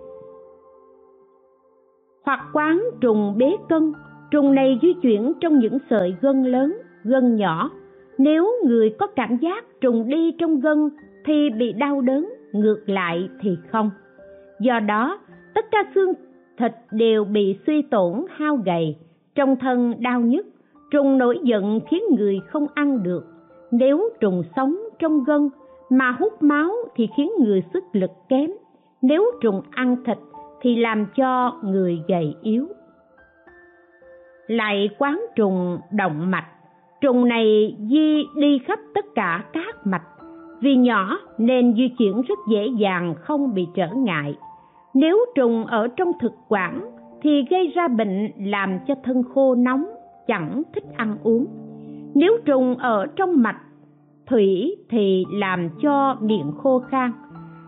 Hoặc 2.25 2.39
quán 2.53 2.83
trùng 3.01 3.37
bế 3.37 3.55
cân. 3.69 3.93
Trùng 4.31 4.55
này 4.55 4.79
di 4.81 4.93
chuyển 4.93 5.33
trong 5.39 5.59
những 5.59 5.77
sợi 5.89 6.15
gân 6.21 6.43
lớn, 6.43 6.77
gân 7.03 7.35
nhỏ 7.35 7.69
nếu 8.17 8.51
người 8.65 8.95
có 8.99 9.07
cảm 9.07 9.37
giác 9.37 9.65
trùng 9.81 10.09
đi 10.09 10.31
trong 10.39 10.59
gân 10.59 10.89
thì 11.25 11.49
bị 11.49 11.73
đau 11.73 12.01
đớn, 12.01 12.29
ngược 12.51 12.89
lại 12.89 13.29
thì 13.41 13.57
không. 13.71 13.91
Do 14.59 14.79
đó, 14.79 15.19
tất 15.53 15.65
cả 15.71 15.83
xương 15.95 16.13
thịt 16.57 16.71
đều 16.91 17.23
bị 17.23 17.57
suy 17.67 17.81
tổn, 17.81 18.25
hao 18.29 18.55
gầy, 18.55 18.95
trong 19.35 19.55
thân 19.55 19.93
đau 19.99 20.21
nhức, 20.21 20.45
trùng 20.91 21.17
nổi 21.17 21.39
giận 21.43 21.79
khiến 21.91 22.03
người 22.17 22.39
không 22.47 22.67
ăn 22.73 23.03
được. 23.03 23.25
Nếu 23.71 24.09
trùng 24.19 24.43
sống 24.55 24.77
trong 24.99 25.23
gân 25.23 25.49
mà 25.89 26.11
hút 26.11 26.43
máu 26.43 26.71
thì 26.95 27.07
khiến 27.17 27.31
người 27.39 27.63
sức 27.73 27.83
lực 27.93 28.11
kém. 28.29 28.51
Nếu 29.01 29.31
trùng 29.41 29.61
ăn 29.71 29.95
thịt 30.05 30.17
thì 30.61 30.75
làm 30.75 31.05
cho 31.15 31.59
người 31.63 31.99
gầy 32.07 32.35
yếu. 32.41 32.67
Lại 34.47 34.89
quán 34.97 35.25
trùng 35.35 35.79
động 35.91 36.31
mạch 36.31 36.47
trùng 37.01 37.27
này 37.27 37.77
di 37.89 38.23
đi 38.35 38.59
khắp 38.65 38.79
tất 38.93 39.05
cả 39.15 39.43
các 39.53 39.87
mạch. 39.87 40.03
Vì 40.61 40.75
nhỏ 40.75 41.19
nên 41.37 41.73
di 41.73 41.89
chuyển 41.97 42.21
rất 42.21 42.39
dễ 42.49 42.67
dàng, 42.77 43.13
không 43.19 43.53
bị 43.53 43.67
trở 43.75 43.87
ngại. 43.95 44.35
Nếu 44.93 45.25
trùng 45.35 45.65
ở 45.65 45.87
trong 45.87 46.11
thực 46.19 46.33
quản 46.49 46.81
thì 47.21 47.45
gây 47.49 47.67
ra 47.75 47.87
bệnh 47.87 48.31
làm 48.37 48.79
cho 48.87 48.93
thân 49.03 49.23
khô 49.33 49.55
nóng, 49.55 49.85
chẳng 50.27 50.61
thích 50.73 50.83
ăn 50.95 51.17
uống. 51.23 51.45
Nếu 52.15 52.37
trùng 52.45 52.75
ở 52.77 53.05
trong 53.15 53.41
mạch 53.41 53.59
thủy 54.27 54.75
thì 54.89 55.25
làm 55.31 55.69
cho 55.81 56.15
miệng 56.21 56.51
khô 56.57 56.79
khan. 56.79 57.11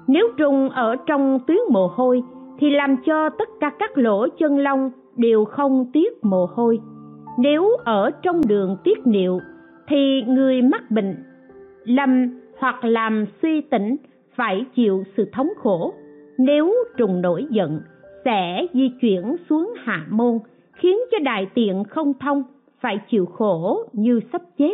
Nếu 0.07 0.27
trùng 0.38 0.69
ở 0.69 0.95
trong 1.05 1.39
tuyến 1.47 1.59
mồ 1.71 1.88
hôi 1.88 2.23
thì 2.59 2.69
làm 2.69 2.95
cho 3.05 3.30
tất 3.30 3.49
cả 3.59 3.71
các 3.80 3.97
lỗ 3.97 4.27
chân 4.39 4.57
lông 4.57 4.91
đều 5.15 5.45
không 5.45 5.91
tiết 5.93 6.23
mồ 6.23 6.49
hôi 6.53 6.80
nếu 7.42 7.76
ở 7.86 8.12
trong 8.22 8.42
đường 8.48 8.78
tiết 8.84 9.08
niệu, 9.08 9.40
thì 9.88 10.22
người 10.28 10.62
mắc 10.62 10.92
bệnh 10.92 11.16
lâm 11.84 12.40
hoặc 12.58 12.86
làm 12.86 13.26
suy 13.42 13.62
tỉnh 13.62 13.96
phải 14.36 14.66
chịu 14.76 15.04
sự 15.18 15.26
thống 15.34 15.50
khổ. 15.58 15.94
Nếu 16.38 16.74
trùng 16.98 17.22
nổi 17.22 17.46
giận, 17.50 17.82
sẽ 18.26 18.66
di 18.74 18.92
chuyển 19.02 19.36
xuống 19.50 19.74
hạ 19.78 20.06
môn, 20.10 20.40
khiến 20.74 21.00
cho 21.12 21.18
đại 21.24 21.48
tiện 21.54 21.84
không 21.84 22.14
thông, 22.20 22.44
phải 22.82 23.00
chịu 23.10 23.26
khổ 23.26 23.84
như 23.94 24.20
sắp 24.32 24.42
chết. 24.58 24.74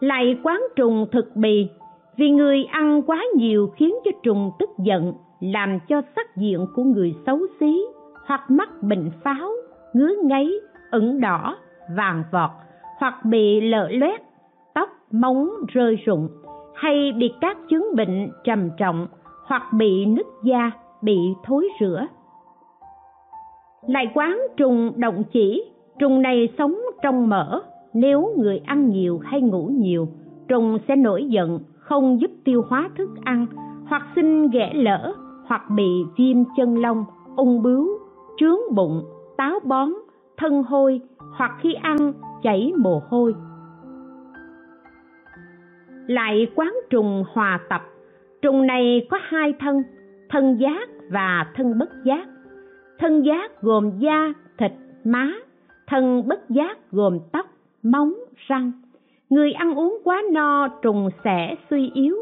Lại 0.00 0.38
quán 0.42 0.62
trùng 0.76 1.06
thực 1.12 1.36
bì, 1.36 1.68
vì 2.16 2.30
người 2.30 2.64
ăn 2.64 3.02
quá 3.06 3.24
nhiều 3.36 3.70
khiến 3.76 3.94
cho 4.04 4.10
trùng 4.22 4.50
tức 4.58 4.70
giận, 4.78 5.12
làm 5.40 5.78
cho 5.88 6.02
sắc 6.16 6.36
diện 6.36 6.66
của 6.74 6.82
người 6.82 7.14
xấu 7.26 7.38
xí 7.60 7.80
hoặc 8.26 8.50
mắc 8.50 8.82
bệnh 8.82 9.10
pháo 9.24 9.50
ngứa 9.92 10.14
ngáy 10.24 10.50
ửng 10.92 11.20
đỏ, 11.20 11.56
vàng 11.96 12.24
vọt 12.32 12.50
hoặc 12.98 13.24
bị 13.24 13.60
lở 13.60 13.88
loét, 13.90 14.20
tóc, 14.74 14.88
móng 15.10 15.50
rơi 15.68 15.96
rụng 16.06 16.28
hay 16.74 17.12
bị 17.18 17.32
các 17.40 17.56
chứng 17.68 17.86
bệnh 17.96 18.30
trầm 18.44 18.70
trọng 18.78 19.06
hoặc 19.46 19.62
bị 19.72 20.06
nứt 20.06 20.26
da, 20.44 20.70
bị 21.02 21.18
thối 21.44 21.68
rữa 21.80 22.06
lại 23.86 24.10
quán 24.14 24.40
trùng 24.56 24.92
động 24.96 25.22
chỉ, 25.32 25.64
trùng 25.98 26.22
này 26.22 26.48
sống 26.58 26.78
trong 27.02 27.28
mỡ, 27.28 27.60
nếu 27.94 28.34
người 28.38 28.58
ăn 28.58 28.88
nhiều 28.90 29.18
hay 29.18 29.40
ngủ 29.40 29.70
nhiều, 29.72 30.08
trùng 30.48 30.78
sẽ 30.88 30.96
nổi 30.96 31.24
giận, 31.24 31.58
không 31.78 32.20
giúp 32.20 32.30
tiêu 32.44 32.62
hóa 32.68 32.90
thức 32.98 33.08
ăn 33.24 33.46
hoặc 33.86 34.02
sinh 34.16 34.50
ghẻ 34.50 34.72
lỡ 34.74 35.14
hoặc 35.46 35.62
bị 35.76 35.90
viêm 36.16 36.36
chân 36.56 36.78
lông, 36.78 37.04
ung 37.36 37.62
bướu, 37.62 37.88
trướng 38.38 38.74
bụng, 38.74 39.02
táo 39.36 39.58
bón 39.64 39.88
thân 40.36 40.62
hôi 40.62 41.00
hoặc 41.36 41.52
khi 41.60 41.74
ăn 41.74 42.12
chảy 42.42 42.72
mồ 42.78 43.02
hôi. 43.08 43.34
Lại 46.06 46.46
quán 46.54 46.74
trùng 46.90 47.24
hòa 47.32 47.60
tập, 47.68 47.82
trùng 48.42 48.66
này 48.66 49.06
có 49.10 49.18
hai 49.22 49.54
thân 49.60 49.82
thân 50.30 50.60
giác 50.60 50.88
và 51.10 51.46
thân 51.54 51.78
bất 51.78 51.90
giác. 52.04 52.26
Thân 52.98 53.22
giác 53.22 53.62
gồm 53.62 53.90
da, 53.98 54.32
thịt, 54.58 54.72
má, 55.04 55.32
thân 55.86 56.28
bất 56.28 56.50
giác 56.50 56.78
gồm 56.90 57.18
tóc, 57.32 57.46
móng, 57.82 58.14
răng. 58.46 58.72
Người 59.30 59.52
ăn 59.52 59.74
uống 59.74 59.98
quá 60.04 60.22
no, 60.32 60.68
trùng 60.82 61.10
sẽ 61.24 61.54
suy 61.70 61.90
yếu. 61.94 62.16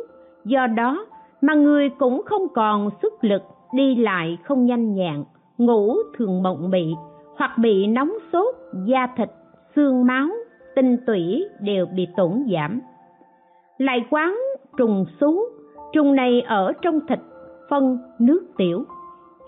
Do 0.45 0.67
đó 0.67 1.07
mà 1.41 1.55
người 1.55 1.89
cũng 1.89 2.23
không 2.27 2.49
còn 2.55 2.91
sức 3.03 3.25
lực 3.25 3.43
đi 3.73 3.95
lại 3.95 4.39
không 4.45 4.67
nhanh 4.67 4.95
nhẹn, 4.95 5.25
ngủ 5.59 5.97
thường 6.17 6.43
mộng 6.43 6.71
mị 6.71 6.95
hoặc 7.41 7.59
bị 7.59 7.86
nóng 7.86 8.12
sốt, 8.32 8.55
da 8.84 9.07
thịt, 9.16 9.28
xương 9.76 10.07
máu, 10.07 10.28
tinh 10.74 10.97
tủy 11.07 11.45
đều 11.61 11.86
bị 11.86 12.07
tổn 12.16 12.45
giảm. 12.53 12.80
Lại 13.78 14.05
quán 14.11 14.38
trùng 14.76 15.05
xú, 15.20 15.41
trùng 15.93 16.14
này 16.14 16.41
ở 16.41 16.72
trong 16.82 17.01
thịt, 17.09 17.18
phân, 17.70 17.99
nước 18.18 18.43
tiểu. 18.57 18.84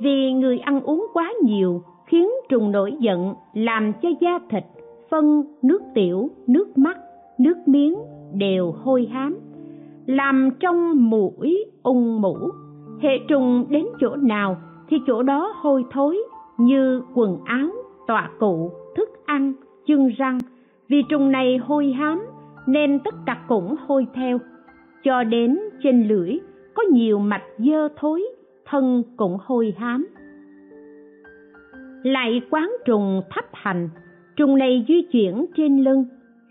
Vì 0.01 0.33
người 0.33 0.59
ăn 0.59 0.81
uống 0.81 1.07
quá 1.15 1.33
nhiều, 1.43 1.83
khiến 2.07 2.31
trùng 2.49 2.73
nổi 2.73 2.93
giận, 3.01 3.35
làm 3.55 3.93
cho 4.03 4.09
da 4.21 4.39
thịt, 4.51 4.65
phân, 5.11 5.45
nước 5.63 5.83
tiểu, 5.95 6.31
nước 6.47 6.79
mắt, 6.79 6.97
nước 7.39 7.57
miếng 7.67 7.95
đều 8.35 8.75
hôi 8.85 9.09
hám. 9.13 9.39
Làm 10.07 10.51
trong 10.61 11.11
mũi, 11.11 11.65
ung 11.83 12.21
mũ, 12.21 12.37
hệ 13.01 13.19
trùng 13.29 13.67
đến 13.69 13.87
chỗ 14.01 14.17
nào 14.17 14.57
thì 14.89 14.97
chỗ 15.07 15.23
đó 15.23 15.55
hôi 15.57 15.85
thối 15.91 16.19
như 16.59 17.03
quần 17.15 17.39
áo 17.45 17.69
tọa 18.07 18.31
cụ, 18.39 18.73
thức 18.97 19.09
ăn 19.27 19.53
chân 19.87 20.09
răng. 20.09 20.39
Vì 20.89 21.03
trùng 21.09 21.33
này 21.33 21.57
hôi 21.57 21.93
hám, 21.93 22.27
nên 22.67 22.99
tất 22.99 23.15
cả 23.27 23.45
cũng 23.49 23.75
hôi 23.87 24.07
theo. 24.15 24.39
Cho 25.05 25.25
đến 25.25 25.59
trên 25.83 26.09
lưỡi, 26.09 26.39
có 26.75 26.83
nhiều 26.93 27.19
mạch 27.19 27.45
dơ 27.59 27.89
thối, 27.97 28.23
thân 28.65 29.03
cũng 29.17 29.37
hôi 29.41 29.75
hám. 29.79 30.07
Lại 32.03 32.41
quán 32.51 32.73
trùng 32.85 33.23
thấp 33.31 33.45
hành, 33.53 33.89
trùng 34.37 34.59
này 34.59 34.85
di 34.89 35.03
chuyển 35.03 35.47
trên 35.57 35.85
lưng. 35.85 36.05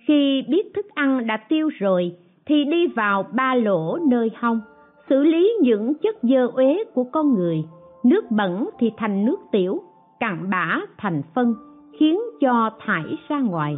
Khi 0.07 0.43
biết 0.49 0.73
thức 0.73 0.85
ăn 0.95 1.27
đã 1.27 1.37
tiêu 1.49 1.69
rồi, 1.79 2.15
thì 2.45 2.63
đi 2.63 2.87
vào 2.87 3.23
ba 3.33 3.55
lỗ 3.55 3.97
nơi 4.09 4.31
hông, 4.35 4.61
xử 5.09 5.23
lý 5.23 5.53
những 5.61 5.93
chất 5.93 6.15
dơ 6.21 6.47
uế 6.47 6.83
của 6.93 7.03
con 7.03 7.33
người. 7.33 7.63
Nước 8.03 8.31
bẩn 8.31 8.69
thì 8.79 8.91
thành 8.97 9.25
nước 9.25 9.39
tiểu 9.51 9.81
cặn 10.21 10.49
bã 10.49 10.79
thành 10.97 11.21
phân, 11.35 11.55
khiến 11.99 12.19
cho 12.41 12.69
thải 12.85 13.03
ra 13.29 13.39
ngoài. 13.39 13.77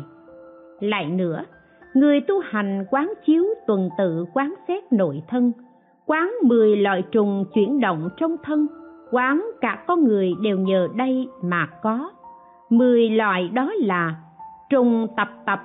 Lại 0.80 1.10
nữa, 1.10 1.44
người 1.94 2.22
tu 2.22 2.40
hành 2.40 2.86
quán 2.92 3.14
chiếu 3.26 3.44
tuần 3.68 3.90
tự 3.98 4.26
quán 4.34 4.54
xét 4.68 4.94
nội 4.94 5.24
thân, 5.28 5.52
quán 6.06 6.34
mười 6.44 6.76
loại 6.76 7.04
trùng 7.12 7.46
chuyển 7.54 7.80
động 7.80 8.10
trong 8.18 8.36
thân, 8.44 8.68
quán 9.12 9.46
cả 9.62 9.84
con 9.88 10.04
người 10.04 10.34
đều 10.42 10.60
nhờ 10.60 10.88
đây 10.96 11.28
mà 11.44 11.68
có. 11.82 12.12
Mười 12.70 13.10
loại 13.10 13.50
đó 13.50 13.72
là 13.78 14.16
trùng 14.70 15.08
tập 15.18 15.30
tập, 15.46 15.60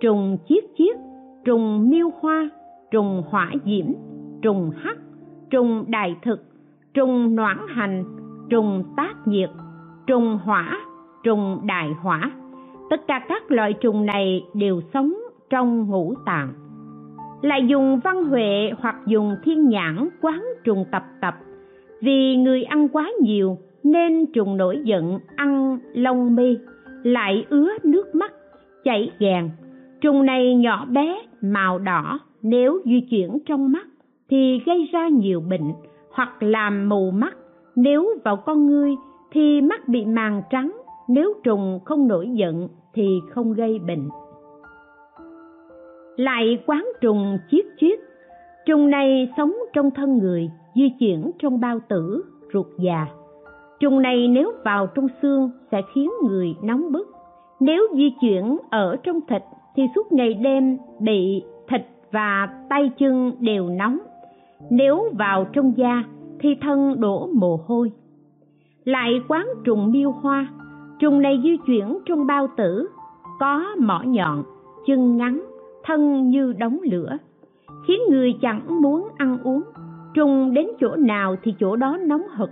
trùng 0.00 0.38
chiết 0.48 0.64
chiết, 0.78 0.96
trùng 1.44 1.90
miêu 1.90 2.10
hoa, 2.20 2.50
trùng 2.90 3.22
hỏa 3.30 3.50
diễm, 3.64 3.86
trùng 4.42 4.70
hắc, 4.76 4.96
trùng 5.50 5.84
đại 5.88 6.16
thực, 6.22 6.40
trùng 6.94 7.36
noãn 7.36 7.58
hành, 7.68 8.04
trùng 8.50 8.84
tác 8.96 9.14
nhiệt 9.26 9.50
trùng 10.06 10.38
hỏa 10.44 10.78
trùng 11.22 11.60
đại 11.64 11.90
hỏa. 12.02 12.30
Tất 12.90 13.06
cả 13.06 13.24
các 13.28 13.50
loại 13.50 13.72
trùng 13.72 14.06
này 14.06 14.44
đều 14.54 14.80
sống 14.94 15.14
trong 15.50 15.86
ngũ 15.86 16.14
tạng. 16.26 16.52
Lại 17.42 17.66
dùng 17.66 18.00
văn 18.04 18.24
huệ 18.24 18.70
hoặc 18.78 18.96
dùng 19.06 19.36
thiên 19.44 19.68
nhãn 19.68 20.08
quán 20.20 20.44
trùng 20.64 20.84
tập 20.92 21.02
tập. 21.20 21.34
Vì 22.00 22.36
người 22.36 22.62
ăn 22.62 22.88
quá 22.88 23.10
nhiều 23.20 23.58
nên 23.82 24.26
trùng 24.32 24.56
nổi 24.56 24.80
giận, 24.84 25.18
ăn 25.36 25.78
lông 25.92 26.36
mi, 26.36 26.58
lại 27.02 27.46
ứa 27.48 27.68
nước 27.84 28.14
mắt, 28.14 28.32
chảy 28.84 29.10
gàn. 29.18 29.50
Trùng 30.00 30.26
này 30.26 30.54
nhỏ 30.54 30.84
bé, 30.84 31.22
màu 31.40 31.78
đỏ, 31.78 32.18
nếu 32.42 32.80
di 32.84 33.00
chuyển 33.00 33.38
trong 33.46 33.72
mắt 33.72 33.86
thì 34.30 34.60
gây 34.66 34.88
ra 34.92 35.08
nhiều 35.08 35.40
bệnh 35.40 35.72
hoặc 36.12 36.42
làm 36.42 36.88
mù 36.88 37.10
mắt. 37.10 37.36
Nếu 37.76 38.08
vào 38.24 38.36
con 38.36 38.66
ngươi 38.66 38.94
thì 39.32 39.60
mắt 39.60 39.88
bị 39.88 40.04
màng 40.04 40.42
trắng, 40.50 40.72
nếu 41.08 41.34
trùng 41.44 41.80
không 41.84 42.08
nổi 42.08 42.30
giận 42.32 42.68
thì 42.94 43.20
không 43.30 43.52
gây 43.52 43.78
bệnh. 43.78 44.08
Lại 46.16 46.58
quán 46.66 46.88
trùng 47.00 47.38
chiết 47.50 47.64
chiết, 47.80 47.98
trùng 48.66 48.90
này 48.90 49.28
sống 49.36 49.52
trong 49.72 49.90
thân 49.90 50.18
người, 50.18 50.50
di 50.74 50.92
chuyển 50.98 51.30
trong 51.38 51.60
bao 51.60 51.78
tử, 51.88 52.24
ruột 52.52 52.66
già. 52.78 53.06
Trùng 53.80 54.02
này 54.02 54.28
nếu 54.28 54.52
vào 54.64 54.86
trong 54.86 55.06
xương 55.22 55.50
sẽ 55.72 55.82
khiến 55.94 56.10
người 56.28 56.54
nóng 56.62 56.92
bức. 56.92 57.08
Nếu 57.60 57.88
di 57.94 58.14
chuyển 58.20 58.58
ở 58.70 58.96
trong 59.02 59.20
thịt 59.28 59.42
thì 59.76 59.82
suốt 59.94 60.12
ngày 60.12 60.34
đêm 60.34 60.78
bị 60.98 61.42
thịt 61.68 61.82
và 62.12 62.48
tay 62.70 62.90
chân 62.98 63.32
đều 63.40 63.68
nóng. 63.68 63.98
Nếu 64.70 65.10
vào 65.18 65.46
trong 65.52 65.72
da 65.76 66.04
thì 66.40 66.48
thân 66.60 67.00
đổ 67.00 67.28
mồ 67.32 67.60
hôi 67.66 67.92
lại 68.84 69.20
quán 69.28 69.46
trùng 69.64 69.92
miêu 69.92 70.10
hoa. 70.10 70.48
Trùng 70.98 71.22
này 71.22 71.40
di 71.42 71.56
chuyển 71.66 71.98
trong 72.06 72.26
bao 72.26 72.48
tử. 72.56 72.88
Có 73.40 73.66
mỏ 73.78 74.02
nhọn, 74.06 74.44
chân 74.86 75.16
ngắn, 75.16 75.44
thân 75.84 76.28
như 76.28 76.52
đống 76.52 76.78
lửa. 76.90 77.16
Khiến 77.86 78.00
người 78.10 78.34
chẳng 78.40 78.82
muốn 78.82 79.08
ăn 79.16 79.38
uống. 79.44 79.62
Trùng 80.14 80.54
đến 80.54 80.66
chỗ 80.80 80.96
nào 80.96 81.36
thì 81.42 81.54
chỗ 81.60 81.76
đó 81.76 81.98
nóng 82.06 82.22
hực. 82.36 82.50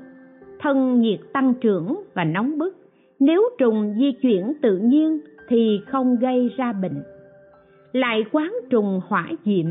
Thân 0.61 1.01
nhiệt 1.01 1.21
tăng 1.33 1.55
trưởng 1.55 2.03
và 2.15 2.25
nóng 2.25 2.59
bức. 2.59 2.77
Nếu 3.19 3.43
trùng 3.59 3.95
di 3.99 4.13
chuyển 4.13 4.53
tự 4.63 4.79
nhiên 4.79 5.21
thì 5.49 5.81
không 5.87 6.17
gây 6.17 6.51
ra 6.57 6.73
bệnh. 6.73 7.03
Lại 7.93 8.25
quán 8.33 8.53
trùng 8.71 9.01
hỏa 9.09 9.29
diệm. 9.45 9.67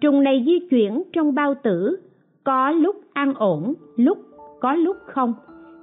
Trùng 0.00 0.22
này 0.22 0.42
di 0.46 0.68
chuyển 0.70 1.02
trong 1.12 1.34
bao 1.34 1.54
tử. 1.62 1.96
Có 2.44 2.70
lúc 2.70 2.96
an 3.12 3.34
ổn, 3.34 3.74
lúc 3.96 4.18
có 4.60 4.74
lúc 4.74 4.96
không 5.06 5.34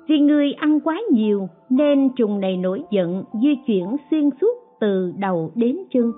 vì 0.08 0.20
người 0.20 0.54
ăn 0.54 0.80
quá 0.80 1.02
nhiều 1.12 1.48
nên 1.70 2.10
trùng 2.16 2.40
này 2.40 2.58
nổi 2.58 2.84
giận, 2.92 3.24
di 3.42 3.56
chuyển 3.68 3.86
xuyên 4.12 4.30
suốt 4.42 4.58
từ 4.80 5.14
đầu 5.18 5.52
đến 5.56 5.78
chân, 5.94 6.12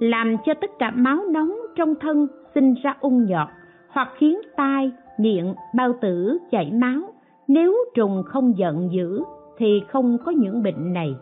làm 0.00 0.36
cho 0.44 0.54
tất 0.54 0.70
cả 0.78 0.90
máu 0.90 1.18
nóng 1.30 1.52
trong 1.76 1.94
thân 2.00 2.26
sinh 2.54 2.74
ra 2.82 2.96
ung 3.00 3.26
nhọt 3.26 3.48
hoặc 3.88 4.08
khiến 4.18 4.38
tai, 4.56 4.92
miệng, 5.18 5.54
bao 5.76 5.92
tử 6.00 6.38
chảy 6.50 6.72
máu. 6.72 7.00
Nếu 7.48 7.74
trùng 7.94 8.22
không 8.26 8.58
giận 8.58 8.88
dữ 8.92 9.22
thì 9.58 9.82
không 9.88 10.18
có 10.24 10.32
những 10.32 10.62
bệnh 10.62 10.92
này. 10.92 11.14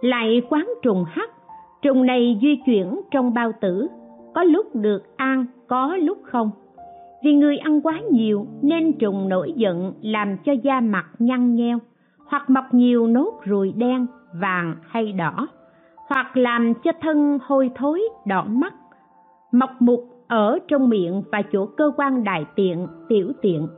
Lại 0.00 0.42
quán 0.48 0.68
trùng 0.82 1.04
hắc, 1.08 1.30
trùng 1.82 2.06
này 2.06 2.38
di 2.42 2.58
chuyển 2.66 3.00
trong 3.10 3.34
bao 3.34 3.52
tử, 3.60 3.86
có 4.34 4.42
lúc 4.42 4.66
được 4.74 5.16
ăn, 5.16 5.46
có 5.66 5.96
lúc 5.96 6.18
không? 6.22 6.50
Vì 7.24 7.34
người 7.34 7.58
ăn 7.58 7.80
quá 7.80 8.00
nhiều 8.10 8.46
nên 8.62 8.92
trùng 8.92 9.28
nổi 9.28 9.52
giận 9.56 9.92
làm 10.02 10.36
cho 10.44 10.52
da 10.52 10.80
mặt 10.80 11.06
nhăn 11.18 11.54
nheo, 11.54 11.78
hoặc 12.26 12.50
mọc 12.50 12.64
nhiều 12.72 13.06
nốt 13.06 13.40
ruồi 13.44 13.72
đen, 13.76 14.06
vàng 14.40 14.76
hay 14.88 15.12
đỏ, 15.12 15.48
hoặc 16.08 16.36
làm 16.36 16.74
cho 16.74 16.92
thân 17.00 17.38
hôi 17.42 17.70
thối, 17.74 18.02
đỏ 18.26 18.44
mắt, 18.48 18.74
mọc 19.52 19.70
mục 19.80 20.00
ở 20.28 20.58
trong 20.68 20.88
miệng 20.88 21.22
và 21.32 21.42
chỗ 21.52 21.66
cơ 21.66 21.92
quan 21.96 22.24
đại 22.24 22.44
tiện, 22.54 22.86
tiểu 23.08 23.32
tiện. 23.42 23.68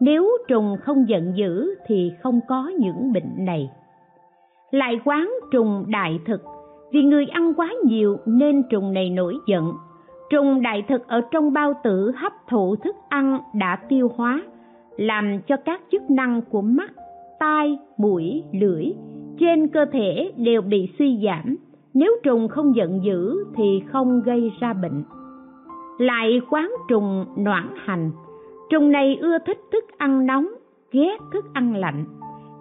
Nếu 0.00 0.30
trùng 0.48 0.76
không 0.82 1.08
giận 1.08 1.32
dữ 1.36 1.74
thì 1.86 2.12
không 2.22 2.40
có 2.48 2.72
những 2.78 3.12
bệnh 3.12 3.44
này. 3.44 3.70
Lại 4.70 5.00
quán 5.04 5.30
trùng 5.52 5.84
đại 5.88 6.20
thực, 6.26 6.42
vì 6.92 7.02
người 7.02 7.26
ăn 7.26 7.54
quá 7.54 7.74
nhiều 7.84 8.18
nên 8.26 8.62
trùng 8.70 8.92
này 8.92 9.10
nổi 9.10 9.34
giận 9.46 9.72
trùng 10.32 10.62
đại 10.62 10.82
thực 10.88 11.08
ở 11.08 11.20
trong 11.30 11.52
bao 11.52 11.74
tử 11.84 12.12
hấp 12.16 12.32
thụ 12.48 12.76
thức 12.76 12.96
ăn 13.08 13.38
đã 13.54 13.78
tiêu 13.88 14.10
hóa, 14.16 14.42
làm 14.96 15.40
cho 15.46 15.56
các 15.56 15.80
chức 15.92 16.10
năng 16.10 16.42
của 16.50 16.62
mắt, 16.62 16.92
tai, 17.38 17.78
mũi, 17.96 18.42
lưỡi 18.52 18.84
trên 19.40 19.68
cơ 19.68 19.84
thể 19.92 20.32
đều 20.36 20.62
bị 20.62 20.88
suy 20.98 21.20
giảm. 21.24 21.56
Nếu 21.94 22.16
trùng 22.22 22.48
không 22.48 22.76
giận 22.76 23.00
dữ 23.04 23.44
thì 23.56 23.82
không 23.92 24.22
gây 24.22 24.52
ra 24.60 24.72
bệnh. 24.72 25.04
Lại 25.98 26.40
quán 26.50 26.70
trùng 26.88 27.24
noãn 27.38 27.68
hành. 27.84 28.10
Trùng 28.70 28.92
này 28.92 29.16
ưa 29.20 29.38
thích 29.46 29.58
thức 29.72 29.84
ăn 29.98 30.26
nóng 30.26 30.46
ghét 30.92 31.16
thức 31.32 31.44
ăn 31.52 31.76
lạnh. 31.76 32.04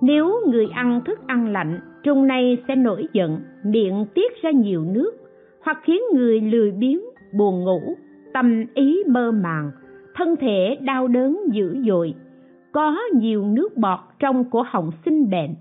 Nếu 0.02 0.34
người 0.48 0.68
ăn 0.74 1.02
thức 1.06 1.20
ăn 1.28 1.48
lạnh, 1.48 1.80
trùng 2.04 2.28
này 2.28 2.58
sẽ 2.68 2.76
nổi 2.76 3.08
giận, 3.14 3.40
miệng 3.66 4.06
tiết 4.14 4.32
ra 4.42 4.52
nhiều 4.52 4.84
nước 4.84 5.12
hoặc 5.64 5.78
khiến 5.84 6.02
người 6.14 6.42
lười 6.42 6.72
biếng 6.72 7.00
buồn 7.34 7.64
ngủ, 7.64 7.96
tâm 8.34 8.66
ý 8.74 9.04
mơ 9.08 9.32
màng, 9.32 9.72
thân 10.16 10.36
thể 10.36 10.78
đau 10.82 11.08
đớn 11.08 11.40
dữ 11.52 11.76
dội. 11.88 12.14
Có 12.72 12.96
nhiều 13.14 13.44
nước 13.44 13.78
bọt 13.78 14.00
trong 14.20 14.44
cổ 14.50 14.64
họng 14.68 14.92
sinh 15.06 15.30
bệnh 15.30 15.56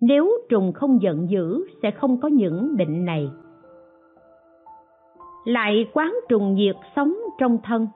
nếu 0.00 0.30
trùng 0.48 0.72
không 0.72 1.02
giận 1.02 1.30
dữ, 1.30 1.64
sẽ 1.82 1.90
không 1.90 2.20
có 2.20 2.28
những 2.28 2.76
bệnh 2.76 3.04
này. 3.04 3.30
Lại 5.44 5.86
quán 5.92 6.14
trùng 6.28 6.54
nhiệt 6.54 6.76
sống 6.96 7.14
trong 7.38 7.58
thân. 7.64 7.88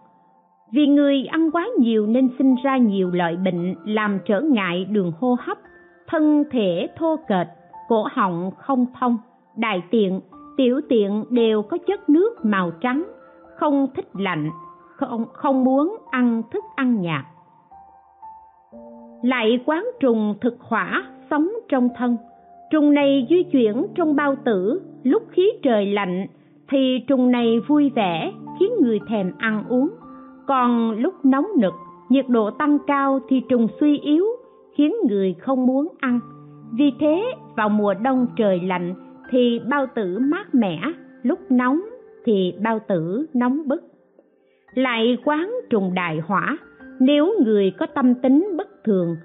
Vì 0.72 0.86
người 0.86 1.24
ăn 1.24 1.50
quá 1.50 1.68
nhiều 1.78 2.06
nên 2.06 2.28
sinh 2.38 2.54
ra 2.64 2.76
nhiều 2.76 3.10
loại 3.10 3.36
bệnh 3.36 3.74
làm 3.84 4.18
trở 4.24 4.40
ngại 4.40 4.84
đường 4.84 5.12
hô 5.20 5.36
hấp, 5.40 5.58
thân 6.06 6.44
thể 6.50 6.88
thô 6.96 7.16
kệch, 7.28 7.48
cổ 7.88 8.06
họng 8.12 8.50
không 8.58 8.86
thông. 9.00 9.18
Đại 9.56 9.82
tiện, 9.90 10.20
tiểu 10.56 10.80
tiện 10.88 11.24
đều 11.30 11.62
có 11.62 11.78
chất 11.86 12.08
nước 12.10 12.44
màu 12.44 12.70
trắng 12.80 13.04
không 13.60 13.86
thích 13.94 14.08
lạnh 14.14 14.50
không, 14.96 15.24
không 15.32 15.64
muốn 15.64 15.96
ăn 16.10 16.42
thức 16.52 16.64
ăn 16.74 17.00
nhạt. 17.00 17.24
Lại 19.22 19.60
quán 19.66 19.86
trùng 20.00 20.34
thực 20.40 20.60
hỏa 20.60 21.04
sống 21.30 21.48
trong 21.68 21.88
thân 21.96 22.16
trùng 22.70 22.94
này 22.94 23.26
di 23.30 23.42
chuyển 23.42 23.86
trong 23.94 24.16
bao 24.16 24.36
tử 24.44 24.82
lúc 25.02 25.22
khí 25.30 25.52
trời 25.62 25.86
lạnh 25.86 26.26
thì 26.68 27.04
trùng 27.08 27.30
này 27.30 27.60
vui 27.68 27.90
vẻ 27.94 28.32
khiến 28.58 28.70
người 28.80 29.00
thèm 29.08 29.32
ăn 29.38 29.64
uống. 29.68 29.88
Còn 30.46 30.90
lúc 30.90 31.14
nóng 31.24 31.46
nực 31.58 31.74
nhiệt 32.08 32.28
độ 32.28 32.50
tăng 32.50 32.78
cao 32.86 33.20
thì 33.28 33.42
trùng 33.48 33.68
suy 33.80 33.98
yếu 33.98 34.24
khiến 34.74 34.94
người 35.08 35.34
không 35.40 35.66
muốn 35.66 35.88
ăn. 36.00 36.20
Vì 36.72 36.92
thế 37.00 37.24
vào 37.56 37.68
mùa 37.68 37.94
đông 37.94 38.26
trời 38.36 38.60
lạnh 38.60 38.94
thì 39.30 39.60
bao 39.70 39.86
tử 39.94 40.18
mát 40.18 40.54
mẻ 40.54 40.80
lúc 41.22 41.38
nóng 41.50 41.80
thì 42.24 42.54
bao 42.62 42.78
tử 42.88 43.26
nóng 43.34 43.68
bức. 43.68 43.82
Lại 44.74 45.18
quán 45.24 45.54
trùng 45.70 45.94
đại 45.94 46.20
hỏa, 46.26 46.58
nếu 47.00 47.34
người 47.44 47.72
có 47.78 47.86
tâm 47.86 48.14
tính 48.14 48.48
bất 48.56 48.84
thường, 48.84 49.16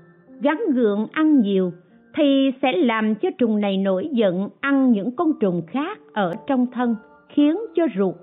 gắn 0.41 0.61
gượng 0.73 1.07
ăn 1.11 1.39
nhiều, 1.39 1.71
thì 2.15 2.51
sẽ 2.61 2.71
làm 2.71 3.15
cho 3.15 3.29
trùng 3.37 3.61
này 3.61 3.77
nổi 3.77 4.09
giận 4.11 4.49
ăn 4.59 4.91
những 4.91 5.11
con 5.15 5.31
trùng 5.39 5.61
khác 5.67 5.99
ở 6.13 6.33
trong 6.47 6.67
thân, 6.71 6.95
khiến 7.29 7.57
cho 7.75 7.83
ruột, 7.97 8.15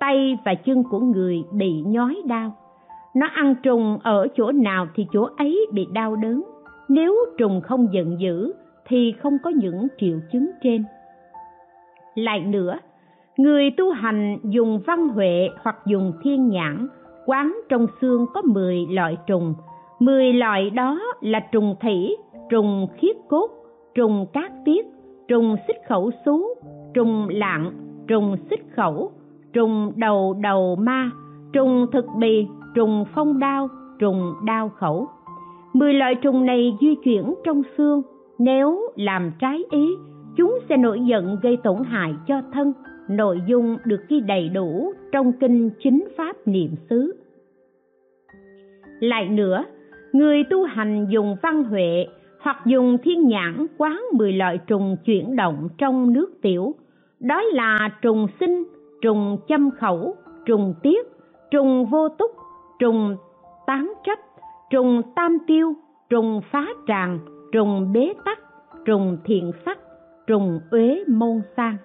tay 0.00 0.38
và 0.44 0.54
chân 0.54 0.82
của 0.90 1.00
người 1.00 1.42
bị 1.52 1.72
nhói 1.86 2.16
đau. 2.26 2.56
Nó 3.16 3.26
ăn 3.26 3.54
trùng 3.62 3.98
ở 4.02 4.26
chỗ 4.36 4.52
nào 4.52 4.88
thì 4.94 5.06
chỗ 5.12 5.28
ấy 5.36 5.66
bị 5.72 5.86
đau 5.92 6.16
đớn. 6.16 6.42
Nếu 6.88 7.14
trùng 7.38 7.60
không 7.60 7.88
giận 7.92 8.20
dữ 8.20 8.52
thì 8.86 9.14
không 9.22 9.38
có 9.42 9.50
những 9.50 9.88
triệu 10.00 10.18
chứng 10.32 10.50
trên. 10.62 10.84
Lại 12.14 12.40
nữa 12.40 12.78
người 13.38 13.70
tu 13.70 13.90
hành 13.90 14.38
dùng 14.42 14.80
văn 14.86 15.08
huệ 15.08 15.48
hoặc 15.62 15.76
dùng 15.86 16.12
thiên 16.22 16.48
nhãn, 16.48 16.86
quán 17.26 17.60
trong 17.68 17.86
xương 18.00 18.26
có 18.34 18.42
10 18.42 18.86
loại 18.90 19.16
trùng. 19.26 19.54
10 20.00 20.32
loại 20.32 20.70
đó 20.70 21.00
là 21.20 21.40
trùng 21.40 21.74
thủy 21.80 22.16
trùng 22.50 22.86
khiết 22.96 23.16
cốt, 23.28 23.50
trùng 23.94 24.26
cát 24.32 24.52
tiết, 24.64 24.86
trùng 25.28 25.56
xích 25.68 25.76
khẩu 25.88 26.10
xú, 26.24 26.54
trùng 26.94 27.28
lạng, 27.30 27.72
trùng 28.06 28.36
xích 28.50 28.64
khẩu, 28.76 29.10
trùng 29.52 29.92
đầu 29.96 30.36
đầu 30.42 30.76
ma, 30.76 31.10
trùng 31.52 31.86
thực 31.92 32.04
bì, 32.18 32.46
trùng 32.74 33.04
phong 33.14 33.38
đao, 33.38 33.68
trùng 33.98 34.34
đao 34.44 34.68
khẩu. 34.68 35.06
Mười 35.72 35.94
loại 35.94 36.14
trùng 36.14 36.46
này 36.46 36.76
di 36.80 36.94
chuyển 36.94 37.34
trong 37.44 37.62
xương. 37.78 38.02
Nếu 38.38 38.80
làm 38.96 39.32
trái 39.38 39.64
ý, 39.70 39.88
chúng 40.36 40.58
sẽ 40.68 40.76
nổi 40.76 41.00
giận 41.00 41.36
gây 41.42 41.56
tổn 41.56 41.84
hại 41.84 42.14
cho 42.26 42.42
thân 42.52 42.72
nội 43.08 43.40
dung 43.46 43.78
được 43.84 44.00
ghi 44.08 44.20
đầy 44.20 44.48
đủ 44.48 44.92
trong 45.12 45.32
kinh 45.32 45.70
chính 45.78 46.08
pháp 46.16 46.36
niệm 46.46 46.70
xứ. 46.90 47.14
Lại 49.00 49.28
nữa, 49.28 49.64
người 50.12 50.44
tu 50.50 50.64
hành 50.64 51.06
dùng 51.10 51.36
văn 51.42 51.64
huệ 51.64 52.06
hoặc 52.40 52.56
dùng 52.66 52.98
thiên 53.02 53.28
nhãn 53.28 53.66
quán 53.78 54.02
mười 54.12 54.32
loại 54.32 54.58
trùng 54.66 54.96
chuyển 55.04 55.36
động 55.36 55.68
trong 55.78 56.12
nước 56.12 56.30
tiểu. 56.42 56.74
Đó 57.20 57.42
là 57.42 57.90
trùng 58.02 58.26
sinh, 58.40 58.64
trùng 59.02 59.38
châm 59.48 59.70
khẩu, 59.70 60.14
trùng 60.46 60.74
tiết, 60.82 61.06
trùng 61.50 61.86
vô 61.86 62.08
túc, 62.08 62.30
trùng 62.78 63.16
tán 63.66 63.92
trách, 64.06 64.20
trùng 64.70 65.02
tam 65.16 65.38
tiêu, 65.46 65.74
trùng 66.10 66.40
phá 66.50 66.66
tràng, 66.86 67.18
trùng 67.52 67.92
bế 67.92 68.12
tắc, 68.24 68.38
trùng 68.84 69.18
thiện 69.24 69.52
sắc, 69.64 69.78
trùng 70.26 70.60
uế 70.70 71.04
môn 71.08 71.40
sang 71.56 71.76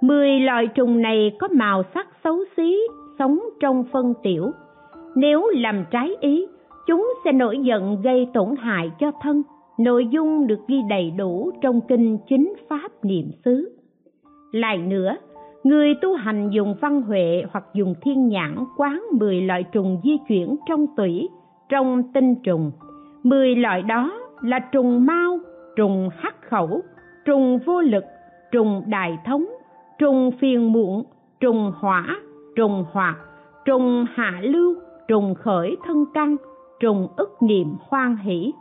mười 0.00 0.40
loại 0.40 0.66
trùng 0.66 1.02
này 1.02 1.32
có 1.38 1.48
màu 1.48 1.82
sắc 1.94 2.08
xấu 2.24 2.38
xí, 2.56 2.78
sống 3.18 3.38
trong 3.60 3.84
phân 3.92 4.14
tiểu. 4.22 4.50
Nếu 5.16 5.48
làm 5.54 5.84
trái 5.90 6.16
ý, 6.20 6.46
chúng 6.86 7.12
sẽ 7.24 7.32
nổi 7.32 7.58
giận 7.58 8.02
gây 8.02 8.28
tổn 8.34 8.56
hại 8.58 8.90
cho 8.98 9.10
thân. 9.22 9.42
Nội 9.78 10.06
dung 10.10 10.46
được 10.46 10.60
ghi 10.68 10.82
đầy 10.88 11.10
đủ 11.10 11.50
trong 11.62 11.80
kinh 11.88 12.18
chính 12.28 12.54
pháp 12.68 12.90
niệm 13.02 13.30
xứ. 13.44 13.76
Lại 14.52 14.78
nữa, 14.78 15.16
người 15.64 15.94
tu 16.02 16.14
hành 16.14 16.50
dùng 16.50 16.74
văn 16.80 17.02
huệ 17.02 17.42
hoặc 17.50 17.64
dùng 17.74 17.94
thiên 18.02 18.28
nhãn 18.28 18.56
quán 18.76 19.02
10 19.12 19.40
loại 19.40 19.64
trùng 19.72 20.00
di 20.04 20.18
chuyển 20.28 20.56
trong 20.68 20.86
tủy, 20.96 21.28
trong 21.68 22.02
tinh 22.14 22.34
trùng. 22.34 22.70
10 23.22 23.56
loại 23.56 23.82
đó 23.82 24.12
là 24.40 24.58
trùng 24.58 25.06
mau, 25.06 25.38
trùng 25.76 26.08
hắc 26.16 26.42
khẩu, 26.42 26.80
trùng 27.24 27.58
vô 27.66 27.80
lực, 27.80 28.04
trùng 28.52 28.82
đại 28.86 29.18
thống 29.26 29.46
trùng 30.00 30.30
phiền 30.40 30.72
muộn, 30.72 31.04
trùng 31.40 31.72
hỏa, 31.76 32.16
trùng 32.56 32.84
hoạt, 32.92 33.16
trùng 33.64 34.06
hạ 34.14 34.40
lưu, 34.42 34.74
trùng 35.08 35.34
khởi 35.34 35.76
thân 35.84 36.04
căn 36.14 36.36
trùng 36.80 37.08
ức 37.16 37.42
niệm 37.42 37.74
hoan 37.80 38.16
hỷ. 38.16 38.52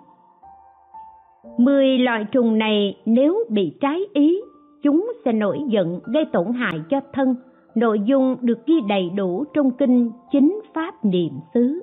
Mười 1.57 1.97
loại 1.97 2.25
trùng 2.31 2.57
này 2.57 2.97
nếu 3.05 3.43
bị 3.49 3.77
trái 3.81 4.05
ý, 4.13 4.41
chúng 4.83 5.11
sẽ 5.25 5.31
nổi 5.31 5.59
giận 5.67 5.99
gây 6.05 6.25
tổn 6.25 6.53
hại 6.53 6.79
cho 6.89 6.99
thân. 7.13 7.35
Nội 7.75 7.99
dung 7.99 8.35
được 8.41 8.65
ghi 8.65 8.75
đầy 8.87 9.09
đủ 9.09 9.43
trong 9.53 9.71
kinh 9.71 10.11
chính 10.31 10.61
pháp 10.73 11.05
niệm 11.05 11.31
xứ. 11.53 11.81